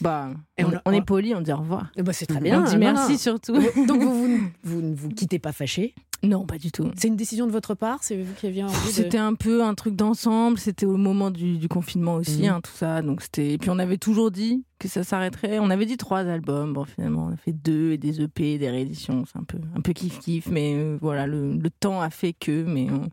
[0.01, 1.91] Bah, Et on, on a- on est poli, on dit au revoir.
[1.97, 2.61] Ben, c'est très bien.
[2.61, 3.17] On dit Non, merci non.
[3.17, 3.53] surtout.
[3.87, 5.93] Donc vous, vous, vous ne vous quittez pas fâché
[6.23, 6.89] Non, pas du tout.
[6.95, 8.91] C'est une décision de votre part C'est vous qui aviez envie de...
[8.93, 10.57] C'était un peu un truc d'ensemble.
[10.57, 12.49] C'était au moment du, du confinement aussi, Mhm.
[12.49, 13.01] hein, tout ça.
[13.01, 13.51] Donc c'était.
[13.51, 15.59] Et puis on avait toujours dit que ça s'arrêterait.
[15.59, 16.71] On avait dit trois albums.
[16.73, 19.25] Bon, finalement, on a fait deux et des EP, des rééditions.
[19.25, 20.47] C'est un peu, un peu kiff kiff.
[20.47, 22.63] Mais euh, voilà, le, le temps a fait que.
[22.63, 23.09] Mais on,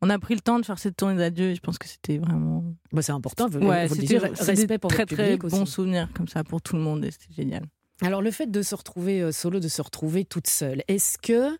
[0.00, 1.50] on a pris le temps de faire cette tournée d'adieu.
[1.50, 2.62] Et je pense que c'était vraiment.
[2.92, 3.48] Bah, c'est important.
[3.48, 5.66] Vous, Ouais, c'était respect pour très votre très aussi.
[5.66, 7.04] souvenirs comme ça pour tout le monde.
[7.04, 7.64] Et c'était génial.
[8.02, 11.56] Alors le fait de se retrouver euh, solo, de se retrouver toute seule, est-ce que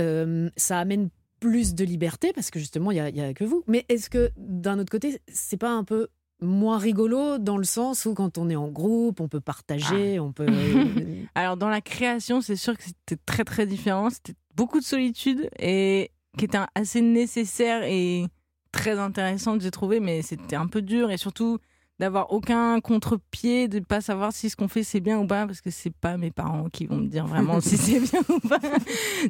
[0.00, 1.08] euh, ça amène
[1.40, 3.64] plus de liberté parce que justement il y a, a que vous.
[3.66, 6.08] Mais est-ce que d'un autre côté c'est pas un peu
[6.40, 10.22] moins rigolo dans le sens où quand on est en groupe, on peut partager, Ah.
[10.22, 10.46] on peut.
[11.34, 14.10] Alors dans la création, c'est sûr que c'était très très différent.
[14.10, 18.26] C'était beaucoup de solitude et qui était assez nécessaire et
[18.72, 21.58] très intéressante, j'ai trouvé, mais c'était un peu dur et surtout
[22.02, 25.60] d'avoir aucun contre-pied, de pas savoir si ce qu'on fait c'est bien ou pas, parce
[25.60, 28.58] que c'est pas mes parents qui vont me dire vraiment si c'est bien ou pas.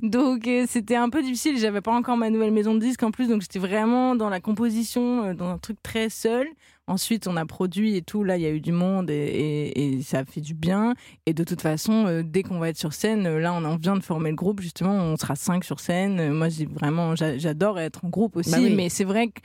[0.02, 1.58] Donc euh, c'était un peu difficile.
[1.58, 4.40] J'avais pas encore ma nouvelle maison de disques en plus, donc j'étais vraiment dans la
[4.40, 6.46] composition, euh, dans un truc très seul.
[6.86, 8.24] Ensuite, on a produit et tout.
[8.24, 10.94] Là, il y a eu du monde et, et- et ça a fait du bien.
[11.26, 13.94] Et de toute façon, euh, dès qu'on va être sur scène, là, on en vient
[13.96, 14.60] de former le groupe.
[14.60, 16.32] Justement, on sera cinq sur scène.
[16.32, 18.50] Moi, j'ai vraiment, j'a- j'adore être en groupe aussi.
[18.50, 18.74] Bah oui.
[18.74, 19.40] Mais c'est vrai que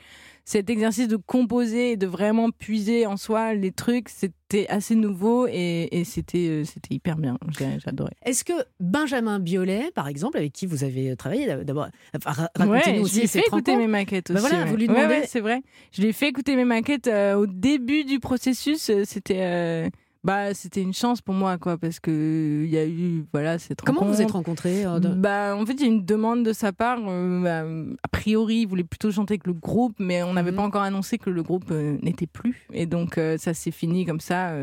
[0.50, 5.46] cet exercice de composer et de vraiment puiser en soi les trucs, c'était assez nouveau
[5.46, 7.38] et, et c'était, euh, c'était hyper bien.
[7.84, 8.14] J'adorais.
[8.24, 13.00] Est-ce que Benjamin Biolay, par exemple, avec qui vous avez travaillé d'abord, enfin, Ouais, racontez-nous
[13.00, 14.48] je aussi lui ai cette fait écouter mes maquettes Bah aussi.
[14.48, 14.70] voilà, ouais.
[14.70, 15.06] vous lui demandez.
[15.08, 15.62] ouais, c'est vrai.
[15.92, 18.90] Je lui ai fait écouter mes maquettes euh, au début du processus.
[18.90, 19.90] euh, C'était, euh,
[20.24, 23.82] bah, c'était une chance pour moi, quoi, parce que il y a eu, voilà, cette
[23.82, 26.54] Comment vous êtes rencontrés euh, de- Bah, en fait, il y a une demande de
[26.54, 27.00] sa part.
[27.08, 30.36] euh, bah, a priori, il voulait plutôt chanter avec le groupe, mais on Mhm.
[30.36, 32.68] n'avait pas encore annoncé que le groupe euh, n'était plus.
[32.74, 34.54] Et donc, ça s'est fini comme ça,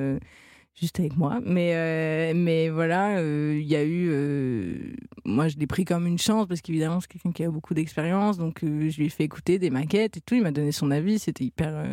[0.74, 1.40] juste avec moi.
[1.44, 4.96] Mais, mais voilà, il y a eu.
[5.24, 8.36] moi, je l'ai pris comme une chance parce qu'évidemment, c'est quelqu'un qui a beaucoup d'expérience.
[8.38, 10.34] Donc, je lui ai fait écouter des maquettes et tout.
[10.34, 11.18] Il m'a donné son avis.
[11.18, 11.84] C'était hyper.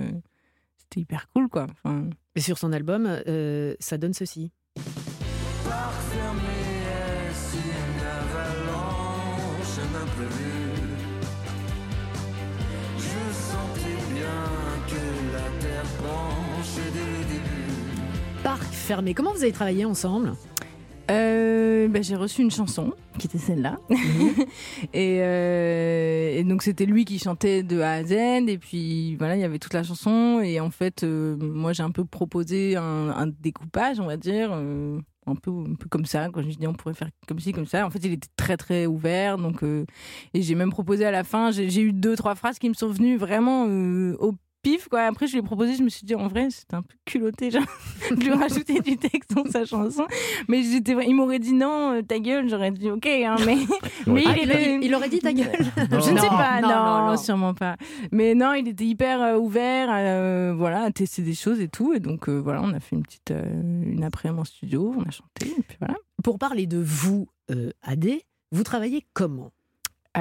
[0.91, 1.67] C'était hyper cool, quoi.
[2.37, 4.51] Sur son album, euh, ça donne ceci.
[18.43, 19.13] Parc fermé.
[19.13, 20.33] Comment vous avez travaillé ensemble?
[21.11, 23.77] Euh, bah, j'ai reçu une chanson qui était celle-là.
[24.93, 28.13] et, euh, et donc c'était lui qui chantait de A à Z.
[28.47, 30.39] Et puis voilà, il y avait toute la chanson.
[30.41, 34.53] Et en fait, euh, moi j'ai un peu proposé un, un découpage, on va dire.
[34.53, 37.65] un peu, un peu comme ça, quand je dit on pourrait faire comme ci, comme
[37.65, 37.85] ça.
[37.85, 39.37] En fait, il était très très ouvert.
[39.37, 42.73] Donc, et j'ai même proposé à la fin, j'ai eu deux, trois phrases qui me
[42.73, 44.87] sont venues vraiment au pif.
[44.87, 45.01] Quoi.
[45.01, 47.51] Après, je lui ai proposé, je me suis dit en vrai, c'était un peu culotté,
[47.51, 47.63] genre,
[48.11, 50.05] de lui rajouter du texte dans sa chanson.
[50.47, 53.57] Mais j'étais, il m'aurait dit non, euh, ta gueule, j'aurais dit ok, hein, mais,
[54.07, 55.51] mais Ah, il, il, était- il- il aurait dit ta gueule.
[55.77, 57.17] je ne sais pas, non, non, non, non.
[57.17, 57.75] sûrement pas.
[58.11, 61.93] Mais non, il était hyper euh, ouvert, euh, voilà, à tester des choses et tout.
[61.93, 63.43] Et donc euh, voilà, on a fait une petite, euh,
[63.85, 65.95] une après-midi en studio, on a chanté, et puis voilà.
[66.23, 69.51] Pour parler de vous, euh, Adé, vous travaillez comment?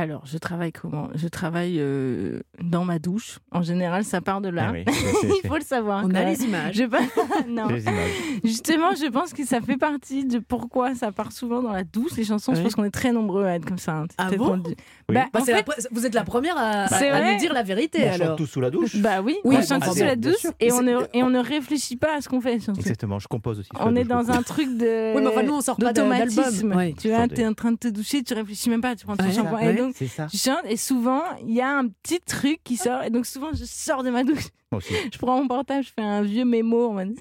[0.01, 1.09] Alors, je travaille comment?
[1.15, 3.39] Je travaille euh, dans ma douche.
[3.53, 4.69] En général, ça part de là.
[4.69, 4.85] Ah oui,
[5.45, 6.05] Il faut le savoir.
[6.07, 6.75] On a les images.
[6.75, 7.01] Je pas...
[7.49, 7.67] non.
[7.69, 8.11] Les images.
[8.43, 12.13] Justement, je pense que ça fait partie de pourquoi ça part souvent dans la douche,
[12.17, 12.55] les chansons.
[12.55, 13.99] Je pense qu'on est très nombreux à être comme ça.
[13.99, 14.07] hein.
[14.17, 14.63] Ah bon?
[14.67, 14.75] Oui.
[15.11, 16.87] Bah, Bah, en fait, pre- Vous êtes la première à,
[17.33, 18.37] nous dire la vérité On chante alors.
[18.37, 18.97] tous sous la douche.
[18.97, 21.41] bah oui, Oui, on chante bah, sous la douche et on, ne, et on ne
[21.41, 22.59] réfléchit pas à ce qu'on fait.
[22.59, 22.81] surtout.
[22.81, 23.69] Exactement, je compose aussi.
[23.79, 26.75] On est dans un truc de Oui, mais enfin, nous, on sort pas d'automatisme.
[26.99, 29.90] Tu t'es en train de te doucher, tu réfléchis même pas, tu prends ton shampoing.
[29.91, 30.27] Donc, C'est ça.
[30.31, 33.03] tu chantes et souvent, il y a un petit truc qui sort.
[33.03, 34.49] Et donc, souvent, je sors de ma douche.
[35.13, 37.17] Je prends mon portable, je fais un vieux mémo en mode.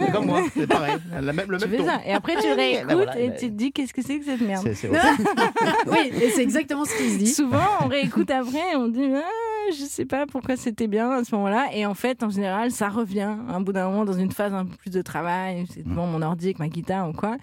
[0.00, 0.96] C'est comme moi, c'est pareil.
[1.10, 1.86] La même, le Tu même fais ton.
[1.86, 2.00] ça.
[2.06, 4.24] Et après, tu Là, réécoutes voilà, et bah, tu te dis qu'est-ce que c'est que
[4.26, 4.62] cette merde?
[4.62, 4.90] c'est- c'est-
[5.86, 7.26] oui, et c'est exactement ce qu'il se dit.
[7.26, 9.22] Souvent, on réécoute après et on dit ah,
[9.70, 11.68] je sais pas pourquoi c'était bien à ce moment-là.
[11.74, 13.34] Et en fait, en général, ça revient.
[13.48, 16.20] Un bout d'un moment, dans une phase un peu plus de travail, c'est devant mon
[16.22, 17.36] ordi avec ma guitare ou quoi.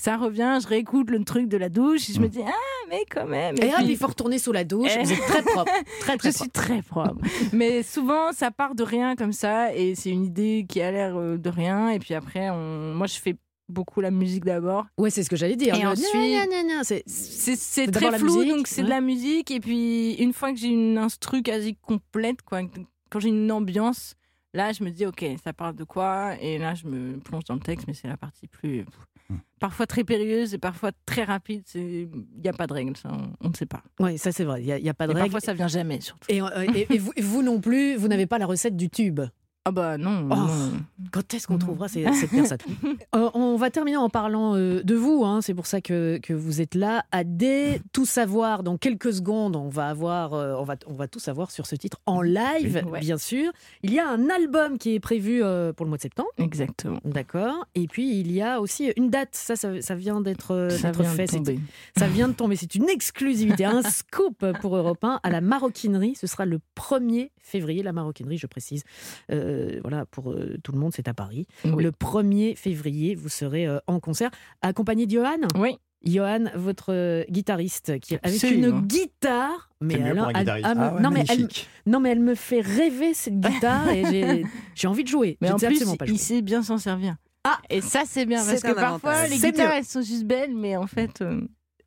[0.00, 2.50] Ça revient, je réécoute le truc de la douche, et je me dis ah
[2.88, 3.54] mais quand même.
[3.60, 4.96] Et hop, il faut retourner sous la douche.
[5.02, 5.70] Vous êtes très propre.
[6.00, 7.16] Très, très je suis très propre.
[7.52, 11.16] Mais souvent, ça part de rien comme ça, et c'est une idée qui a l'air
[11.18, 11.90] euh, de rien.
[11.90, 12.94] Et puis après, on...
[12.94, 13.36] moi, je fais
[13.68, 14.86] beaucoup la musique d'abord.
[14.96, 15.74] Ouais, c'est ce que j'allais dire.
[15.74, 16.06] Et ensuite,
[16.82, 19.50] c'est- c'est c'est c'est d'abord très flou, musique, donc c'est de la musique.
[19.50, 22.62] Et puis, une fois que j'ai une instru quasi complète, quoi,
[23.10, 24.14] quand j'ai une ambiance,
[24.54, 27.54] là, je me dis, ok, ça parle de quoi Et là, je me plonge dans
[27.54, 28.84] le texte, mais c'est la partie plus.
[29.60, 31.62] Parfois très périlleuse et parfois très rapide.
[31.74, 32.08] Il
[32.42, 33.82] n'y a pas de règle, ça, on, on ne sait pas.
[33.98, 34.62] Oui, ça c'est vrai.
[34.62, 35.26] Il n'y a, pas de Et règle.
[35.26, 36.26] parfois, ça vient jamais, surtout.
[36.30, 38.88] Et, euh, et- et vous, et vous non plus, vous n'avez pas la recette du
[38.88, 39.20] tube.
[39.70, 40.26] Ah bah non.
[40.30, 40.72] Oh, non.
[41.12, 42.58] Quand est-ce qu'on trouvera ces- cette personne
[43.14, 45.24] Euh, On va terminer en parlant euh, de vous.
[45.24, 47.04] hein, c'est pour ça que, que vous êtes là.
[47.12, 48.62] À des tout savoir.
[48.62, 51.76] Dans quelques secondes, on va avoir, euh, on va, on va tout savoir sur ce
[51.76, 53.00] titre en live, Ouais.
[53.00, 53.52] bien sûr.
[53.82, 55.40] Il y a un album qui est prévu
[55.76, 56.28] pour le mois de septembre.
[56.38, 56.98] Exactement.
[57.04, 57.64] D'accord.
[57.74, 59.30] Et puis il y a aussi une date.
[59.32, 61.26] Ça, ça, ça vient d'être Ça vient de fait.
[61.26, 61.60] C'est- tomber.
[61.96, 62.56] Ça vient de tomber.
[62.56, 66.14] C'est une exclusivité, un scoop pour Europe 1 à la maroquinerie.
[66.16, 67.82] Ce sera le 1er février.
[67.82, 68.84] La maroquinerie, je précise.
[69.32, 71.46] Euh, voilà, pour euh, tout le monde, c'est à Paris.
[71.64, 71.82] Oui.
[71.82, 74.30] Le 1er février, vous serez euh, en concert
[74.62, 75.38] accompagné de Johan.
[75.56, 75.76] Oui.
[76.02, 79.68] Johan, votre euh, guitariste, qui avec une guitare.
[79.82, 80.66] Mais alors, pour un elle- guitariste.
[80.68, 81.48] ah, Ah ouais, non, mais elle,
[81.86, 84.04] non, mais elle me fait rêver cette guitare et
[84.74, 85.36] j'ai- envie de jouer.
[85.42, 87.16] Mais Je en sais plus, absolument pas il sait bien s'en servir.
[87.44, 89.74] Ah, et ça c'est bien parce que parfois les guitares mieux.
[89.76, 91.20] elles sont juste belles, mais en fait.
[91.22, 91.40] euh,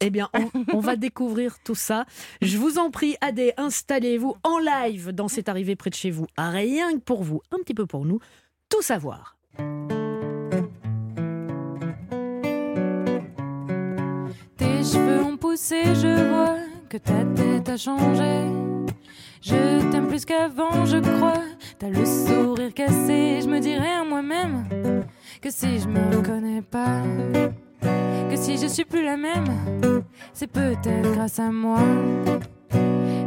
[0.06, 0.30] Eh bien,
[0.74, 2.06] on, va découvrir tout ça.
[2.42, 6.28] Je vous en prie, Adé, installez-vous en live dans cette arrivée près de chez vous.
[6.38, 8.20] Rien que pour vous, un petit peu pour nous,
[8.68, 9.38] tout savoir.
[14.58, 16.58] Tes cheveux ont poussé, je vois
[16.90, 18.42] que ta tête a changé.
[19.42, 21.44] Je t'aime plus qu'avant, je crois.
[21.80, 24.66] T'as le sourire cassé, je me dirais à moi-même
[25.42, 27.02] que si je me reconnais pas,
[28.30, 29.46] que si je suis plus la même,
[30.34, 31.80] c'est peut-être grâce à moi.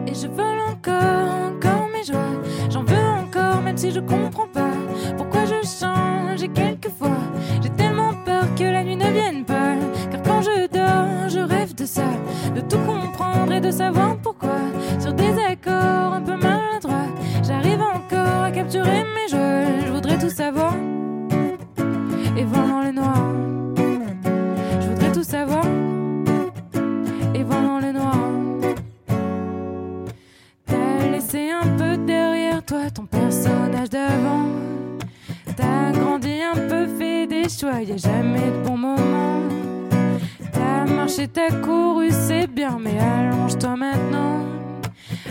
[0.07, 2.43] Et je vole encore, encore mes joies.
[2.71, 4.73] J'en veux encore, même si je comprends pas
[5.17, 6.43] pourquoi je change.
[6.43, 7.19] Et quelquefois,
[7.63, 9.75] j'ai tellement peur que la nuit ne vienne pas.
[10.11, 12.09] Car quand je dors, je rêve de ça,
[12.55, 14.59] de tout comprendre et de savoir pourquoi.
[14.99, 17.11] Sur des accords un peu maladroits,
[17.43, 19.87] j'arrive encore à capturer mes joies.
[19.87, 20.75] Je voudrais tout savoir.
[22.39, 23.46] Et voir dans le noir.
[25.29, 25.65] Savoir.
[27.35, 28.17] Et dans le noir.
[30.67, 34.47] T'as laissé un peu derrière toi ton personnage d'avant.
[35.57, 39.41] T'as grandi un peu, fait des choix, y a jamais de bon moment.
[40.53, 44.45] T'as marché, t'as couru, c'est bien, mais allonge-toi maintenant.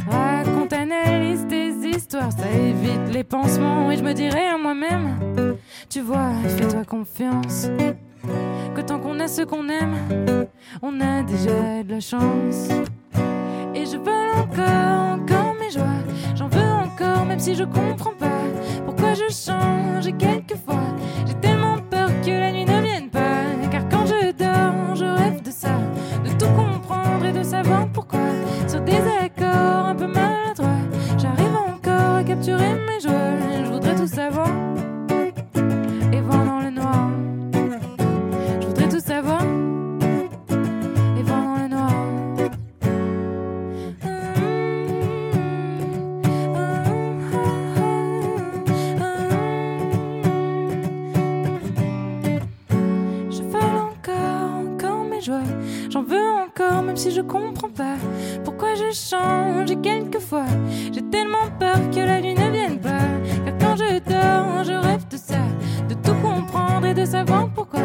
[0.09, 3.89] Raconte, analyse tes histoires, ça évite les pansements.
[3.89, 5.15] Et je me dirais à moi-même,
[5.89, 7.69] tu vois, fais-toi confiance.
[8.75, 9.95] Que tant qu'on a ce qu'on aime,
[10.81, 12.67] on a déjà de la chance.
[13.73, 16.03] Et je veux encore, encore mes joies.
[16.35, 18.41] J'en veux encore, même si je comprends pas
[18.85, 20.07] pourquoi je change.
[20.07, 20.83] Et quelquefois,
[21.25, 23.45] j'ai tellement peur que la nuit ne vienne pas.
[23.71, 25.69] Car quand je dors, je rêve de ça,
[26.25, 28.19] de tout comprendre et de savoir pourquoi.
[28.67, 30.83] Sur des accords un peu maladroits,
[31.17, 33.63] j'arrive encore à capturer mes joies.
[33.63, 34.64] Je voudrais tout savoir
[56.95, 57.95] si je comprends pas
[58.43, 59.79] pourquoi je change.
[59.81, 60.45] Quelquefois,
[60.93, 63.07] j'ai tellement peur que la nuit ne vienne pas.
[63.45, 65.41] Car quand je dors, je rêve de ça,
[65.89, 67.81] de tout comprendre et de savoir pourquoi.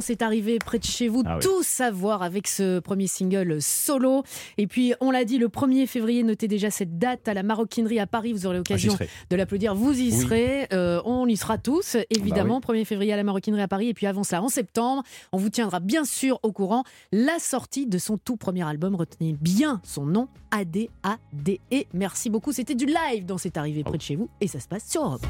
[0.00, 1.22] Dans cette arrivée près de chez vous.
[1.26, 1.42] Ah oui.
[1.42, 4.22] Tout savoir avec ce premier single solo.
[4.56, 8.00] Et puis, on l'a dit, le 1er février, notez déjà cette date à la maroquinerie
[8.00, 8.32] à Paris.
[8.32, 9.10] Vous aurez l'occasion serai.
[9.28, 9.74] de l'applaudir.
[9.74, 10.12] Vous y Oui.
[10.12, 10.68] serez.
[10.72, 12.60] Euh, on y sera tous, évidemment.
[12.60, 13.88] 1er février à la maroquinerie à Paris.
[13.88, 16.82] Et puis, avant ça, en septembre, on vous tiendra bien sûr au courant.
[17.12, 18.94] La sortie de son tout premier album.
[18.94, 21.84] Retenez bien son nom, A-D-A-D-E.
[21.92, 22.52] Merci beaucoup.
[22.52, 24.30] C'était du live dans cette arrivée près de chez vous.
[24.40, 25.26] Et ça se passe sur Europe.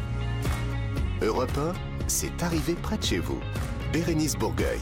[1.22, 1.72] Europe 1,
[2.06, 3.40] c'est arrivé près de chez vous.
[3.92, 4.78] Bérénice Bourgueil.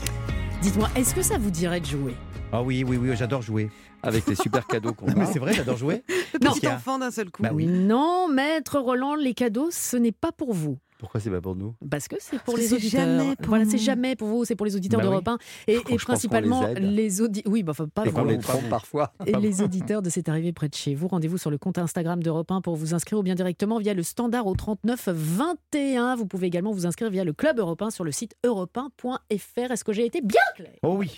[0.61, 2.15] Dites-moi, est-ce que ça vous dirait de jouer?
[2.53, 3.71] Ah oui, oui, oui, j'adore jouer.
[4.03, 5.27] Avec les super cadeaux qu'on Mais a.
[5.27, 6.03] c'est vrai, j'adore jouer.
[6.45, 6.75] A?
[6.75, 7.43] Enfant d'un seul coup.
[7.43, 7.67] Bah oui.
[7.67, 10.79] Non, maître Roland, les cadeaux, ce n'est pas pour vous.
[10.99, 11.75] Pourquoi c'est pas pour nous?
[11.89, 13.01] Parce que c'est pour que les auditeurs.
[13.01, 15.11] jamais pour voilà, c'est jamais pour vous, c'est pour les auditeurs Bah oui.
[15.11, 15.39] d'Europe 1
[15.69, 17.53] et, principalement les auditeurs.
[17.53, 19.13] Oui, bah, enfin, pas Et les trompe parfois.
[19.25, 22.23] Et les auditeurs de C'est arrivé près de chez vous, rendez-vous sur le compte Instagram
[22.23, 26.17] d'Europe 1 pour vous inscrire ou bien directement via le standard au 39 21.
[26.17, 29.71] Vous pouvez également vous inscrire via le club Europe 1 sur le site europe1.fr.
[29.71, 30.73] Est-ce que j'ai été bien clair?
[30.83, 31.17] Oh oui.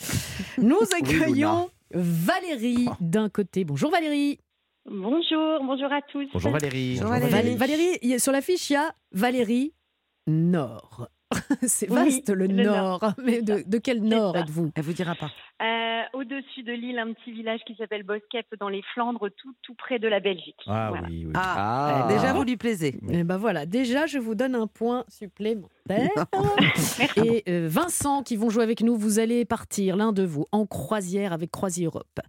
[0.59, 3.65] Nous Oui, accueillons Valérie d'un côté.
[3.65, 4.39] Bonjour Valérie.
[4.95, 6.27] Bonjour, bonjour à tous.
[6.33, 6.97] Bonjour Valérie.
[7.01, 7.57] Bonjour Val- Valérie.
[7.57, 9.73] Valérie, sur l'affiche, il y a Valérie
[10.27, 11.09] Nord.
[11.63, 12.99] C'est Oui, vaste le, le Nord.
[13.01, 13.13] Nord.
[13.25, 14.73] Mais de, de quel Nord êtes-vous?
[14.75, 15.31] Elle vous dira pas.
[15.63, 19.75] Euh, Au-dessus de l'île, un petit village qui s'appelle Boskep dans les Flandres, tout, tout
[19.75, 20.59] près de la Belgique.
[20.67, 21.07] Ah Voilà.
[21.09, 21.33] oui, oui.
[21.37, 22.13] Ah, Ah.
[22.13, 22.99] déjà vous lui plaisez.
[23.11, 25.71] Eh ben voilà, déjà je vous donne un point supplémentaire.
[27.17, 30.67] Et euh, Vincent qui vont jouer avec nous, vous allez partir l'un de vous en
[30.67, 32.21] croisière avec Croisière Europe.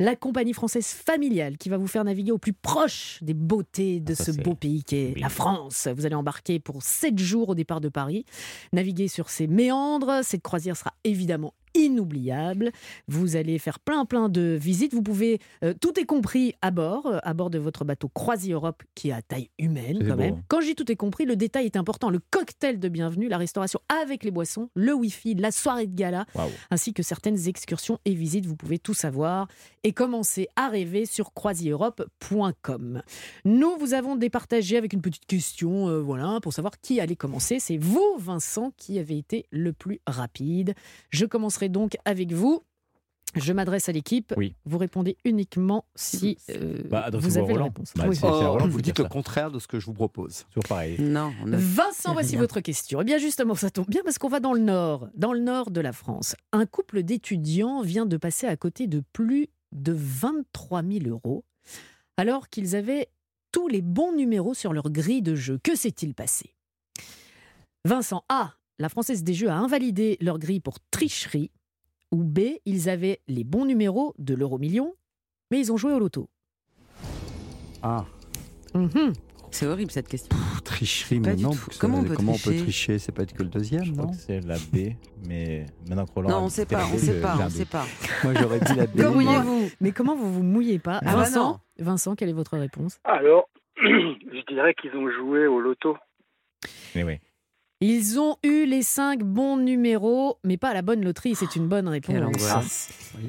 [0.00, 4.12] La compagnie française familiale qui va vous faire naviguer au plus proche des beautés de
[4.12, 5.88] Ah, ça, ce beau pays qu'est la France.
[5.94, 8.24] Vous allez embarquer pour 7 jours au départ de Paris,
[8.72, 10.20] naviguer sur ces méandres.
[10.22, 12.72] Cette croisière sera évidemment inoubliable.
[13.06, 14.92] Vous allez faire plein plein de visites.
[14.94, 18.56] Vous pouvez, euh, tout est compris à bord, euh, à bord de votre bateau Croisière
[18.56, 20.34] Europe qui est à taille humaine quand beau, même.
[20.34, 20.42] hein.
[20.48, 22.10] Quand je dis tout est compris, le détail est important.
[22.10, 26.26] Le cocktail de bienvenue, la restauration avec les boissons, le Wi-Fi, la soirée de gala,
[26.70, 28.46] ainsi que certaines excursions et visites.
[28.46, 29.46] Vous pouvez tout savoir
[29.84, 33.02] et commencer à rêver sur croisieurope.com.
[33.44, 37.58] Nous vous avons départagé avec une petite question, euh, voilà, pour savoir qui allait commencer.
[37.60, 40.74] C'est vous, Vincent, qui avez été le plus rapide.
[41.10, 42.62] Je commencerai donc avec vous.
[43.34, 44.32] Je m'adresse à l'équipe.
[44.38, 44.54] Oui.
[44.64, 47.64] Vous répondez uniquement si euh, Bah, adressez-vous vous à avez la Roland.
[47.66, 47.92] réponse.
[47.94, 48.16] Bah, Oui.
[48.22, 49.10] Oh, Roland vous dites le ça.
[49.10, 50.44] contraire de ce que je vous propose.
[50.50, 50.96] Toujours pareil.
[50.98, 52.40] Non, on a- Vincent, voici rien.
[52.40, 53.02] votre question.
[53.02, 55.70] Eh bien, justement, ça tombe bien parce qu'on va dans le nord, dans le nord
[55.70, 56.36] de la France.
[56.52, 61.44] Un couple d'étudiants vient de passer à côté de plus de 23 000 euros
[62.16, 63.08] alors qu'ils avaient
[63.52, 65.58] tous les bons numéros sur leur grille de jeu.
[65.62, 66.54] Que s'est-il passé?
[67.84, 68.54] Vincent A.
[68.78, 71.50] La Française des Jeux a invalidé leur grille pour tricherie.
[72.12, 72.40] Ou B.
[72.64, 74.94] Ils avaient les bons numéros de l'euro million,
[75.50, 76.28] mais ils ont joué au loto.
[77.82, 78.04] Ah,
[78.74, 79.12] Mhm.
[79.50, 80.28] C'est horrible cette question.
[80.28, 81.50] pff, tricherie, mais non.
[81.52, 81.56] tout.
[81.66, 83.48] parce que Comment on peut comment on tricher peut tricher C'est pas être que le
[83.48, 84.10] deuxième, Je crois non?
[84.10, 84.92] que c'est la B,
[85.26, 86.28] mais maintenant que Roland.
[86.28, 87.86] Non, a on sait pas, on sait pas, on sait pas.
[88.24, 89.00] Moi, j'aurais dit la B.
[89.00, 89.70] Mouillez-vous.
[89.80, 90.98] Mais comment vous vous mouillez pas?
[91.00, 92.98] Ah bah Vincent, Vincent, quelle est votre réponse?
[93.04, 95.96] Alors, je dirais qu'ils ont joué au loto.
[96.94, 97.18] Mais oui.
[97.80, 101.36] Ils ont eu les cinq bons numéros, mais pas à la bonne loterie.
[101.36, 102.12] C'est une bonne réponse.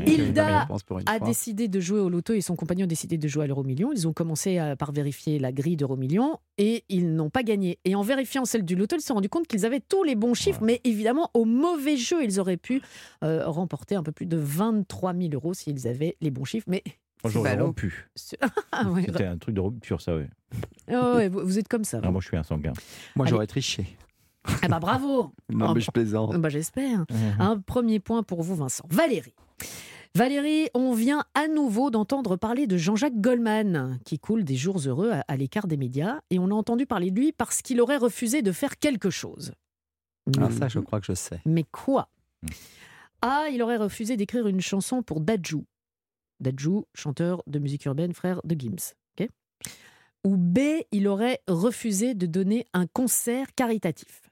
[0.07, 0.67] Hilda
[1.05, 3.63] a décidé de jouer au loto et son compagnon a décidé de jouer à l'euro
[3.63, 3.91] million.
[3.93, 7.77] Ils ont commencé à- par vérifier la grille d'euro million et ils n'ont pas gagné.
[7.85, 10.15] Et en vérifiant celle du loto, ils se sont rendus compte qu'ils avaient tous les
[10.15, 12.81] bons chiffres, mais évidemment, au mauvais jeu, ils auraient pu
[13.23, 16.65] euh, remporter un peu plus de 23 000 euros s'ils avaient les bons chiffres.
[16.67, 16.81] Mais
[17.23, 18.07] Moi, j'aurais rompu.
[18.71, 19.03] Ah ouais.
[19.05, 20.23] C'était un truc de rupture, ça, oui.
[20.87, 21.99] Ouais, vous, vous êtes comme ça.
[21.99, 22.11] Vous.
[22.11, 22.73] moi, je suis un sanguin.
[23.15, 23.85] Moi, j'aurais triché.
[24.61, 26.35] Ah bah bravo Non, Ah mais bah- je plaisante.
[26.37, 26.99] Bah, J'espère.
[27.09, 27.35] Mhm.
[27.39, 28.85] Un premier point pour vous, Vincent.
[28.89, 29.33] Valérie.
[30.15, 35.11] Valérie, on vient à nouveau d'entendre parler de Jean-Jacques Goldman, qui coule des jours heureux
[35.11, 37.97] à, à l'écart des médias, et on a entendu parler de lui parce qu'il aurait
[37.97, 39.53] refusé de faire quelque chose.
[40.39, 41.39] Ah, ça, je crois que je sais.
[41.45, 42.09] Mais quoi?
[43.21, 45.59] A, il aurait refusé d'écrire une chanson pour Dadju.
[46.39, 48.93] Dadju, chanteur de musique urbaine, frère de Gims.
[50.25, 50.59] Ou B,
[50.91, 54.28] il aurait refusé de donner un concert caritatif.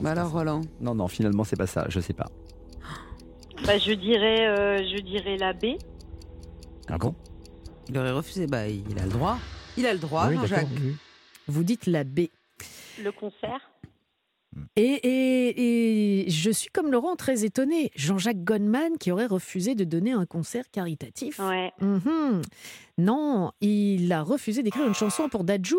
[0.00, 0.62] Bah alors Roland.
[0.80, 1.86] Non, non, finalement, c'est pas ça.
[1.88, 2.26] Je sais pas.
[3.66, 5.76] Bah, je dirais, euh, je dirais la B.
[6.88, 7.12] Ah bon?
[7.88, 8.46] Il aurait refusé.
[8.46, 9.36] Bah il a le droit.
[9.76, 10.66] Il a le droit, Oui, Jean-Jacques.
[11.48, 12.20] Vous dites la B.
[13.02, 13.60] Le concert?
[14.76, 17.90] Et, et- et je suis comme Laurent très étonnée.
[17.96, 21.38] Jean-Jacques Goldman qui aurait refusé de donner un concert caritatif.
[21.40, 21.72] Ouais.
[21.80, 22.42] Mhm.
[22.98, 25.74] Non, il a refusé d'écrire une chanson pour Dadju.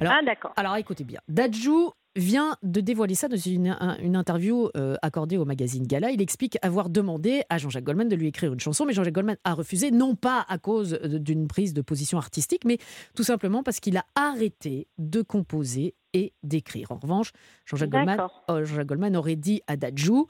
[0.00, 0.52] Alors, Ah, d'accord.
[0.56, 5.36] alors écoutez bien, Dadju vient de dévoiler ça dans une, un- une interview euh, accordée
[5.38, 6.10] au magazine Gala.
[6.10, 9.36] Il explique avoir demandé à Jean-Jacques Goldman de lui écrire une chanson, mais Jean-Jacques Goldman
[9.44, 12.78] a refusé, non pas à cause d'une prise de position artistique, mais
[13.14, 16.90] tout simplement parce qu'il a arrêté de composer et d'écrire.
[16.90, 17.32] En revanche,
[17.64, 18.16] Jean-Jacques Goldman,
[18.50, 20.24] euh, Goldman aurait dit à Dadju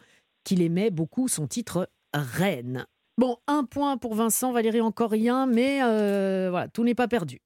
[0.44, 2.86] qu'il aimait beaucoup son titre Reine.
[3.16, 7.40] Bon, un point pour Vincent, Valérie encore rien, mais euh, voilà, tout n'est pas perdu.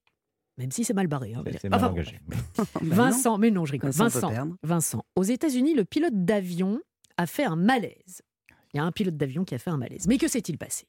[0.62, 1.34] Même si c'est mal barré.
[1.34, 2.20] hein, C'est- c'est mal Enfin, engagé.
[2.56, 2.64] Bah.
[2.82, 3.90] Vincent, mais non, je rigole.
[3.90, 4.30] Vincent
[4.62, 6.80] Vincent, aux États-Unis, le pilote d'avion
[7.16, 8.22] a fait un malaise.
[8.72, 10.06] Il y a un pilote d'avion qui a fait un malaise.
[10.08, 10.86] Mais que s'est-il passé?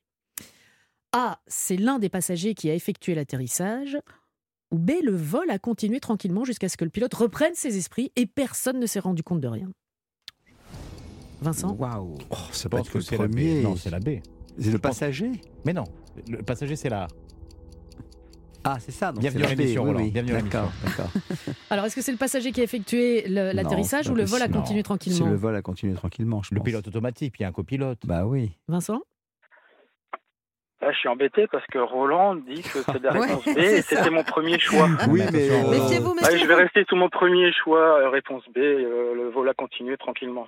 [1.11, 3.97] A, c'est l'un des passagers qui a effectué l'atterrissage.
[4.71, 8.11] Ou B, le vol a continué tranquillement jusqu'à ce que le pilote reprenne ses esprits
[8.15, 9.69] et personne ne s'est rendu compte de rien.
[11.41, 11.73] Vincent?
[11.75, 12.15] Waouh.
[12.29, 13.31] Oh, pense être que le c'est la B.
[13.31, 13.61] premier.
[13.61, 14.19] Non, c'est la B.
[14.59, 15.31] C'est le passager?
[15.65, 15.83] Mais non,
[16.27, 17.07] le passager, c'est la A.
[18.65, 19.11] Ah, c'est ça.
[19.11, 20.03] donc Bienvenue à l'émission, oui, Roland.
[20.03, 20.11] oui.
[20.11, 21.09] Bienvenue à D'accord, d'accord.
[21.69, 24.79] Alors, est-ce que c'est le passager qui a effectué l'atterrissage ou le vol a continué
[24.79, 26.65] C'est tranquillement le vol a continué tranquillement, je Le pense.
[26.65, 27.99] pilote automatique, puis il y a un copilote.
[28.05, 28.51] Bah oui.
[28.67, 29.01] Vincent?
[30.81, 33.81] Là, je suis embêté parce que Roland dit que c'est la Ouais, réponse B et
[33.81, 34.87] c'était mon premier choix.
[35.09, 35.49] Oui, mais.
[35.49, 39.29] euh, Méfiez-vous, Ouais, je vais rester sur mon premier choix, euh, réponse B, euh, le
[39.29, 40.47] vol a continué tranquillement.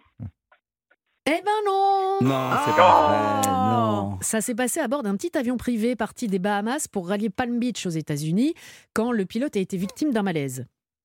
[1.28, 3.52] Eh ben non Non, c'est Oh pas vrai.
[3.52, 4.18] Non.
[4.22, 7.58] Ça s'est passé à bord d'un petit avion privé parti des Bahamas pour rallier Palm
[7.60, 8.54] Beach aux États-Unis
[8.94, 10.60] quand le pilote a été victime d'un malaise.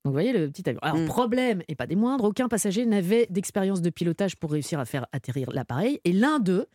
[0.05, 0.79] Donc vous voyez le petit avion.
[0.83, 1.07] Alors Mm.
[1.07, 5.07] problème, et pas des moindres, aucun passager n'avait d'expérience de pilotage pour réussir à faire
[5.13, 6.01] atterrir l'appareil.
[6.05, 6.67] Et l'un d'eux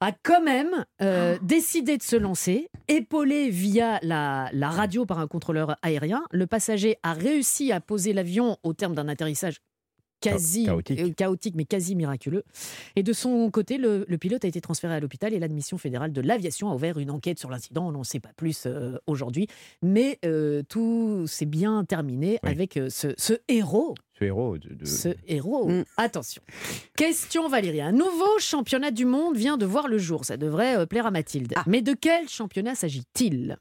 [0.00, 5.26] a quand même euh, décidé de se lancer, épaulé via la, la radio par un
[5.26, 6.22] contrôleur aérien.
[6.30, 9.56] Le passager a réussi à poser l'avion au terme d'un atterrissage
[10.20, 11.00] quasi chaotique.
[11.00, 12.44] euh, chaotique, mais quasi miraculeux.
[12.96, 16.12] Et de son côté, le, le pilote a été transféré à l'hôpital et l'admission fédérale
[16.12, 17.86] de l'aviation a ouvert une enquête sur l'incident.
[17.88, 19.46] On n'en sait pas plus euh, aujourd'hui,
[19.82, 22.50] mais euh, tout s'est bien terminé Oui.
[22.50, 23.94] avec euh, ce, ce héros.
[24.18, 24.74] Ce héros de.
[24.74, 25.68] de- Ce héros.
[25.68, 25.84] Mm.
[25.96, 26.42] Attention.
[26.96, 27.80] Question Valérie.
[27.80, 30.24] Un nouveau championnat du monde vient de voir le jour.
[30.24, 31.52] Ça devrait euh, plaire à Mathilde.
[31.56, 31.62] Ah.
[31.66, 33.56] Mais de quel championnat s'agit-il?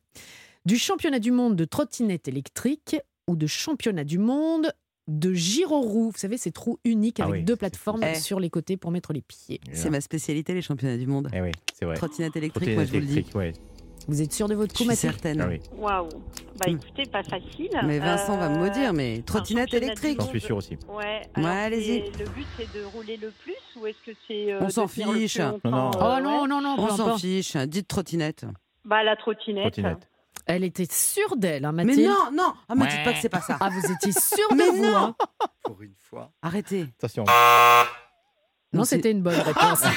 [0.65, 2.97] Du championnat du monde de trottinette électrique
[3.27, 4.71] ou de championnat du monde
[5.07, 8.15] de gyroroue Vous savez, ces trous uniques Ah avec oui, deux plateformes Eh.
[8.15, 9.59] sur les côtés pour mettre les pieds.
[9.73, 11.29] C'est ma spécialité, les championnats du monde.
[11.33, 11.95] Eh oui, c'est vrai.
[11.95, 13.13] Trottinette électrique, moi je vous le dis.
[13.13, 13.53] électrique, ouais.
[14.09, 15.41] Vous êtes sûr de votre Je coup, suis Mathilde certaine.
[15.41, 16.07] Ah oui, Waouh.
[16.59, 17.69] Bah écoutez, pas facile.
[17.83, 20.21] Mais Vincent va me Euh, maudire, mais trottinette électrique.
[20.21, 20.77] j'en suis sûr aussi.
[20.87, 21.99] Ouais, Ouais, allez-y.
[22.17, 24.53] Le but c'est de rouler le plus ou est-ce que c'est.
[24.53, 25.39] euh, On s'en fiche.
[25.39, 25.91] Non, non.
[25.95, 28.45] Oh non, non, non, On s'en fiche, dites trottinette.
[28.85, 29.63] Bah la trottinette.
[29.73, 30.07] Trottinette.
[30.47, 32.07] Elle était sûre d'elle, hein, Mais Mathilde.
[32.07, 32.87] non, non, ah, me Ouais.
[32.87, 33.57] dites pas que c'est pas ça.
[33.59, 35.15] Ah, vous étiez sûre de Mais vous, non hein
[35.63, 36.31] Pour une fois.
[36.41, 36.87] Arrêtez.
[36.97, 37.25] Attention.
[38.73, 39.81] Non, c'est- c'était une bonne réponse.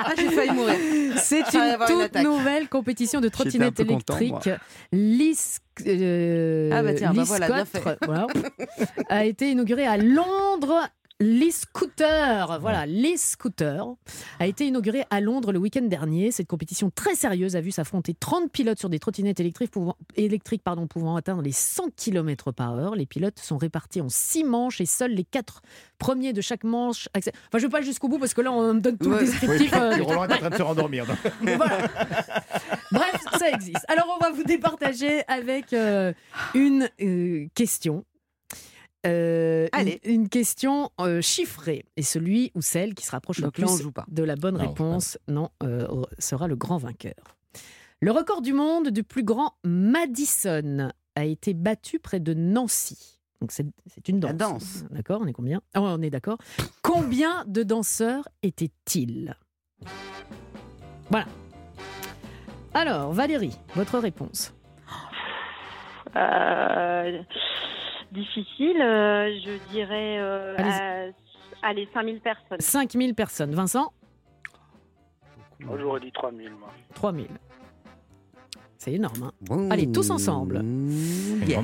[0.00, 0.74] Ah, j'ai failli mourir.
[1.18, 2.22] C'est Ça va y une avoir une toute attaque.
[2.24, 4.54] nouvelle compétition de J'étais un trottinette peu content, électrique.
[4.92, 8.26] L'IS, euh, Ah bah tiens, bah voilà, bien l'IS-4, voilà,
[9.08, 10.88] a été inaugurée à Londres.
[11.20, 13.84] L'e-scooter, voilà, l'e-scooter
[14.38, 16.30] a été inauguré à Londres le week-end dernier.
[16.30, 20.62] Cette compétition très sérieuse a vu s'affronter 30 pilotes sur des trottinettes électriques pouvant, électriques,
[20.62, 22.94] pardon, pouvant atteindre les 100 km par heure.
[22.94, 25.60] Les pilotes sont répartis en 6 manches et seuls les 4
[25.98, 27.08] premiers de chaque manche.
[27.16, 29.10] accè- Enfin, je ne vais pas jusqu'au bout parce que là, on me donne tout
[29.10, 29.20] Ouais.
[29.20, 29.72] le descriptif.
[29.72, 31.04] Oui, euh, Roland est en train de se rendormir.
[31.42, 31.78] voilà.
[32.92, 33.84] Bref, ça existe.
[33.88, 36.12] Alors, on va vous départager avec euh,
[36.54, 38.04] une euh, question.
[39.06, 40.00] Euh, une, Allez.
[40.04, 41.84] une question euh, chiffrée.
[41.96, 44.04] Et celui ou celle qui se rapproche Donc le plus joue pas.
[44.08, 45.86] de la bonne Non, réponse non, euh,
[46.18, 47.14] sera le grand vainqueur.
[48.00, 53.20] Le record du monde du plus grand Madison a été battu près de Nancy.
[53.40, 54.30] Donc c'est une danse.
[54.30, 54.84] La danse.
[54.90, 55.60] D'accord, on est combien?
[55.74, 56.38] Ah ouais, On est d'accord.
[56.82, 59.36] Combien de danseurs étaient-ils?
[61.10, 61.26] Voilà.
[62.74, 64.52] Alors, Valérie, votre réponse
[66.16, 67.22] Euh,
[68.12, 70.18] difficile, euh, je dirais.
[70.18, 70.72] Euh, Allez-y.
[71.62, 72.60] à- allez, 5000 personnes.
[72.60, 73.54] 5000 personnes.
[73.54, 73.92] Vincent
[75.60, 76.68] Moi, J'aurais dit 3000, moi.
[76.94, 77.26] 3000.
[78.80, 79.32] C'est énorme.
[79.50, 79.68] hein.
[79.70, 80.62] Allez, tous ensemble.
[81.48, 81.60] Yeah.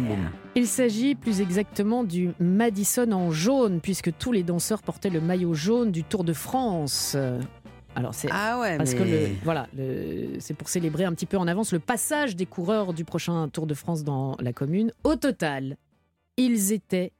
[0.56, 5.54] Il s'agit plus exactement du Madison en jaune, puisque tous les danseurs portaient le maillot
[5.54, 7.16] jaune du Tour de France.
[7.94, 8.98] Alors c'est Ah ouais, parce mais...
[8.98, 12.46] que le, voilà, le- c'est pour célébrer un petit peu en avance le passage des
[12.46, 14.90] coureurs du prochain Tour de France dans la commune.
[15.04, 15.76] Au total,
[16.36, 17.12] ils étaient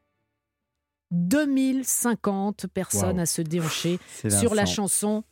[1.11, 5.25] 2050 personnes à se déhancher sur la chanson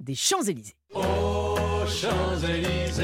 [0.00, 0.74] des Champs-Élysées.
[0.92, 1.54] On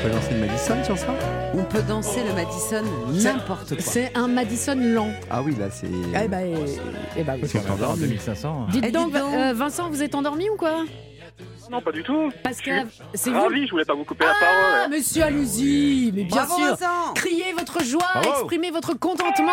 [0.02, 1.14] peut lancer le Madison sur ça?
[1.54, 3.78] On peut danser le Madison n'importe quoi.
[3.80, 5.10] C'est un Madison lent.
[5.30, 5.86] Ah oui, là c'est.
[5.88, 6.78] Eh ben, eh-
[7.16, 7.40] eh ben oui.
[7.40, 8.66] Parce qu'on est en 2500.
[8.70, 9.34] Dites Eh, donc, dites donc.
[9.34, 10.84] euh, Vincent, vous êtes endormi ou quoi?
[11.70, 12.30] Non, pas du tout.
[12.44, 12.70] Parce que
[13.14, 13.40] c'est vous.
[13.40, 14.44] ravi, je voulais pas vous couper la Ah,
[14.84, 14.90] parole.
[14.96, 16.66] monsieur, allez-y, mais bien Bravo, sûr.
[16.76, 18.30] Vincent Criez votre joie, Bravo.
[18.40, 19.52] exprimez votre contentement.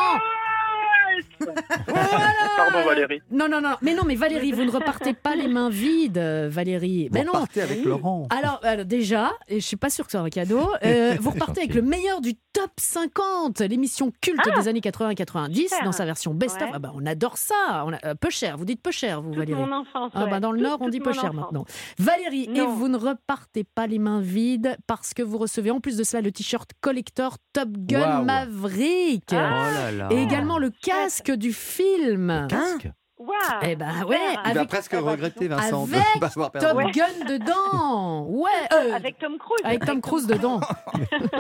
[1.88, 3.22] Pardon, Valérie.
[3.32, 6.48] Non, non, non, mais non, mais Valérie, vous ne repartez pas les mains vides, euh,
[6.52, 7.08] Valérie.
[7.10, 7.32] Vous Mais non.
[7.34, 8.28] repartez avec Laurent.
[8.30, 11.32] Alors, alors, déjà, et je suis pas sûre que ce soit un cadeau, euh, vous
[11.32, 15.84] repartez avec le meilleur du top 50, l'émission culte des années 80-90 super.
[15.84, 16.62] dans sa version best-of.
[16.64, 16.72] Ouais.
[16.76, 17.84] Ah bah, on adore ça.
[17.86, 19.60] On a- euh, peu cher, vous dites peu cher, vous Toute Valérie.
[19.60, 20.12] mon enfance.
[20.14, 20.30] Ah ouais.
[20.30, 21.42] bah dans le Toute- Nord, on dit toute peu mon cher enfance.
[21.42, 21.66] maintenant.
[21.98, 22.74] Valérie, et Non.
[22.74, 26.22] vous ne repartez pas les mains vides parce que vous recevez en plus de cela
[26.22, 28.26] le t-shirt collector Top Gun Waouh.
[28.26, 29.24] Maverick.
[29.32, 30.08] Oh là là.
[30.12, 32.48] Et également le casque du film.
[32.50, 32.90] Casque
[33.20, 33.32] Waouh
[33.62, 34.18] Eh ben ouais,
[34.48, 36.92] Il va presque regretter, Vincent, de avec pas avoir Top perdu.
[36.92, 38.26] Gun dedans.
[38.28, 39.62] Ouais, euh, Avec Tom Cruise.
[39.64, 40.60] avec Tom Cruise dedans.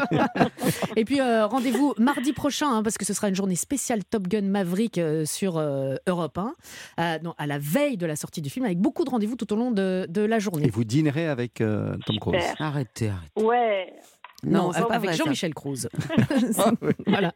[0.95, 4.27] Et puis euh, rendez-vous mardi prochain hein, parce que ce sera une journée spéciale Top
[4.29, 6.53] Gun Maverick euh, sur euh, Europe 1,
[6.99, 9.51] euh, non, à la veille de la sortie du film avec beaucoup de rendez-vous tout
[9.51, 10.67] au long de, de la journée.
[10.67, 12.41] Et vous dînerez avec euh, Tom Cruise.
[12.41, 12.65] Super.
[12.65, 13.43] Arrêtez, arrêtez.
[13.43, 13.93] Ouais.
[14.45, 15.13] Non, pas avec.
[15.13, 15.87] Jean-Michel Cruz.
[17.07, 17.31] voilà.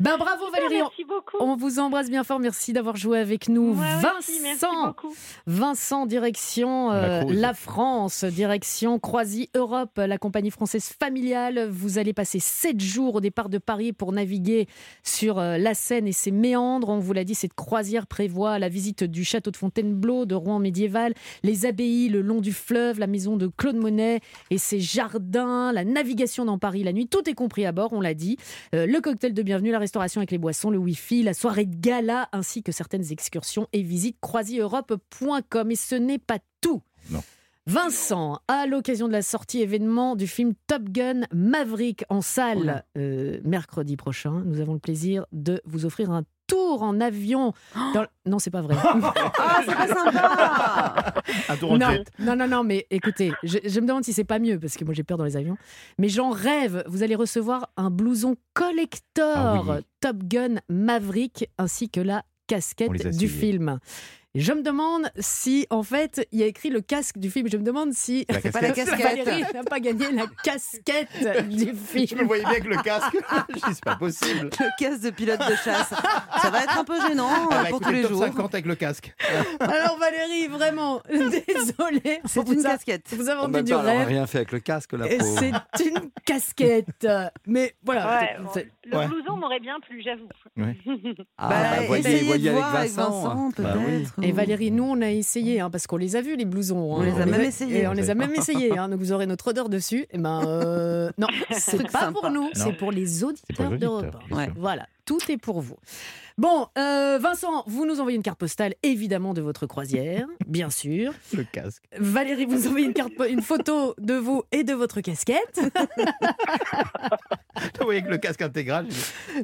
[0.00, 1.36] Ben bravo Valérie, on- Merci beaucoup.
[1.40, 3.74] on vous embrasse bien fort, merci d'avoir joué avec nous.
[3.74, 5.14] Merci Vincent, beaucoup.
[5.46, 11.68] Vincent, direction La euh, la France, direction Croisi Europe, la compagnie française familiale.
[11.70, 14.66] Vous allez passer sept jours au départ de Paris pour naviguer
[15.04, 16.88] sur euh, la Seine et ses méandres.
[16.88, 20.58] On vous l'a dit, cette croisière prévoit la visite du château de Fontainebleau, de Rouen
[20.58, 21.14] médiéval,
[21.44, 25.84] les abbayes le long du fleuve, la maison de Claude Monet et ses jardins, la
[25.84, 27.06] navigation dans Paris la nuit.
[27.06, 28.36] Tout est compris à bord, on l'a dit.
[28.74, 31.76] Euh, le cocktail de bienvenue, la restauration avec les boissons, le wifi, la soirée de
[31.76, 35.70] gala, ainsi que certaines excursions et visites croisieurope.com.
[35.70, 36.82] Et ce n'est pas tout.
[37.10, 37.22] Non.
[37.66, 43.40] Vincent, à l'occasion de la sortie événement du film Top Gun Maverick en salle euh,
[43.42, 46.24] mercredi prochain, nous avons le plaisir de vous offrir un
[46.54, 47.52] tour en avion.
[47.94, 48.76] dans Non, c'est pas vrai.
[49.38, 51.14] Ah, c'est pas sympa
[51.48, 52.04] Un tour en non, jet.
[52.18, 54.84] non, non, non, mais écoutez, je, je me demande si c'est pas mieux, parce que
[54.84, 55.56] moi j'ai peur dans les avions.
[55.98, 59.76] Mais j'en rêve, vous allez recevoir un blouson collector Ah oui.
[60.00, 63.28] Top Gun Maverick, ainsi que la casquette On les a du essayés.
[63.52, 63.78] film.
[64.36, 67.48] Et Je me demande si, en fait, il y a écrit le casque du film.
[67.48, 68.98] Je me demande si La C'est pas la casquette.
[69.24, 72.06] Valérie n'a pas gagné la casquette du film.
[72.10, 73.16] Je me voyais bien avec le casque.
[73.50, 74.50] Je dis, c'est pas possible.
[74.58, 75.90] Le casque de pilote de chasse.
[76.42, 78.24] Ça va être un peu gênant Ah euh, bah, pour écoutez, tous les top jours.
[78.24, 79.14] 50 avec le casque.
[79.60, 82.20] Alors Valérie, vraiment, désolée.
[82.24, 83.14] C'est pour une casquette.
[83.16, 84.08] Vous avez En envie même du rêve.
[84.08, 85.38] rien fait avec le casque, la Et pauvre.
[85.76, 87.06] C'est une casquette.
[87.46, 88.20] Mais voilà.
[88.20, 88.50] Ouais, bon,
[88.86, 89.06] le Ouais.
[89.08, 90.28] blouson m'aurait bien plu, j'avoue.
[91.38, 93.34] Ah, Bah, bah, voyez, voyez de avec voir avec Vincent.
[93.34, 94.06] Vincent, Bah oui.
[94.24, 96.94] Et ou- Valérie, nous, on a essayé, hein, parce qu'on les a vus, les blousons.
[96.96, 96.98] hein.
[97.00, 97.82] On les a même essayés.
[97.82, 98.76] Et on les a même essayés.
[98.78, 100.06] hein, donc vous aurez notre odeur dessus.
[100.12, 102.12] Et ben, euh, non, c'est pas sympa.
[102.12, 104.04] pour nous, c'est pour les auditeurs d'Europe.
[104.04, 104.34] auditeurs, 1.
[104.36, 104.54] bien sûr.
[104.56, 105.76] Voilà, tout est pour vous.
[106.36, 111.12] Bon, euh, Vincent, vous nous envoyez une carte postale, évidemment, de votre croisière, bien sûr.
[111.32, 111.84] Le casque.
[111.96, 115.60] Valérie, vous nous envoyez une, carte, une photo de vous et de votre casquette.
[117.78, 118.86] Vous voyez avec le casque intégral.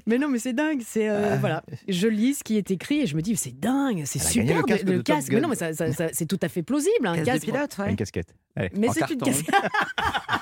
[0.06, 0.82] Mais non, mais c'est dingue.
[0.84, 1.36] C'est euh, Ah.
[1.36, 1.62] voilà.
[1.88, 4.62] Je lis ce qui est écrit et je me dis c'est dingue, c'est super le
[5.02, 7.06] casque de Mais non, mais ça, ça- ça- c'est tout à fait plausible.
[7.06, 7.46] Un Casque casque.
[7.46, 7.90] de pilote, ouais.
[7.90, 8.34] Une casquette.
[8.56, 9.54] Allez, Mais c'est une casquette.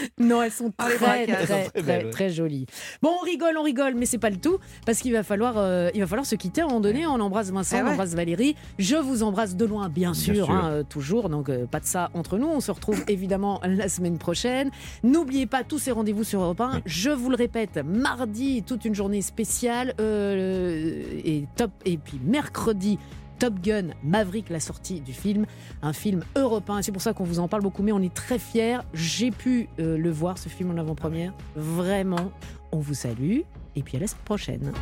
[0.18, 2.66] non, elles sont Ah, très, très, très, jolies.
[3.02, 5.90] Bon, on rigole, on rigole, mais c'est pas le tout parce qu'il va falloir, euh,
[5.94, 7.06] il va falloir se quitter à un moment donné.
[7.06, 8.56] On embrasse Vincent, Eh on embrasse Valérie.
[8.78, 10.50] Je vous embrasse de loin, bien sûr, sûr.
[10.50, 11.28] hein, euh, toujours.
[11.28, 12.46] Donc euh, pas de ça entre nous.
[12.48, 14.70] On se retrouve évidemment la semaine prochaine.
[15.02, 16.82] N'oubliez pas tous ces rendez-vous sur Europe 1.
[16.86, 21.70] Je vous le répète, mardi, toute une journée spéciale et top.
[21.84, 22.98] Et puis mercredi.
[23.40, 25.46] Top Gun Maverick, la sortie du film,
[25.80, 26.82] un film européen.
[26.82, 28.80] C'est pour ça qu'on vous en parle beaucoup, mais on est très fiers.
[28.92, 31.32] J'ai pu euh, le voir, ce film en avant-première.
[31.56, 32.32] Vraiment,
[32.70, 33.40] on vous salue.
[33.76, 34.72] Et puis à la semaine prochaine.